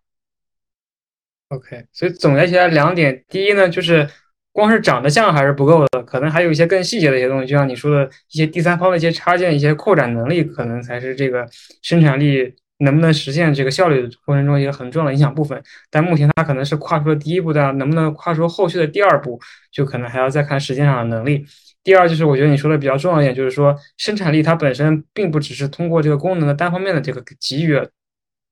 [1.49, 4.09] OK，所以总结起来两点，第一呢，就是
[4.51, 11.45] 光是长得像还是不够的，可能还有一些更细节的一些东西，就像你说的一些第三方的一些插件、一些扩展能力，可能才是这个
[11.81, 15.61] 生产力能不能实现这个效率的过程中一个很重要的影响部分。
[15.89, 19.39] 但目前它可能是跨出了第一步，但能不能跨出后续的第二步，
[19.71, 21.45] 就可能还要再看时间上的能力。
[21.83, 27.79] 第二就是我觉得你说的比较重要一点，就是说生产力它本身并不只是通过这个功能的单方面的这个给予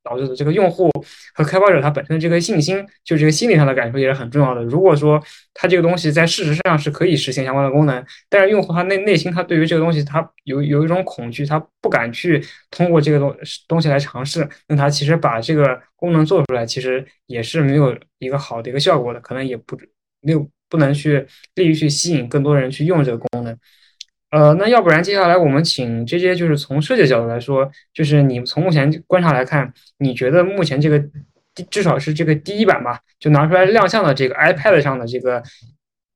[0.04, 0.92] 导致的，这个用户
[1.34, 4.62] 和开发者他本身的这个信心，就这个心理上的感受也是很重要的。
[4.64, 5.22] 如果说
[5.54, 13.36] 他这个东西在事实上是可以实现相关的功能，但是用户他内内心他对于这个东西他有有一种恐惧，他不敢去通过这个东
[13.68, 19.80] 东西来尝试，那他其实把这个功能做出来，其实也是没有一个好的一个效果的，可能也不
[20.22, 20.50] 没有。
[20.70, 21.24] 不能去
[21.54, 23.56] 利于去吸引更多人去用这个功能，
[24.34, 31.00] 呃，那要不然接下来我们请这些就是从设计角度来说，就是你从目前观察来看，你觉得目前这个
[31.70, 35.44] 至少是这个第一版吧，就拿出来亮相的这个 iPad 上的这个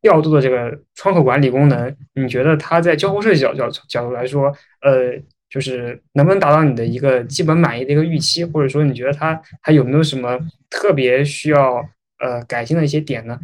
[0.02, 5.14] 调度的这个窗口管理功能，你觉得它在交互设计角角角度来说，呃，
[5.48, 10.39] 就是能不能达到你的一个基本满意的一个预期，或者说你觉得它还有没有什么
[10.72, 11.88] 特别需要
[12.18, 13.39] 呃改进的一些点呢？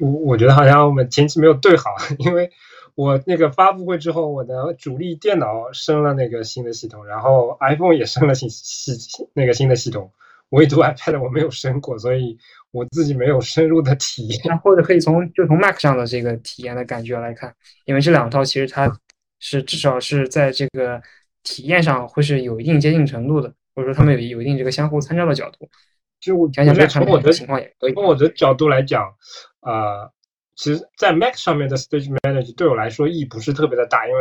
[0.00, 1.84] 我我觉得好像我们前期没有对好，
[2.18, 2.50] 因为
[3.00, 8.92] 我那个发布会之后，我的主力电脑升了那个新的系统，然后 iPhone 也升了新系
[9.32, 10.12] 那个新的系统，
[10.50, 12.36] 唯独 iPad 我没有升过，所以
[12.72, 14.58] 我自己没有深入的体验。
[14.58, 17.54] 或者可以从就从 Mac 上的这个体验的感觉来看，
[17.86, 18.94] 因为这两套其实它
[19.38, 21.00] 是至少是在这个
[21.42, 25.66] 体验上会是有一定接近程度的，或者说他们有有一定这个相互参照的角度。
[26.20, 29.14] 就我讲讲 Mac 从我的情况也可以，从我的角度来讲。
[29.60, 30.08] 啊，
[30.60, 34.20] 其实，在 Mac 上面的 Stage Manage 对我来说意义不是特别的大，因为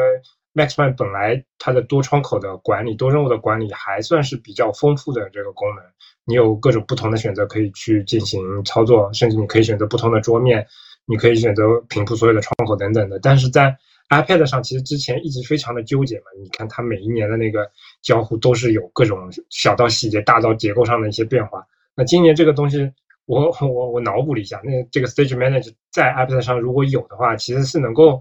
[0.54, 5.84] Mac 上面本来它的多窗口的管理、多任务的管理还算是比较丰富的这个功能，
[6.24, 10.66] 你有各种不同的选择可以去进行操作，甚至你可以选择不同的桌面，
[11.06, 13.20] 你可以选择平铺所有的窗口等等的。
[13.20, 13.76] 但是在
[14.10, 17.70] iPad 上，其实之前一直非常的纠结嘛，你看它每一年的那个
[18.02, 21.62] 交互都是有各种小到细节、大到结构上的一些变化，
[21.98, 22.90] 那今年这个东西。
[23.30, 28.20] 我我我脑补了一下，那这个 Stage Manager 在 iPad 上如果有的话，其实是能够，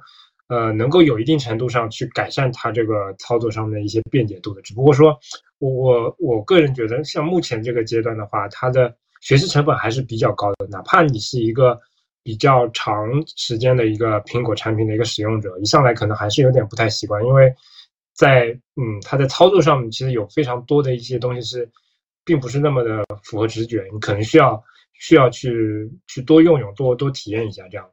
[0.49, 4.61] 呃，能够有一定程度上去改善它这个操作上的一些便捷度的。
[4.61, 5.19] 只不过说，
[5.61, 10.67] 我我我个人觉得，像目前这个阶段的话，它的学习成本还是比较高的。
[10.69, 11.81] 哪怕你是一个
[12.23, 17.51] 比较长时间的一个苹果产品的一个使用者，一上来可能还是有点不太习惯，因为
[18.13, 21.67] 在嗯，它在操作上面其实有非常多的一些东西是，
[22.27, 24.63] 并不是那么的符合直觉，你可能需要
[24.99, 27.91] 需要去去多用用，多多体验一下这样。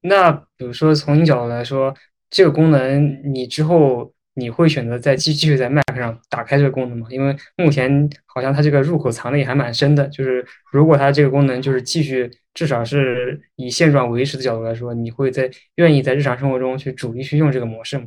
[0.00, 1.94] 那比如说从你角度来说，
[2.30, 4.12] 这个功能你之后。
[4.38, 7.06] 你会选择再继继续在 Mac 上打开这个功能吗？
[7.08, 10.06] 因为目前好像它这个入口藏的也还蛮深的。
[10.08, 18.04] 就是如果它这个功能就是继续，至少是以现状维持的角度来说，你会在愿意在日常生活中去主力去用这个模式吗？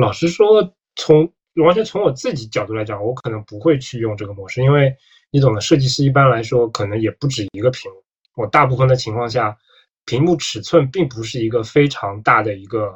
[0.00, 4.94] 老实说，从完全从我自己角度来讲，我可能不会去用这个模式，因为
[5.30, 7.96] 你懂的，设计师一般来说可能也不止一个屏幕。
[8.36, 9.56] 我大部分的情况下，
[10.04, 12.92] 屏幕尺寸并不是一个非常大的一个。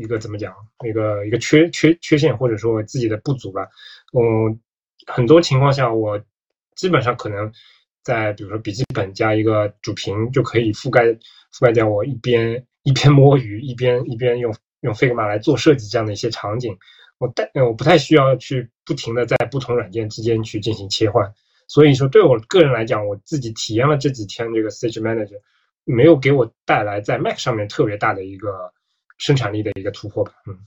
[0.00, 0.54] 一个怎么讲？
[0.88, 3.68] 一个一个缺缺缺陷，或者说自己的不足吧。
[4.18, 4.58] 嗯，
[5.06, 6.18] 很多情况下，我
[6.74, 7.52] 基本上可能
[8.02, 16.74] 在比如说笔记本加一个主屏就可以覆盖覆盖掉我一边一边摸鱼一边一边用用 Figma 来做设计这样的一些场景。
[17.22, 21.32] 我带我不太需要去不停的在不同软件之间去进行切换。
[21.68, 25.40] 所以说，对我个人来讲，我自己体验了这几天这个 Stage Manager，
[25.84, 28.72] 没有给我带来在 Mac 上面特别大的一个。
[29.18, 30.58] 生产力的一个突破吧，嗯。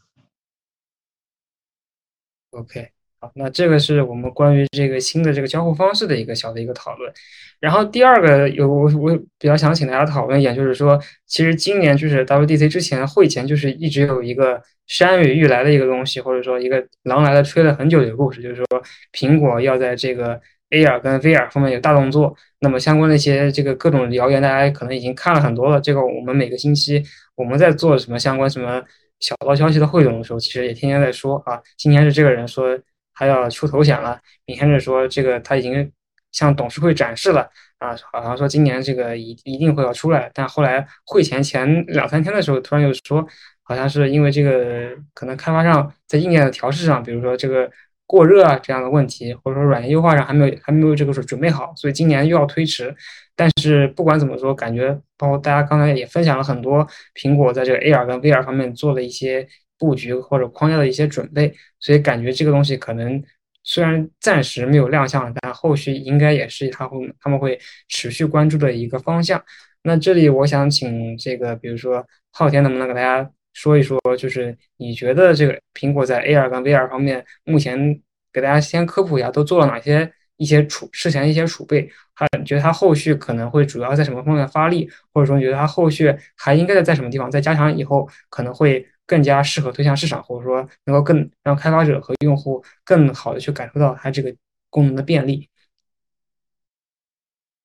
[2.51, 2.89] OK，
[3.35, 7.11] 那这个是我们关于这个新的这个交互方式的一个小的一个讨论。
[7.59, 18.65] 然后第二个有我我比较想请大家讨论一点，就是说，其实今年就是 WDC 之前会前就是一直有一个山雨欲来的一个东西，或者说一个狼来了吹了很久的一个故事，就是说
[19.13, 20.39] 苹果要在这个
[20.69, 22.35] AR 跟 VR 方面有大动作。
[22.59, 25.79] 那么相关的一些这个各种谣言，大家可能已经看了很多了。
[25.79, 27.03] 这个我们每个星期。
[27.35, 28.81] 我们在做什么相关什么
[29.19, 32.79] 小道消息的汇总的时候，其实也天天在说啊，今天是这个人说
[33.15, 35.91] 他要出头显了，明天是说这个他已经
[36.31, 43.25] 向董事会展示了啊，好像说今年这个一一定会要出来，但后来会前前两三天的时候，突然又说
[43.63, 47.71] 好像是因为这个可能开发商在硬件的调试上，比如说这个。
[48.07, 52.95] 过热啊这样的问题，或者说软件优化上还没有还没有这个说准备好，所以今年又要推迟。
[53.35, 59.47] 但是不管怎么说，感觉包括大家刚才也分享了很多苹果在这个 AR 跟 VR 方面做的一些
[59.77, 63.21] 布局或者框架的一些准备，所以感觉这个东西可能
[63.63, 69.43] 虽然暂时没有亮相，但后续应该也是他会他们会持续关注的一个方向。
[69.83, 73.29] 那这里我想请这个，比如说昊天能不能给大家？
[73.57, 78.01] 说一说，就是你觉得这个苹果在 AR 跟 VR 方面，目前
[78.33, 81.89] 给大家先科普一下，都做了哪些一些储事前一些储备？
[82.13, 84.89] 还觉得它后续可能会主要在什么方面发力？
[85.13, 87.73] 或者说，你觉得它后续还应该在什么地方再加强？
[87.73, 94.35] 以后可能会更加适合推向市场，或者说能够更让开发者和用户更好的去感受到它这个
[94.69, 95.49] 功能的便利。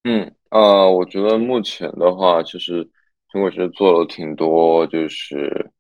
[0.05, 2.85] 嗯，呃，我觉得目前的话，其实
[3.33, 5.71] 苹果其实做了挺多，就是。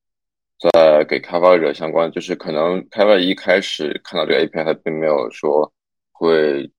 [0.74, 5.72] 在给开发者相关，就是可能开发者一开始看到这个 API，他并没有说
[6.12, 6.70] 会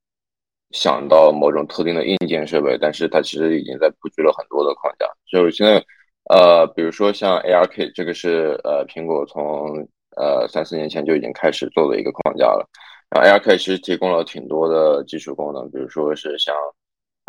[0.69, 5.07] 想到某种特定的硬件设备，但是他其实已经在布局了很多的框架。
[5.25, 5.83] 就是现在，
[6.31, 12.67] 呃，比如说像 ARK，这个是呃苹果从呃三四年前就已经开始做的一个框架了。
[13.09, 16.55] 然后 ARK 其实提供了挺多的技术功能，比如说是像。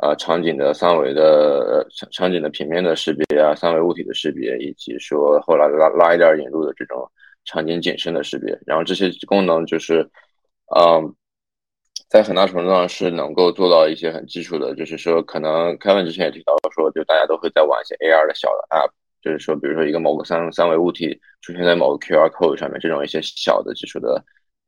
[0.02, 7.08] 呃，场景的三维的场场景的平面的识别啊，三维物体的识别，以及说后来拉拉一点引入的这种
[7.44, 10.00] 场景景深的识别，然后这些功能就是，
[10.74, 11.14] 嗯，
[12.12, 18.90] 在很大程度上是能够做到一些很基础的，就是说可能开文之前也提到说，就大家都会在玩一些 AR 的小的 App，
[19.22, 24.22] 就是说比如说一个某个三三维物体出现在某个 QR code 上面，这种一些小的基础的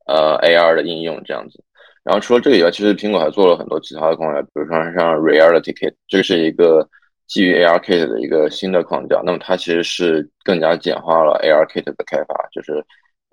[0.07, 1.63] 呃 AR 的应用这样子。
[2.03, 6.89] 然后除了这个以外，其实苹果还做了很多其他的框架，比如说像 Reality Kit，这是一个
[7.27, 9.21] 基于 AR Kit 的一个新的框架。
[9.23, 12.83] 那么它其实是更加简化了 AR Kit 的开发，就是，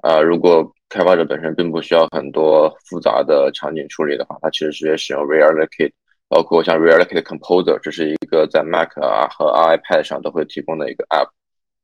[0.02, 5.93] 呃，如果开发者本身并不需要很多复杂的场景处理的话，它其实直接使用 Reality Kit，
[6.28, 11.31] 包括像 Reality Kit Composer，这是一个在 Mac 啊和 iPad 上都会提供的一个 App，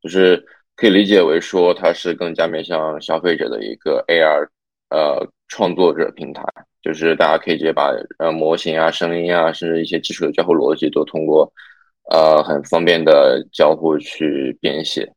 [0.03, 0.45] 就是
[0.77, 4.47] 可以理解为说它是更加面向消费者的一个 AR，
[4.91, 6.45] 呃，创作者平台。
[6.81, 11.51] 就是大家可以直接把呃模型啊、声音啊，甚至一些基础的交互逻辑都通过
[12.11, 15.11] 呃很方便的交互去编写，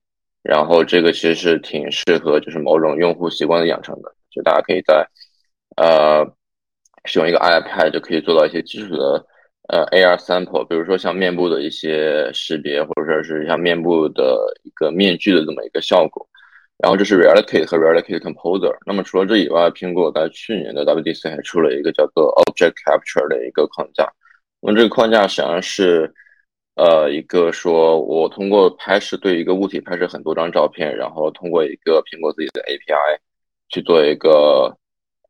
[0.43, 5.07] 然后这个其实是挺适合就是某种用户习惯的养成的，就大家可以在
[5.77, 6.25] 呃
[7.05, 9.25] 使用一个 iPad 就可以做到一些基础的
[9.69, 16.27] 呃 AR sample，比如说像面部的一些识别，或者说是像面部的一个面具的这么一个效果。
[16.77, 18.75] 然后这是 Reality 和 Reality Composer。
[18.87, 24.11] 那么除了这以外，苹果在去年的 WDC 还出了一个叫做 Object Capture 的一个框架。
[24.59, 26.11] 那么这个框架实际上是，
[26.75, 33.17] 呃，一个说我通过拍摄对一个物体拍摄很多张照片，然后通过一个苹果自己的 API
[33.69, 34.75] 去做一个，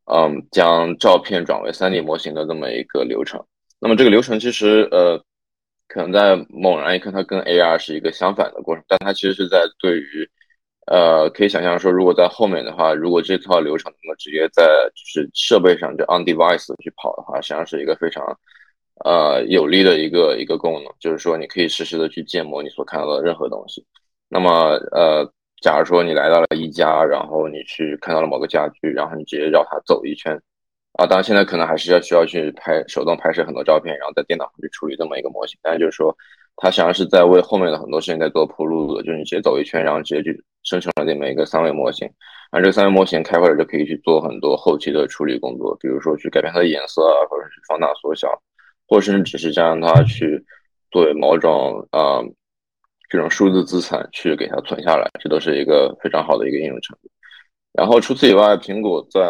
[0.06, 3.44] 嗯，将照片转为 3D 模型的这么一个流程。
[3.80, 5.22] 那么这个流程其实，呃，
[5.88, 10.30] 可能在猛然一看，它跟 AR 是一个相反的过程，但它其实是在对于。
[10.88, 14.64] 呃，可以想象说，如果在后面的话，如果这套流程能够直接在
[14.96, 18.26] 就是设备上就 on device 去跑的话，实际上是一个非常
[19.03, 23.86] 呃有利的一个一个功能，就是说你可以实时的去建模你所看到的任何东西。
[24.30, 25.30] 那么呃，
[25.61, 30.34] 假如说你来到了一家，然后你去看到了某个家具，然后你直接绕它走一圈
[30.94, 36.15] 啊，当然现在可能还是要需要去拍手动拍摄很多照片，然后在电脑上去处理这么一个模型，但是就是说。
[36.57, 42.06] 它实际上是在为后面的很多事情在做铺路的，就是你直接走一圈，然后直接去生成了这么一个三维模型，
[42.52, 48.30] 然后这个三维模型开会了就可以去做很多后期的处理工作，比如说去改变它的颜色啊，或者是放大缩小，
[48.92, 50.44] 或者甚至只是将它去
[50.92, 52.22] 作为某种呃
[53.10, 57.10] 这种数字资产去给它存下来，这都是一个非常好的一个应用程度。
[57.72, 59.22] 然后除此以外，苹果在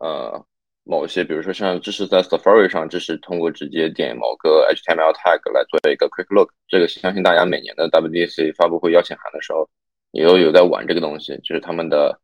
[0.00, 0.42] 呃。
[0.82, 9.68] 某些，比如说像支持在 Safari 上支持通过直接点某个 HTML tag 来做一个 Quick Look，这个相信大家每年的 WDC 发布会邀请函的时候，
[10.10, 12.18] 也都有在玩这个东西，就是他们的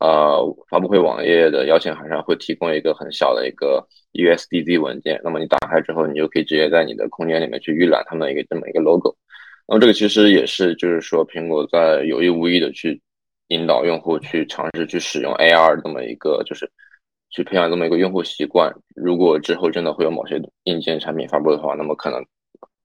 [0.00, 0.38] 呃
[0.68, 9.16] 发布会网页的邀请函上会提供一个很小的一个 USDZ 文件，那么你打开之后，你就可以直接在你的空间里面去预览他们的一个这么一个 logo，
[9.66, 13.00] 那么这个其实也是就是说苹果在有意无意的去
[13.48, 16.70] 引导用户去尝试去使用 AR 这么一个就是。
[17.30, 18.74] 去培养这么一个用户习惯。
[18.96, 22.24] 如果之后真的会有某些硬件产品发布的话，那么可能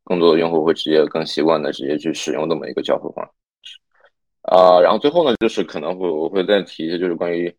[0.04, 3.32] 更多的用户会直接更习惯的直接去使用这么一个交互方式。
[4.54, 7.54] 啊，然后最后呢，就是可能会我会再提一些，就是关于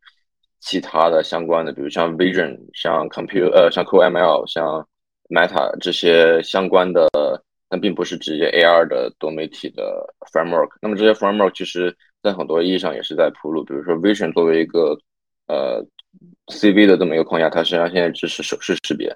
[0.60, 4.86] 其他的相关的，比如像 Vision、像 Compute、呃，像 CoML、像
[5.28, 7.08] Meta 这些相关的，
[7.68, 10.70] 但并不是直接 AR 的多媒体的 framework。
[10.80, 11.92] 那么这些 framework 其实
[12.22, 13.64] 在很多意义上也是在铺路。
[13.64, 14.96] 比如说 Vision 作为一个
[15.48, 15.84] 呃。
[16.46, 19.08] CV 的这么一个框架，它实际上现在支持手势识别，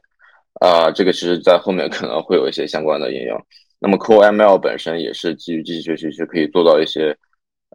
[0.61, 3.39] 啊，这个其实在后面可能会有一些相关的应用。
[3.79, 7.17] 那么 CoML 本身也是基于机器学习，是可以做到一些，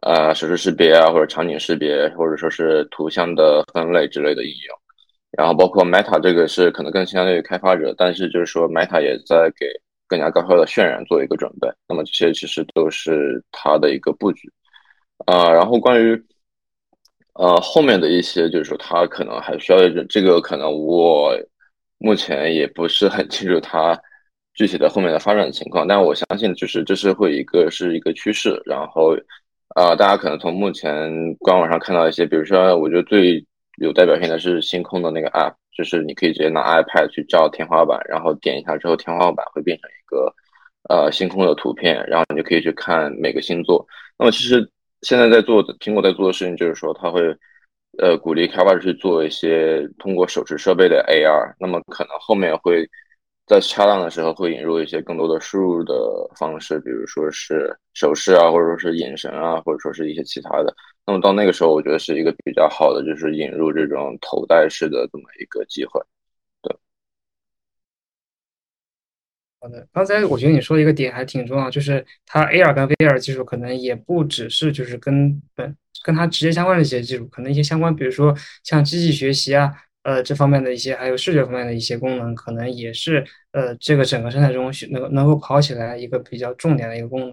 [0.02, 4.78] 呃，手势识别啊，或者场景识别，或者说是图像的分类之类的应用。
[5.30, 9.66] 然后包括 Meta 这个是可能更相对于开发者，但是就是说 Meta 也在给
[10.06, 11.68] 更加高效的渲染做一个准备。
[11.88, 14.50] 那么这些其实都是它的一个布局，
[15.26, 16.22] 啊，然后关于。
[17.36, 21.36] 呃，后面的一些就是说，它可能还需要这个，可能我
[21.98, 24.00] 目前也不是很清楚它
[24.54, 28.62] 具体的后面的发展情况，但我相信就是这是会一个是一个趋势。
[28.64, 29.16] 然后，
[29.68, 33.44] 啊，大家可能从目前官网上看到一些，比如说，我觉得最
[33.78, 40.34] 有代表性的是星空的那个 App，就是你可以直接拿 iPad 去照天花板，然后点一下之后，天花板会变成一个
[40.88, 43.86] 呃星空的图片，然后你就可以去看每个星座。
[44.18, 44.70] 那么其实。
[45.06, 47.20] 现在在做的苹果在做的事情就是说，它会，
[47.98, 51.54] 呃，鼓励开发者去做一些通过手持设备的 AR。
[51.60, 52.88] 那么可能后面会
[53.46, 55.94] 在恰当的时候会引入一些更多的输入的
[56.36, 60.74] 方式，比如说是手势啊，或者说是眼神啊，或者说是一些其他的。
[61.06, 66.00] 那么到那个时候，我觉得是一个比较好的，就是引入这种头戴式的这么一个机会。
[66.62, 66.74] 对
[69.60, 79.72] 好的，刚才我觉得你说一个点还挺重要，就是它 AR 跟 VR 技术可能也不只是就是跟本跟它直接相关的一些技术，可能一些相关，比如说像机器学习啊，
[80.04, 87.30] 呃这方面的一些，还有视觉方面的一些功能，可能也是呃这个整个生态中能能够跑起来一个比较重点的一个功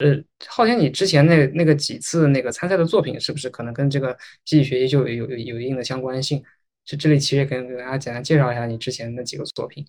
[0.00, 6.42] 呃，浩天，你之前那那个几次那个参赛的作品，是不是可能跟这个机器学习就有有有一定的相关性？
[6.84, 9.86] 这这里其实也可以给大家简单介绍一下你之前的几个作品。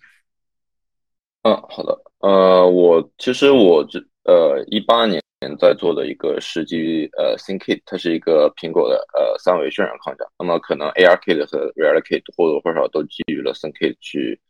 [1.42, 1.98] 嗯，好的。
[2.20, 10.24] 呃，我其实我这呃一八年现在做的一个是基于呃 ThinkKit，它是一个苹果的呃三维渲染框架。
[10.38, 14.40] 那么可能 ARKit 和 RealKit 或多或少都基于了 ThinkKit 去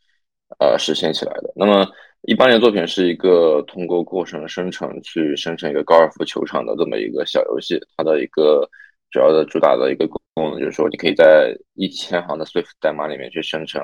[0.59, 1.53] 呃实现起来的。
[1.57, 1.87] 那么
[2.23, 7.81] 一八年作品是一个通过过程生成去生成一个高尔夫球场的这么一个小游戏。
[7.97, 8.69] 它的一个
[9.11, 13.83] 主要的主打的一个功能就是说，你可以在一千行的 Swift 代码里面去生成。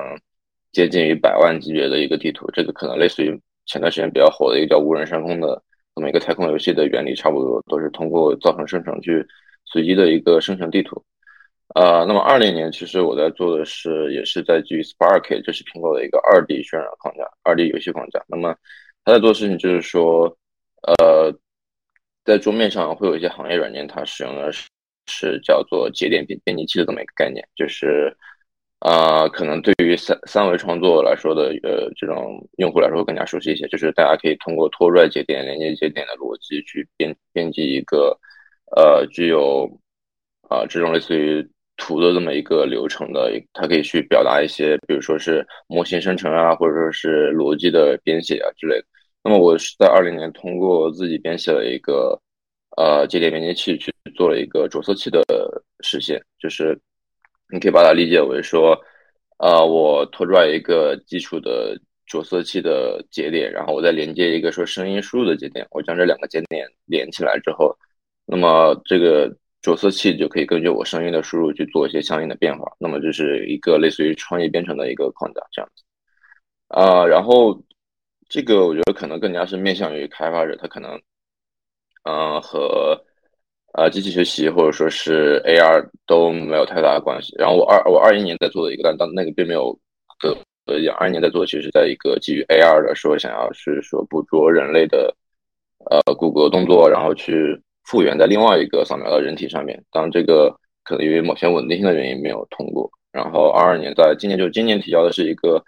[0.71, 5.61] 接近于百万级别的一个地图，这个可能类似于前段时间比较火的一个叫无人上空的
[6.01, 9.25] 每个太空游戏的原理，差不多都是通过造成生成去
[9.65, 11.03] 随机的一个生成地图。
[11.75, 18.23] 呃，那么二零年其实我在做的是，也是在基于 Spark，这是苹果的一个二 D 渲染框架，二 D 游戏框架。
[18.27, 18.55] 那么
[19.03, 20.25] 它在做的事情就是说，
[20.81, 21.33] 呃，
[22.23, 24.67] 在桌面上会有一些行业软件，它使用的是
[25.07, 28.15] 是叫做节点编编辑器的这么一个概念，就是。
[28.83, 33.65] 啊，可能对于三三维创作来说的，呃，这种用户来说更加熟悉一些。
[33.69, 38.19] 就是大家可以通过拖拽节点、连接节点的逻辑去编编辑一个，
[38.75, 39.65] 呃，具有
[40.49, 41.47] 啊这种类似于
[41.77, 48.85] 图的这么一个流程的，它可以去表达一些，比如说是模型生成啊，或者说是逻辑的编写啊之类的。
[49.23, 52.19] 那么我是在二零年通过自己编写了一个，
[52.75, 55.23] 呃，节点连接器去做了一个着色器的
[55.79, 56.77] 实现，就是。
[57.49, 58.79] 你可以把它理解为说，
[59.37, 67.77] 呃，我拖拽一个基础的着色器的节点，然后我再连接一个说声音输入的节点，我将这两个节点连起来之后，
[68.25, 72.71] 那么这个着色器就可以根据我声音的输入去做一些相应的变化。
[72.79, 75.83] 那么这是一个类似于创意编程的一个框架，这样子。
[76.69, 77.61] 啊，然后
[78.29, 80.99] 这个我觉得可能更加是面向于开发者，他可能，
[82.03, 83.05] 嗯，和。
[83.75, 87.33] 呃，机器学习或者说是 AR 都没有太大的关系。
[87.39, 89.71] 然后我二我二一年在做的一个，但当那个并没有
[90.19, 90.29] 和
[90.67, 95.15] 呃二一年在做，其实在一个基于 AR 的说想要是说捕捉人类的
[95.89, 99.83] 呃骨骼动作，然后去复原在另外一个扫描的人体上面。
[99.91, 102.87] 当这个可能因为某些稳定性的原因没有通过。
[103.11, 105.63] 然后二二年在今年就今年提交的是一个，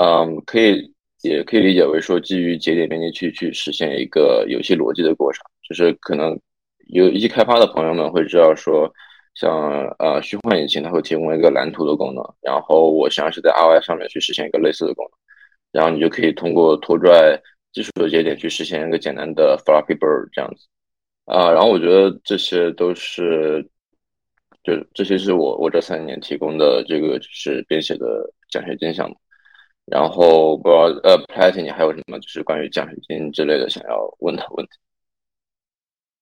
[0.00, 0.90] 嗯，可以
[1.20, 6.34] 也可以理解为说基于节点编辑器去实现一个游戏逻辑的过程，就是可能。
[6.86, 8.92] 有一些开发的朋友们会知道说，
[9.34, 15.18] 像呃虚幻引擎，它会提供一个蓝图的功能，然后我实际上是在 R Y 上面去实现一个类似的功能，
[15.72, 17.40] 然后你就可以通过拖拽
[17.72, 20.66] 基础的节点去实现一个简单的 Flappy Bird 这样子，
[21.26, 23.68] 啊，然后我觉得这些都是，
[24.62, 29.16] 就这些是我我这三年提供的这个就是编写的奖学金项目，
[29.86, 34.72] 然后不知道呃 p l a t y 你还有什么就是关于奖学金之类的想要问的问题？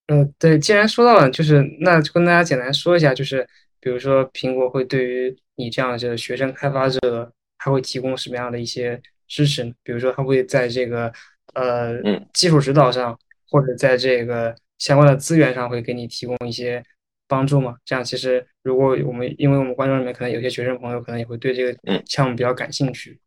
[0.07, 3.47] 呃，对，既然说到了，就是那就跟大家简单说一下，就是
[3.81, 9.65] 比如说苹果会对于你这样的学生开发者，它会提供什么样的一些支持？
[9.83, 11.11] 比如说，他会在这个
[11.55, 11.95] 呃
[12.35, 13.19] 技术指导上，
[13.49, 16.85] 或者在这个相关的资源上，会给你提供一些
[17.27, 17.77] 帮助吗？
[17.87, 23.19] 这样其实，如果我们因为我们观众里面可能有些学生朋友，可能也会对这个项目比较感兴趣。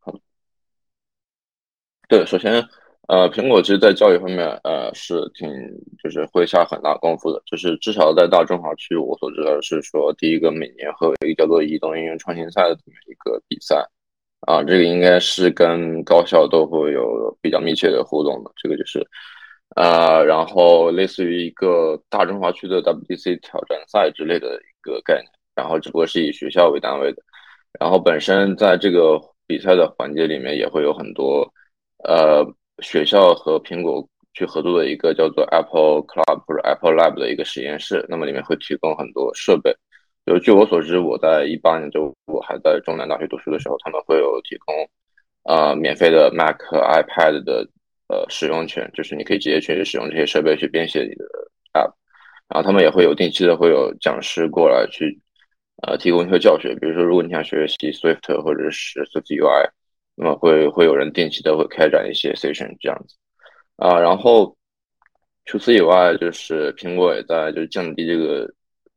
[2.08, 2.64] 对，首先。
[3.08, 5.50] 呃，苹果其实，在教育方面，呃，是挺
[6.04, 7.42] 就是会下很大功夫的。
[7.46, 13.82] 就是至少在大中华区，我所知道的是说，第一个每年会有一个叫做移动应用创新赛的这么一个比赛，
[14.42, 18.52] 啊，这个应该是跟高校都会有比较密切的互动的。
[18.58, 19.00] 这个就是，
[19.78, 27.24] 呃，然后类似于一个大中华区的 WDC 挑战赛之类的一个概念，然后只不过是以学校为单位的，
[27.80, 29.18] 然后本身在这个
[29.48, 31.50] 比赛的环节里面也会有很多，
[32.04, 32.46] 呃。
[32.84, 39.76] 学校和苹果去合作的一个叫做 Apple Club 或者 Apple Lab 的一个实验室，那么里面会提供很多设备。
[40.26, 44.76] 就据我所知，我在一八年就我还在中南大学读书的时候，他们会有提供
[45.44, 47.68] 呃免费的 Mac、iPad 的
[48.10, 51.26] 呃使用权，就是你可以直接去使用这些设备去编写你的
[51.74, 51.94] App。
[52.48, 55.20] 然后他们也会有定期的会有讲师过来去
[55.88, 59.70] 呃提供一些教学，比如说如果你想学习 Swift 或者是 Swift UI。
[60.20, 63.16] 那么会会有人定期的会开展一些 session 这样子，
[63.76, 64.58] 啊，然后
[65.46, 68.52] 除此以外，就是苹果也在就是降低这个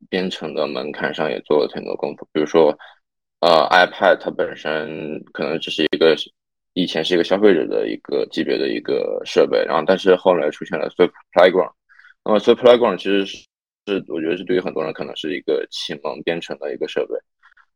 [0.08, 2.26] 编程的门槛上也做了挺多功夫。
[2.32, 2.74] 比如说，
[3.40, 6.16] 呃，iPad 它本身可能只是一个
[6.72, 11.72] 以前是一个消费者的一个级别的一个设备，然后但是后来出现了 Swift Playground，
[12.24, 13.44] 那么 Swift Playground 其实是
[13.86, 17.14] 是我觉得是对于很多人可能是一个启蒙编程的一个设备。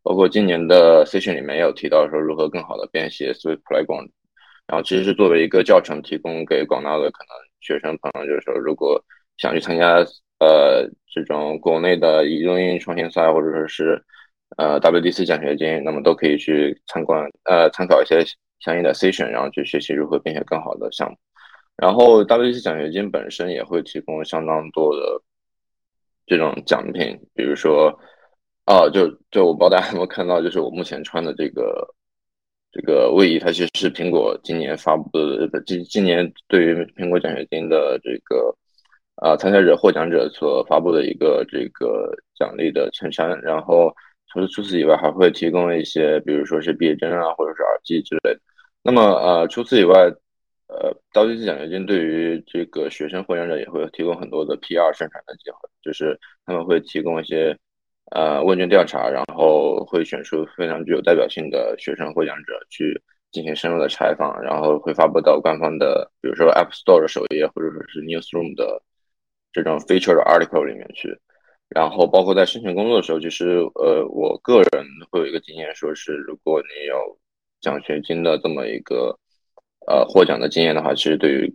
[0.05, 4.11] 包括今年的 session 里面也有提到说如何更好的编写 Swift Playground，
[4.67, 9.03] 然后其实是作为一个教程提供给广大的可能学生朋友，就是说如果
[9.39, 9.97] 想去参加
[10.41, 14.05] 呃这种国内的移动应用创新赛或者说是
[14.59, 18.23] 呃 WDC 奖学金，那么都可以去参观呃参考一些
[18.61, 21.17] 相应的 session，然后去学习如何编写更好的项目。
[21.77, 25.23] 然后 WDC 奖学金本身也会提供相当多的
[26.27, 27.99] 这种奖品，比如说。
[28.65, 31.87] 啊，就就我不知道大家有没有看到，就是我目前穿的这个
[32.73, 38.57] 这个卫衣，它其实是苹果今年发布的，今今年对于苹果奖学金的这个
[39.17, 43.39] 啊参赛者获奖者所发布的一个这个奖励的衬衫。
[43.43, 43.95] 然后
[44.29, 48.41] 除了除此以外，还会提供一些，比如说是毕业证啊，或者是耳机之类的。
[48.83, 50.11] 那么呃，除此以外，
[50.69, 57.55] 呃，高级奖学金对于这个学生获奖者也会提供很多的 PR 生产的机会，就是他们会提供一些。
[58.11, 63.01] 呃，问卷调查，然后会选出非常具有代表性的学生获奖者去
[63.33, 68.83] 进行深入的采访，然后会发布到官方的，比如说 App Store 的首页，或者说是 Newsroom 的
[69.53, 71.19] 这种 feature 的 article 里面去。
[71.71, 77.19] 然后包括在申请工作的时候，其实呃，我个人会有一个经验，说是如果你有
[77.61, 79.19] 奖学金的这么一个
[79.89, 81.53] 呃获奖的经验的话，其实对于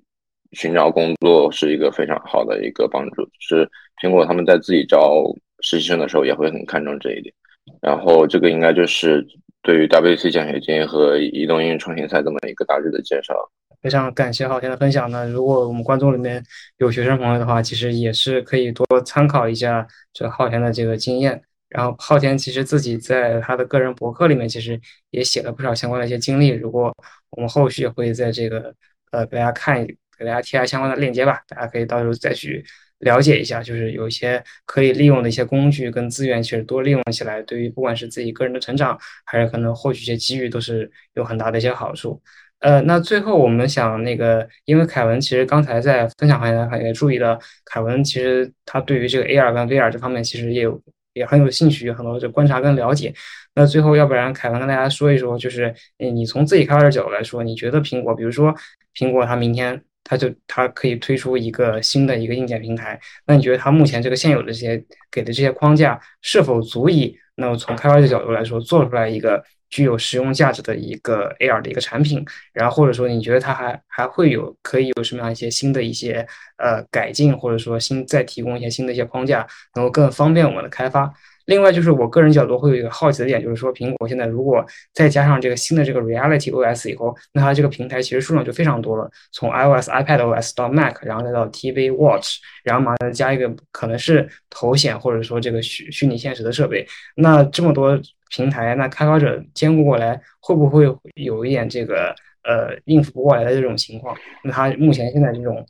[0.53, 3.29] 寻找工作是一个非常好的一个帮助。
[3.39, 3.69] 是
[4.01, 5.23] 苹果他们在自己招
[5.69, 7.33] 实习生的时候也会很看重这一点。
[7.79, 9.23] 然后这个应该就是
[9.61, 13.35] 对于 WC 奖学金和移动应用创新赛这么一个大致的介绍。
[13.81, 15.27] 非常感谢浩天的分享呢。
[15.29, 16.43] 如果我们观众里面
[16.77, 21.41] 有学生朋友的话，其实也是可以多参考一下这浩天的这个经验。
[21.69, 24.81] 然后浩天其实自己在他的个人博客里面，其实
[25.11, 26.47] 也写了不少相关的一些经历。
[26.49, 26.91] 如果
[27.29, 28.73] 我们后续会在这个
[29.11, 32.65] 呃给大家看，给大家贴下相关的链接吧，大家可以到时候再去
[32.99, 33.61] 了解一下。
[33.61, 42.21] 就是有一些可以利用的一些工具跟资源，其实多利用起来，对于不管是自己个人的成长，还是可能获取一些机遇，都是有很大的一些好处。
[42.59, 50.81] 呃，那最后我们想那个，因为凯文其实刚才在分享环节也注意到，凯文其实他对于这个 AR 跟 VR 这方面其实也有
[51.13, 53.13] 也很有兴趣，有很多的观察跟了解。
[53.55, 58.53] 那最后，要不然凯文跟大家说一说，就是你从自己开发者角度来说，你觉得苹果，比如说
[58.93, 67.15] 苹果它明天它就它可以推出一个新的一个硬件平台，那你觉得它目前这个现有的这些给的这些框架是否足以？
[67.35, 69.43] 那么从开发者角度来说，做出来一个。
[69.71, 76.25] 具有实用价值的一个 AR 的一个产品，然后或者说你觉得它还还会有可以有什么样一些新的一些
[76.57, 79.45] 呃改进，或者说新再提供一些新的一些框架，
[79.75, 81.13] 能够更方便我们的开发。
[81.49, 84.63] 另外就是我个人角度会有一个好奇的点，就是说苹果现在如果
[84.93, 97.99] 再加上这个新的这个 Reality OS 以后，那它这个平台其实数量就非常多了，从 iOS、iPadOS 到 Mac，然后再到 TV、Watch，然后马上加一个可能是头显或者说这个虚虚拟现实的设备，那这么多。
[98.31, 100.83] 平台那开发者兼顾过来会不会
[101.15, 102.13] 有一点这个
[102.43, 104.15] 呃应付不过来的这种情况？
[104.43, 105.65] 那他目前现在这种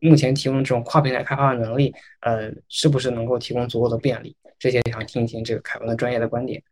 [0.00, 4.34] 目前提供这种跨平台开发的能力，呃，是不是能够提供足够的便利？
[4.58, 6.62] 这些想听一听这个凯文的专业的观点。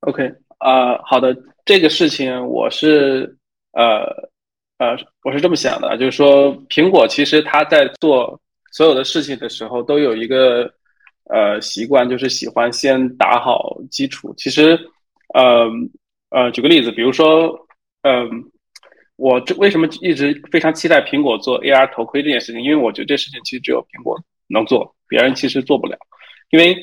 [0.00, 0.22] OK，
[0.60, 3.36] 呃，好的，这个事情我是
[3.72, 4.02] 呃
[4.78, 8.40] 呃我是这么想的，就是说苹果其实它在做
[8.72, 10.72] 所有的事情的时候都有一个。
[11.26, 14.34] 呃，习惯就是喜欢先打好基础。
[14.36, 14.78] 其实，
[15.32, 15.66] 呃
[16.30, 17.56] 呃，举个例子，比如说，
[18.02, 18.28] 嗯，
[19.16, 22.60] 我这为什么一直非常期待苹果做 AR 头盔这件事情？
[22.60, 24.18] 因为我觉得这事情其实只有苹果
[24.48, 25.96] 能做，别人其实做不了。
[26.50, 26.74] 因为，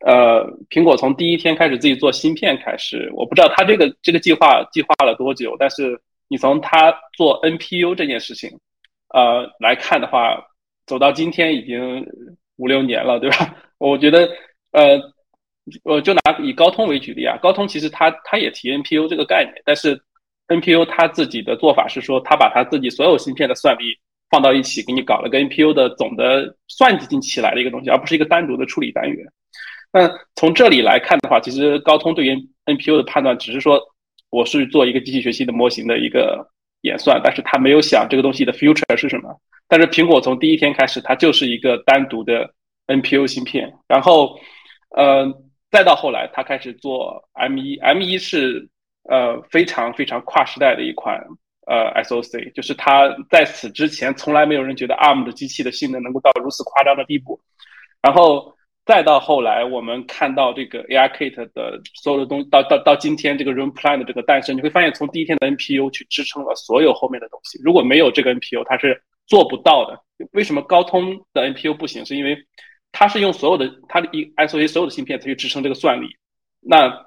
[0.00, 5.98] 呃，苹果从第一天开始自己做芯片开始，我不知道他这个这个计划计划了多久，但是
[6.28, 8.50] 你从他做 NPU 这件事情，
[9.14, 10.42] 呃来看的话，
[10.86, 12.06] 走到今天已经
[12.56, 13.56] 五六年了，对吧？
[13.78, 14.28] 我觉得，
[14.72, 15.00] 呃，
[15.82, 20.00] 我就拿以高通为举例啊，高通其实它它也提 NPU 这个概念，但是
[20.48, 23.84] NPU 它自己的做法是说，它把它自己所有芯片的算力
[24.30, 29.26] 放到一起，给你搞了个 NPU 的总的算计进起来的一个东西，而不是一个单独的处理单元。
[29.92, 32.34] 那从这里来看的话，其实高通对于
[32.66, 33.80] NPU 的判断只是说，
[34.30, 36.46] 我是做一个机器学习的模型的一个
[36.82, 39.34] 演算，但是他没有想这个东西的 future 是什么。
[39.68, 42.52] 但是苹果从第一天开始，它就是一个单独的。
[42.88, 44.38] NPU 芯片，然后，
[44.90, 45.26] 呃，
[45.72, 48.68] 再到后来，他开始做 M1，M1 是
[49.08, 51.20] 呃非常非常跨时代的一款
[51.66, 57.40] 呃 SOC，就是它在此之前从来没有人觉得 ARM 的机器的性能能够到如此夸张的地步，
[58.02, 58.54] 然后
[58.84, 70.00] 再到后来，我们看到这个 ARKit 的所有的东西，到到到今天这个 Room Plan 的这个诞生，你会发现从第一天的 NPU 去支撑了所有后面的东西，如果没有这个 NPU，它是做不到的。
[70.30, 72.06] 为什么高通的 NPU 不行？
[72.06, 72.38] 是因为
[72.92, 76.06] 它是用所有的它的一 SOC 所有的芯片才去支撑这个算力，
[76.60, 77.06] 那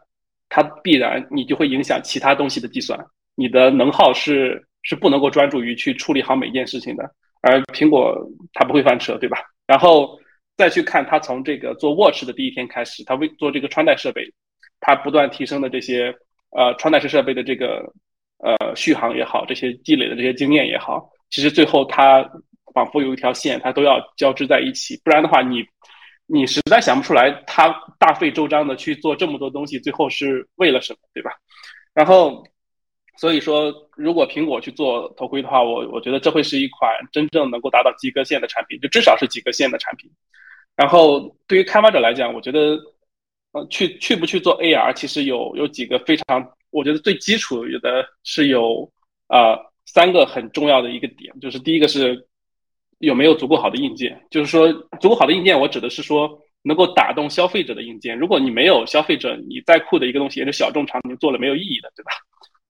[0.50, 3.00] 它必然你就会影响其他东西的计算，
[3.36, 7.10] 你的能耗是是不能够专注于去处理好每一件事情的。
[7.42, 8.18] 而苹果
[8.54, 9.38] 它不会翻车，对吧？
[9.66, 10.20] 然后
[10.58, 14.30] 再去看它从这个做 Watch 的第一天开始，它为做这个穿戴设备，
[14.80, 16.14] 它不断提升的这些
[16.52, 17.90] 呃穿戴式设备的这个
[18.40, 22.30] 呃续航也好，这些积累的这些经验也好，其实最后它。
[22.72, 25.66] 仿佛有一条线，它都要交织在一起，不然的话，你
[26.32, 31.32] 你实在想不出来，他大费周章的去做这么多东西，最后是为了什么，对吧？
[31.92, 32.44] 然后，
[33.18, 40.08] 所以说，如果苹果去做头盔的话，我我觉得这会是一款真正能够达到及格线的产品，就至少是及格线的产品。
[40.76, 42.78] 然后，对于开发者来讲，我觉得，
[43.54, 48.88] 呃，去去不去做 AR，其实有有几个非常，我觉得最基础的是有
[49.26, 49.58] 啊
[49.88, 52.29] 三个很重要的一个点，就是第一个是。
[53.00, 54.22] 有没有足够好的硬件？
[54.30, 54.72] 就是说，
[55.02, 56.30] 足够好的硬件，我指的是说
[56.62, 58.18] 能够打动消费者的硬件。
[58.18, 62.12] 如果你没有消费者，你再酷的一个东西也是小众场景做了没有意义的，对吧？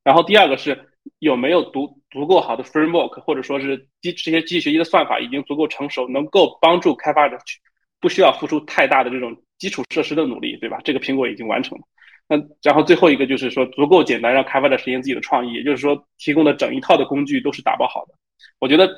[0.03, 0.77] 然后第二个是
[1.19, 7.59] 有没有足足够好的 framework，或者说是机这些机器学习的算法已经足够成熟，能够帮助开发者去
[7.99, 10.79] 不需要付出太大的这种基础设施的努力，对吧？
[10.83, 11.83] 这个苹果已经完成了。
[12.27, 18.13] 那然后最后一个就是说足够简单，让开发者实现自己的创意，也就是说提供的整一套的工具都是打包好的。
[18.59, 18.89] 我觉得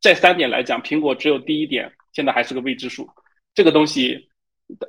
[0.00, 3.06] 这三点来讲，苹果只有第一点现在还是个未知数，
[3.54, 4.18] 这个东西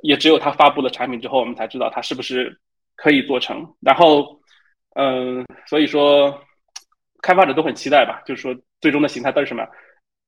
[0.02, 2.58] 也只有它发布了产品之后，我们才知道它是不是
[2.96, 3.62] 可以做成。
[3.80, 4.40] 然后，
[4.94, 6.42] 嗯，所以说
[7.20, 9.66] 开发者都很期待吧，就是说最终的形态到底是什么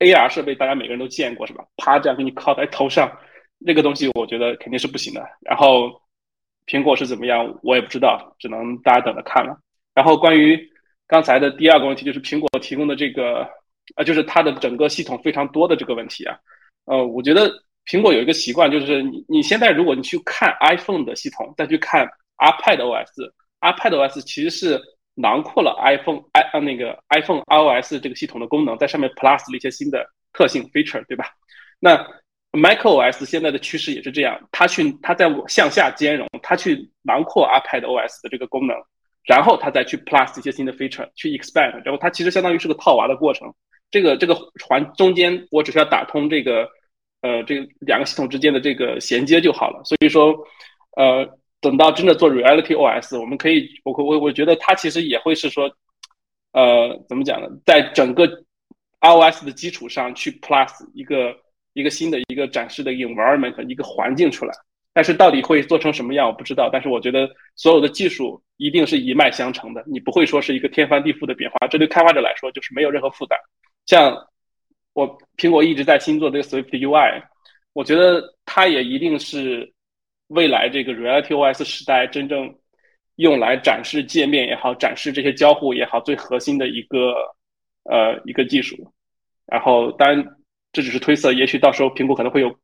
[0.00, 1.64] ？AR 设备大家每个人都见过是吧？
[1.76, 3.10] 啪这样给你靠在头上，
[3.58, 5.26] 那个东西我觉得肯定是不行的。
[5.40, 5.90] 然后
[6.66, 9.58] 苹果是怎么样，我也不知道，只能大家等着看了。
[9.94, 10.60] 然后关于
[11.06, 13.48] 刚才的第二个问题，就是苹果提供的这个。
[13.96, 16.38] 啊，就是它的整个系统非常多的这个问题啊，
[16.86, 17.50] 呃，我觉得
[17.86, 22.08] 苹果有一个习惯，就是你你现在如果你去看 iPhone 的系统，再去看
[22.38, 24.80] iPad OS，iPad OS 其实是
[25.14, 31.26] 囊括了 iPhone i 啊那个 iPhone iOS 这个系统的功能，在上面 Plus 了一些新的特性 feature，对吧？
[31.78, 31.96] 那
[32.52, 38.76] macOS 现在的趋势也是这样，它去它在向下兼容，它去囊括 iPad OS 的这个功能，
[39.24, 43.52] 然后它再去 Plus 一些新的 feature，去 expand，然后它其实相当于是个套娃的过程。
[43.90, 44.34] 这个这个
[44.66, 46.68] 环中间，我只需要打通这个，
[47.20, 49.80] 呃，这个两个系统之间的这个衔接就好了。
[49.84, 50.34] 所以说，
[50.96, 51.24] 呃，
[51.60, 55.70] 等到真的做 Reality OS，我们可以，我我我觉得它其实也会是说，
[56.52, 57.48] 呃，怎么讲呢？
[57.64, 58.26] 在整个
[59.00, 61.34] iOS 的基础上去 Plus 一个
[61.72, 64.52] 一个新的一个展示的 environment 一个环境出来。
[64.94, 66.70] 但是到底会做成什么样，我不知道。
[66.72, 71.66] 但是我觉得所有的技术一定是一脉相承的，你不会说是一个天翻地覆的变化。
[71.66, 73.36] 这对开发者来说就是没有任何负担。
[73.86, 74.16] 像
[74.92, 77.22] 我苹果一直在新做这个 Swift UI，
[77.72, 79.70] 我觉得它也一定是
[80.28, 82.54] 未来这个 Reality OS 时代真正
[83.16, 87.14] 用来展示界面也好，展示这些交互也好，最核心的一个
[87.90, 88.76] 呃一个技术。
[89.46, 90.24] 然后当然
[90.72, 92.56] 这只是推测，也许到时候苹果可能会有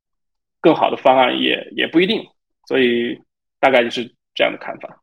[0.60, 2.22] 更好的方案，也也不一定。
[2.68, 3.20] 所以
[3.58, 5.02] 大概就是这样的看法。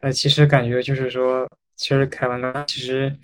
[0.00, 3.16] 呃，其实感觉就是说，其实凯文刚其实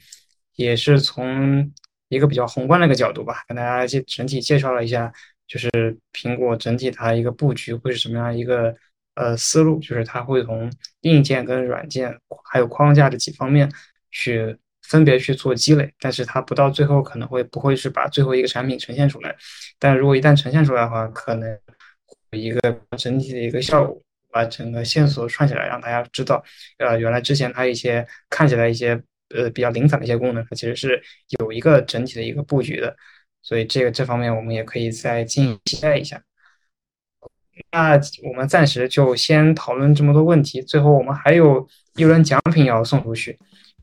[0.55, 1.73] 也是从。
[2.09, 5.13] 一个比较宏观的一个角度吧，跟大家介整体介绍了一下，
[5.49, 5.69] 就是
[6.13, 8.73] 苹果整体它一个布局会是什么样一个
[9.17, 13.69] 呃思路，就是它会从硬件跟软件还有框架的几方面
[14.13, 14.57] 去
[14.89, 19.35] 分别去做积累，但是它不到最后可能会不会是把最后一个产品呈现出来，
[19.79, 21.59] 但如果一旦呈现出来的话，可能
[22.33, 22.61] 一个
[22.97, 26.43] 整体的一个效果，把整个线索串起来，让大家知道，
[26.79, 29.03] 呃，原来之前它一些看起来一些。
[29.35, 31.03] 呃，比较零散的一些功能，它其实是
[31.41, 32.95] 有一个整体的一个布局的，
[33.43, 36.23] 所以这个这方面我们也可以再进一步期待一下。
[37.73, 43.37] 那我们暂时就先讨论这么多问题，最后我们还有一轮奖品要送出去。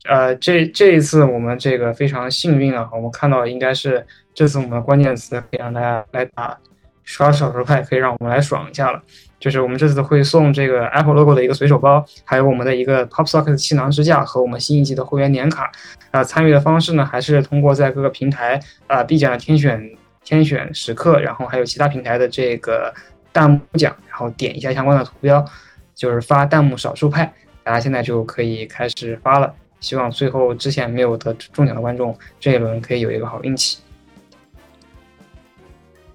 [0.10, 6.58] 呃，这这一次我们这个非常幸运啊，我们看到应该是这次我们的关键词可以让大家来打
[7.04, 9.02] 刷手手快，可以让我们来爽一下了。
[9.40, 15.72] 就是我们这次会送这个 Apple logo 的一个随手包，还有我们的一个 Pop Socket 气囊支架和我们新一季的会员年卡。
[16.12, 19.90] 啊，参与的方式呢，还是通过在各个平台啊 B 站的天选
[20.24, 22.94] 天选时刻，然后还有其他平台的这个
[23.34, 25.46] 弹幕奖，然后点一下相关的图标，
[25.96, 29.54] 就是发弹幕少数派，大家现在就可以开始发了。
[29.84, 33.80] 希望最后之前没有得中奖的观众这一轮可以有一个好运气。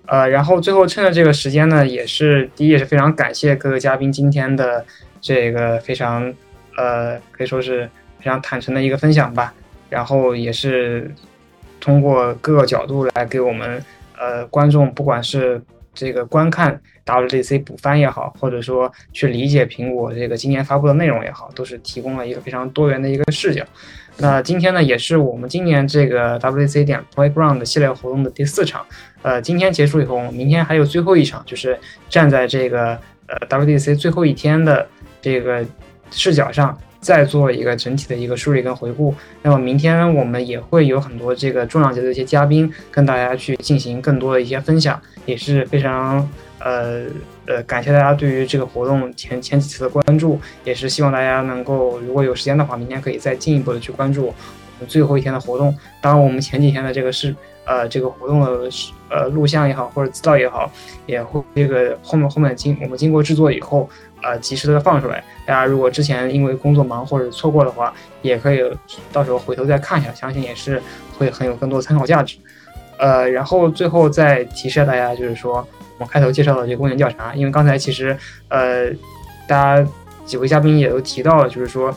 [0.06, 4.82] 呃，然后最后趁着这个时间呢，也是第一也是非常感谢各个嘉宾今天的
[5.20, 6.32] 这个非常
[6.78, 7.84] 呃可以说是
[8.18, 9.52] 非常坦诚的一个分享吧。
[9.90, 11.14] 然后也是
[11.78, 13.84] 通过各个角度来给我们
[14.18, 15.60] 呃观众，不管是
[15.92, 23.64] 这个观看 WDC 补番也好，或者说去理解苹果这个今年发布的内容也好，都是提供了一个非常多元的一个视角。
[24.18, 28.84] 那今天呢，也是我们今年这个 WDC 点 Playground 系列活动的第四场。
[29.22, 31.78] 呃，今天结束以后，明天还有最后一场，就是
[32.08, 34.86] 站在这个呃 WDC 最后一天的
[35.22, 35.64] 这个
[36.10, 39.14] 视角上，再做一个整体的一个梳理跟回顾。
[39.42, 46.28] 那么明天我们也会有很多这个重量级的一些嘉宾跟大家去进行更多的一些分享，也是非常
[46.60, 47.06] 呃
[47.46, 54.34] 呃感谢大家对于这个活动前前几次的关注，也是希望大家能够如果有时间的话，明天可以再进一步的去关注我
[54.80, 55.76] 们最后一天的活动。
[56.00, 57.34] 当然，我们前几天的这个是。
[57.70, 58.66] 呃，这个活动的
[59.10, 60.72] 呃录像也好，或者资料也好，
[61.04, 63.86] 也会这个后面后面经我们经过制作以后，
[64.22, 65.22] 呃，及时的放出来。
[65.44, 68.62] 大家如果之前因为工作忙或者错过的话，也可以
[69.12, 70.82] 到时候回头再看一下，相信也是
[71.18, 72.38] 会很有更多参考价值。
[72.98, 75.68] 呃，然后最后再提示大家，就是说
[75.98, 78.16] 我开头介绍的这个问卷调查，因为刚才其实
[78.48, 78.90] 呃，
[79.46, 79.90] 大家
[80.24, 81.94] 几位嘉宾也都提到了，就是说。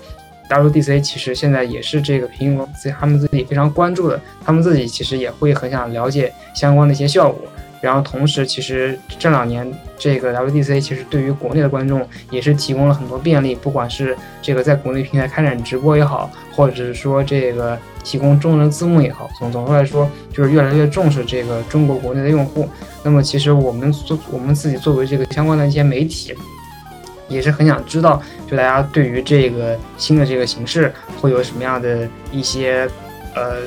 [0.49, 7.47] WDC 其实现在也是这个苹果自他们自己非常关注的，他们自己其实也会很想了解相关的一些效果。
[7.81, 22.69] 然后同时，其实这两年这个 WDC 其实对于国内的观众也是提供了很多便利，不管是这个在国内平台开展直播也好，或者是说这个提供中文字幕也好，总总的来说就是越来越重视这个中国国内的用户。
[23.03, 26.35] 那么其实我们做我们自己作为这个相关的一些媒体，
[27.27, 32.87] 也是很想知道，就大家对于这个新的这个形式会有什么样的一些
[33.33, 33.61] 呃。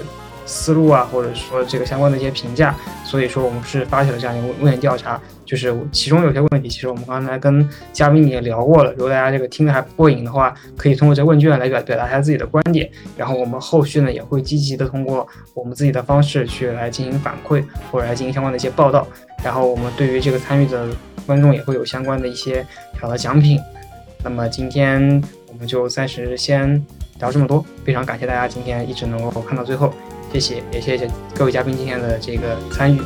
[0.47, 8.93] 思路啊，或者说这个相关的一些评价，所以说我们是发起了这样一个问卷调查，就是其中有些问题，其实我们刚才跟嘉宾也聊过了。
[8.93, 19.07] 如果大家这个听得还不过瘾的话，可以通过这问卷来表表达一下自己的观点，然后我们后续呢也会积极的通过我们自己的方式去来进行反馈，或者来进行相关的一些报道。
[19.43, 20.89] 然后我们对于这个参与的
[21.27, 22.67] 观众也会有相关的一些
[23.01, 23.59] 小的奖品。
[24.23, 25.23] 那么今天
[25.53, 26.83] 我们就暂时先
[27.19, 29.93] 聊这么多，非常感谢大家今天一直能够看到最后。
[30.35, 33.01] 谢谢，也谢谢各位嘉宾今天的这个参与。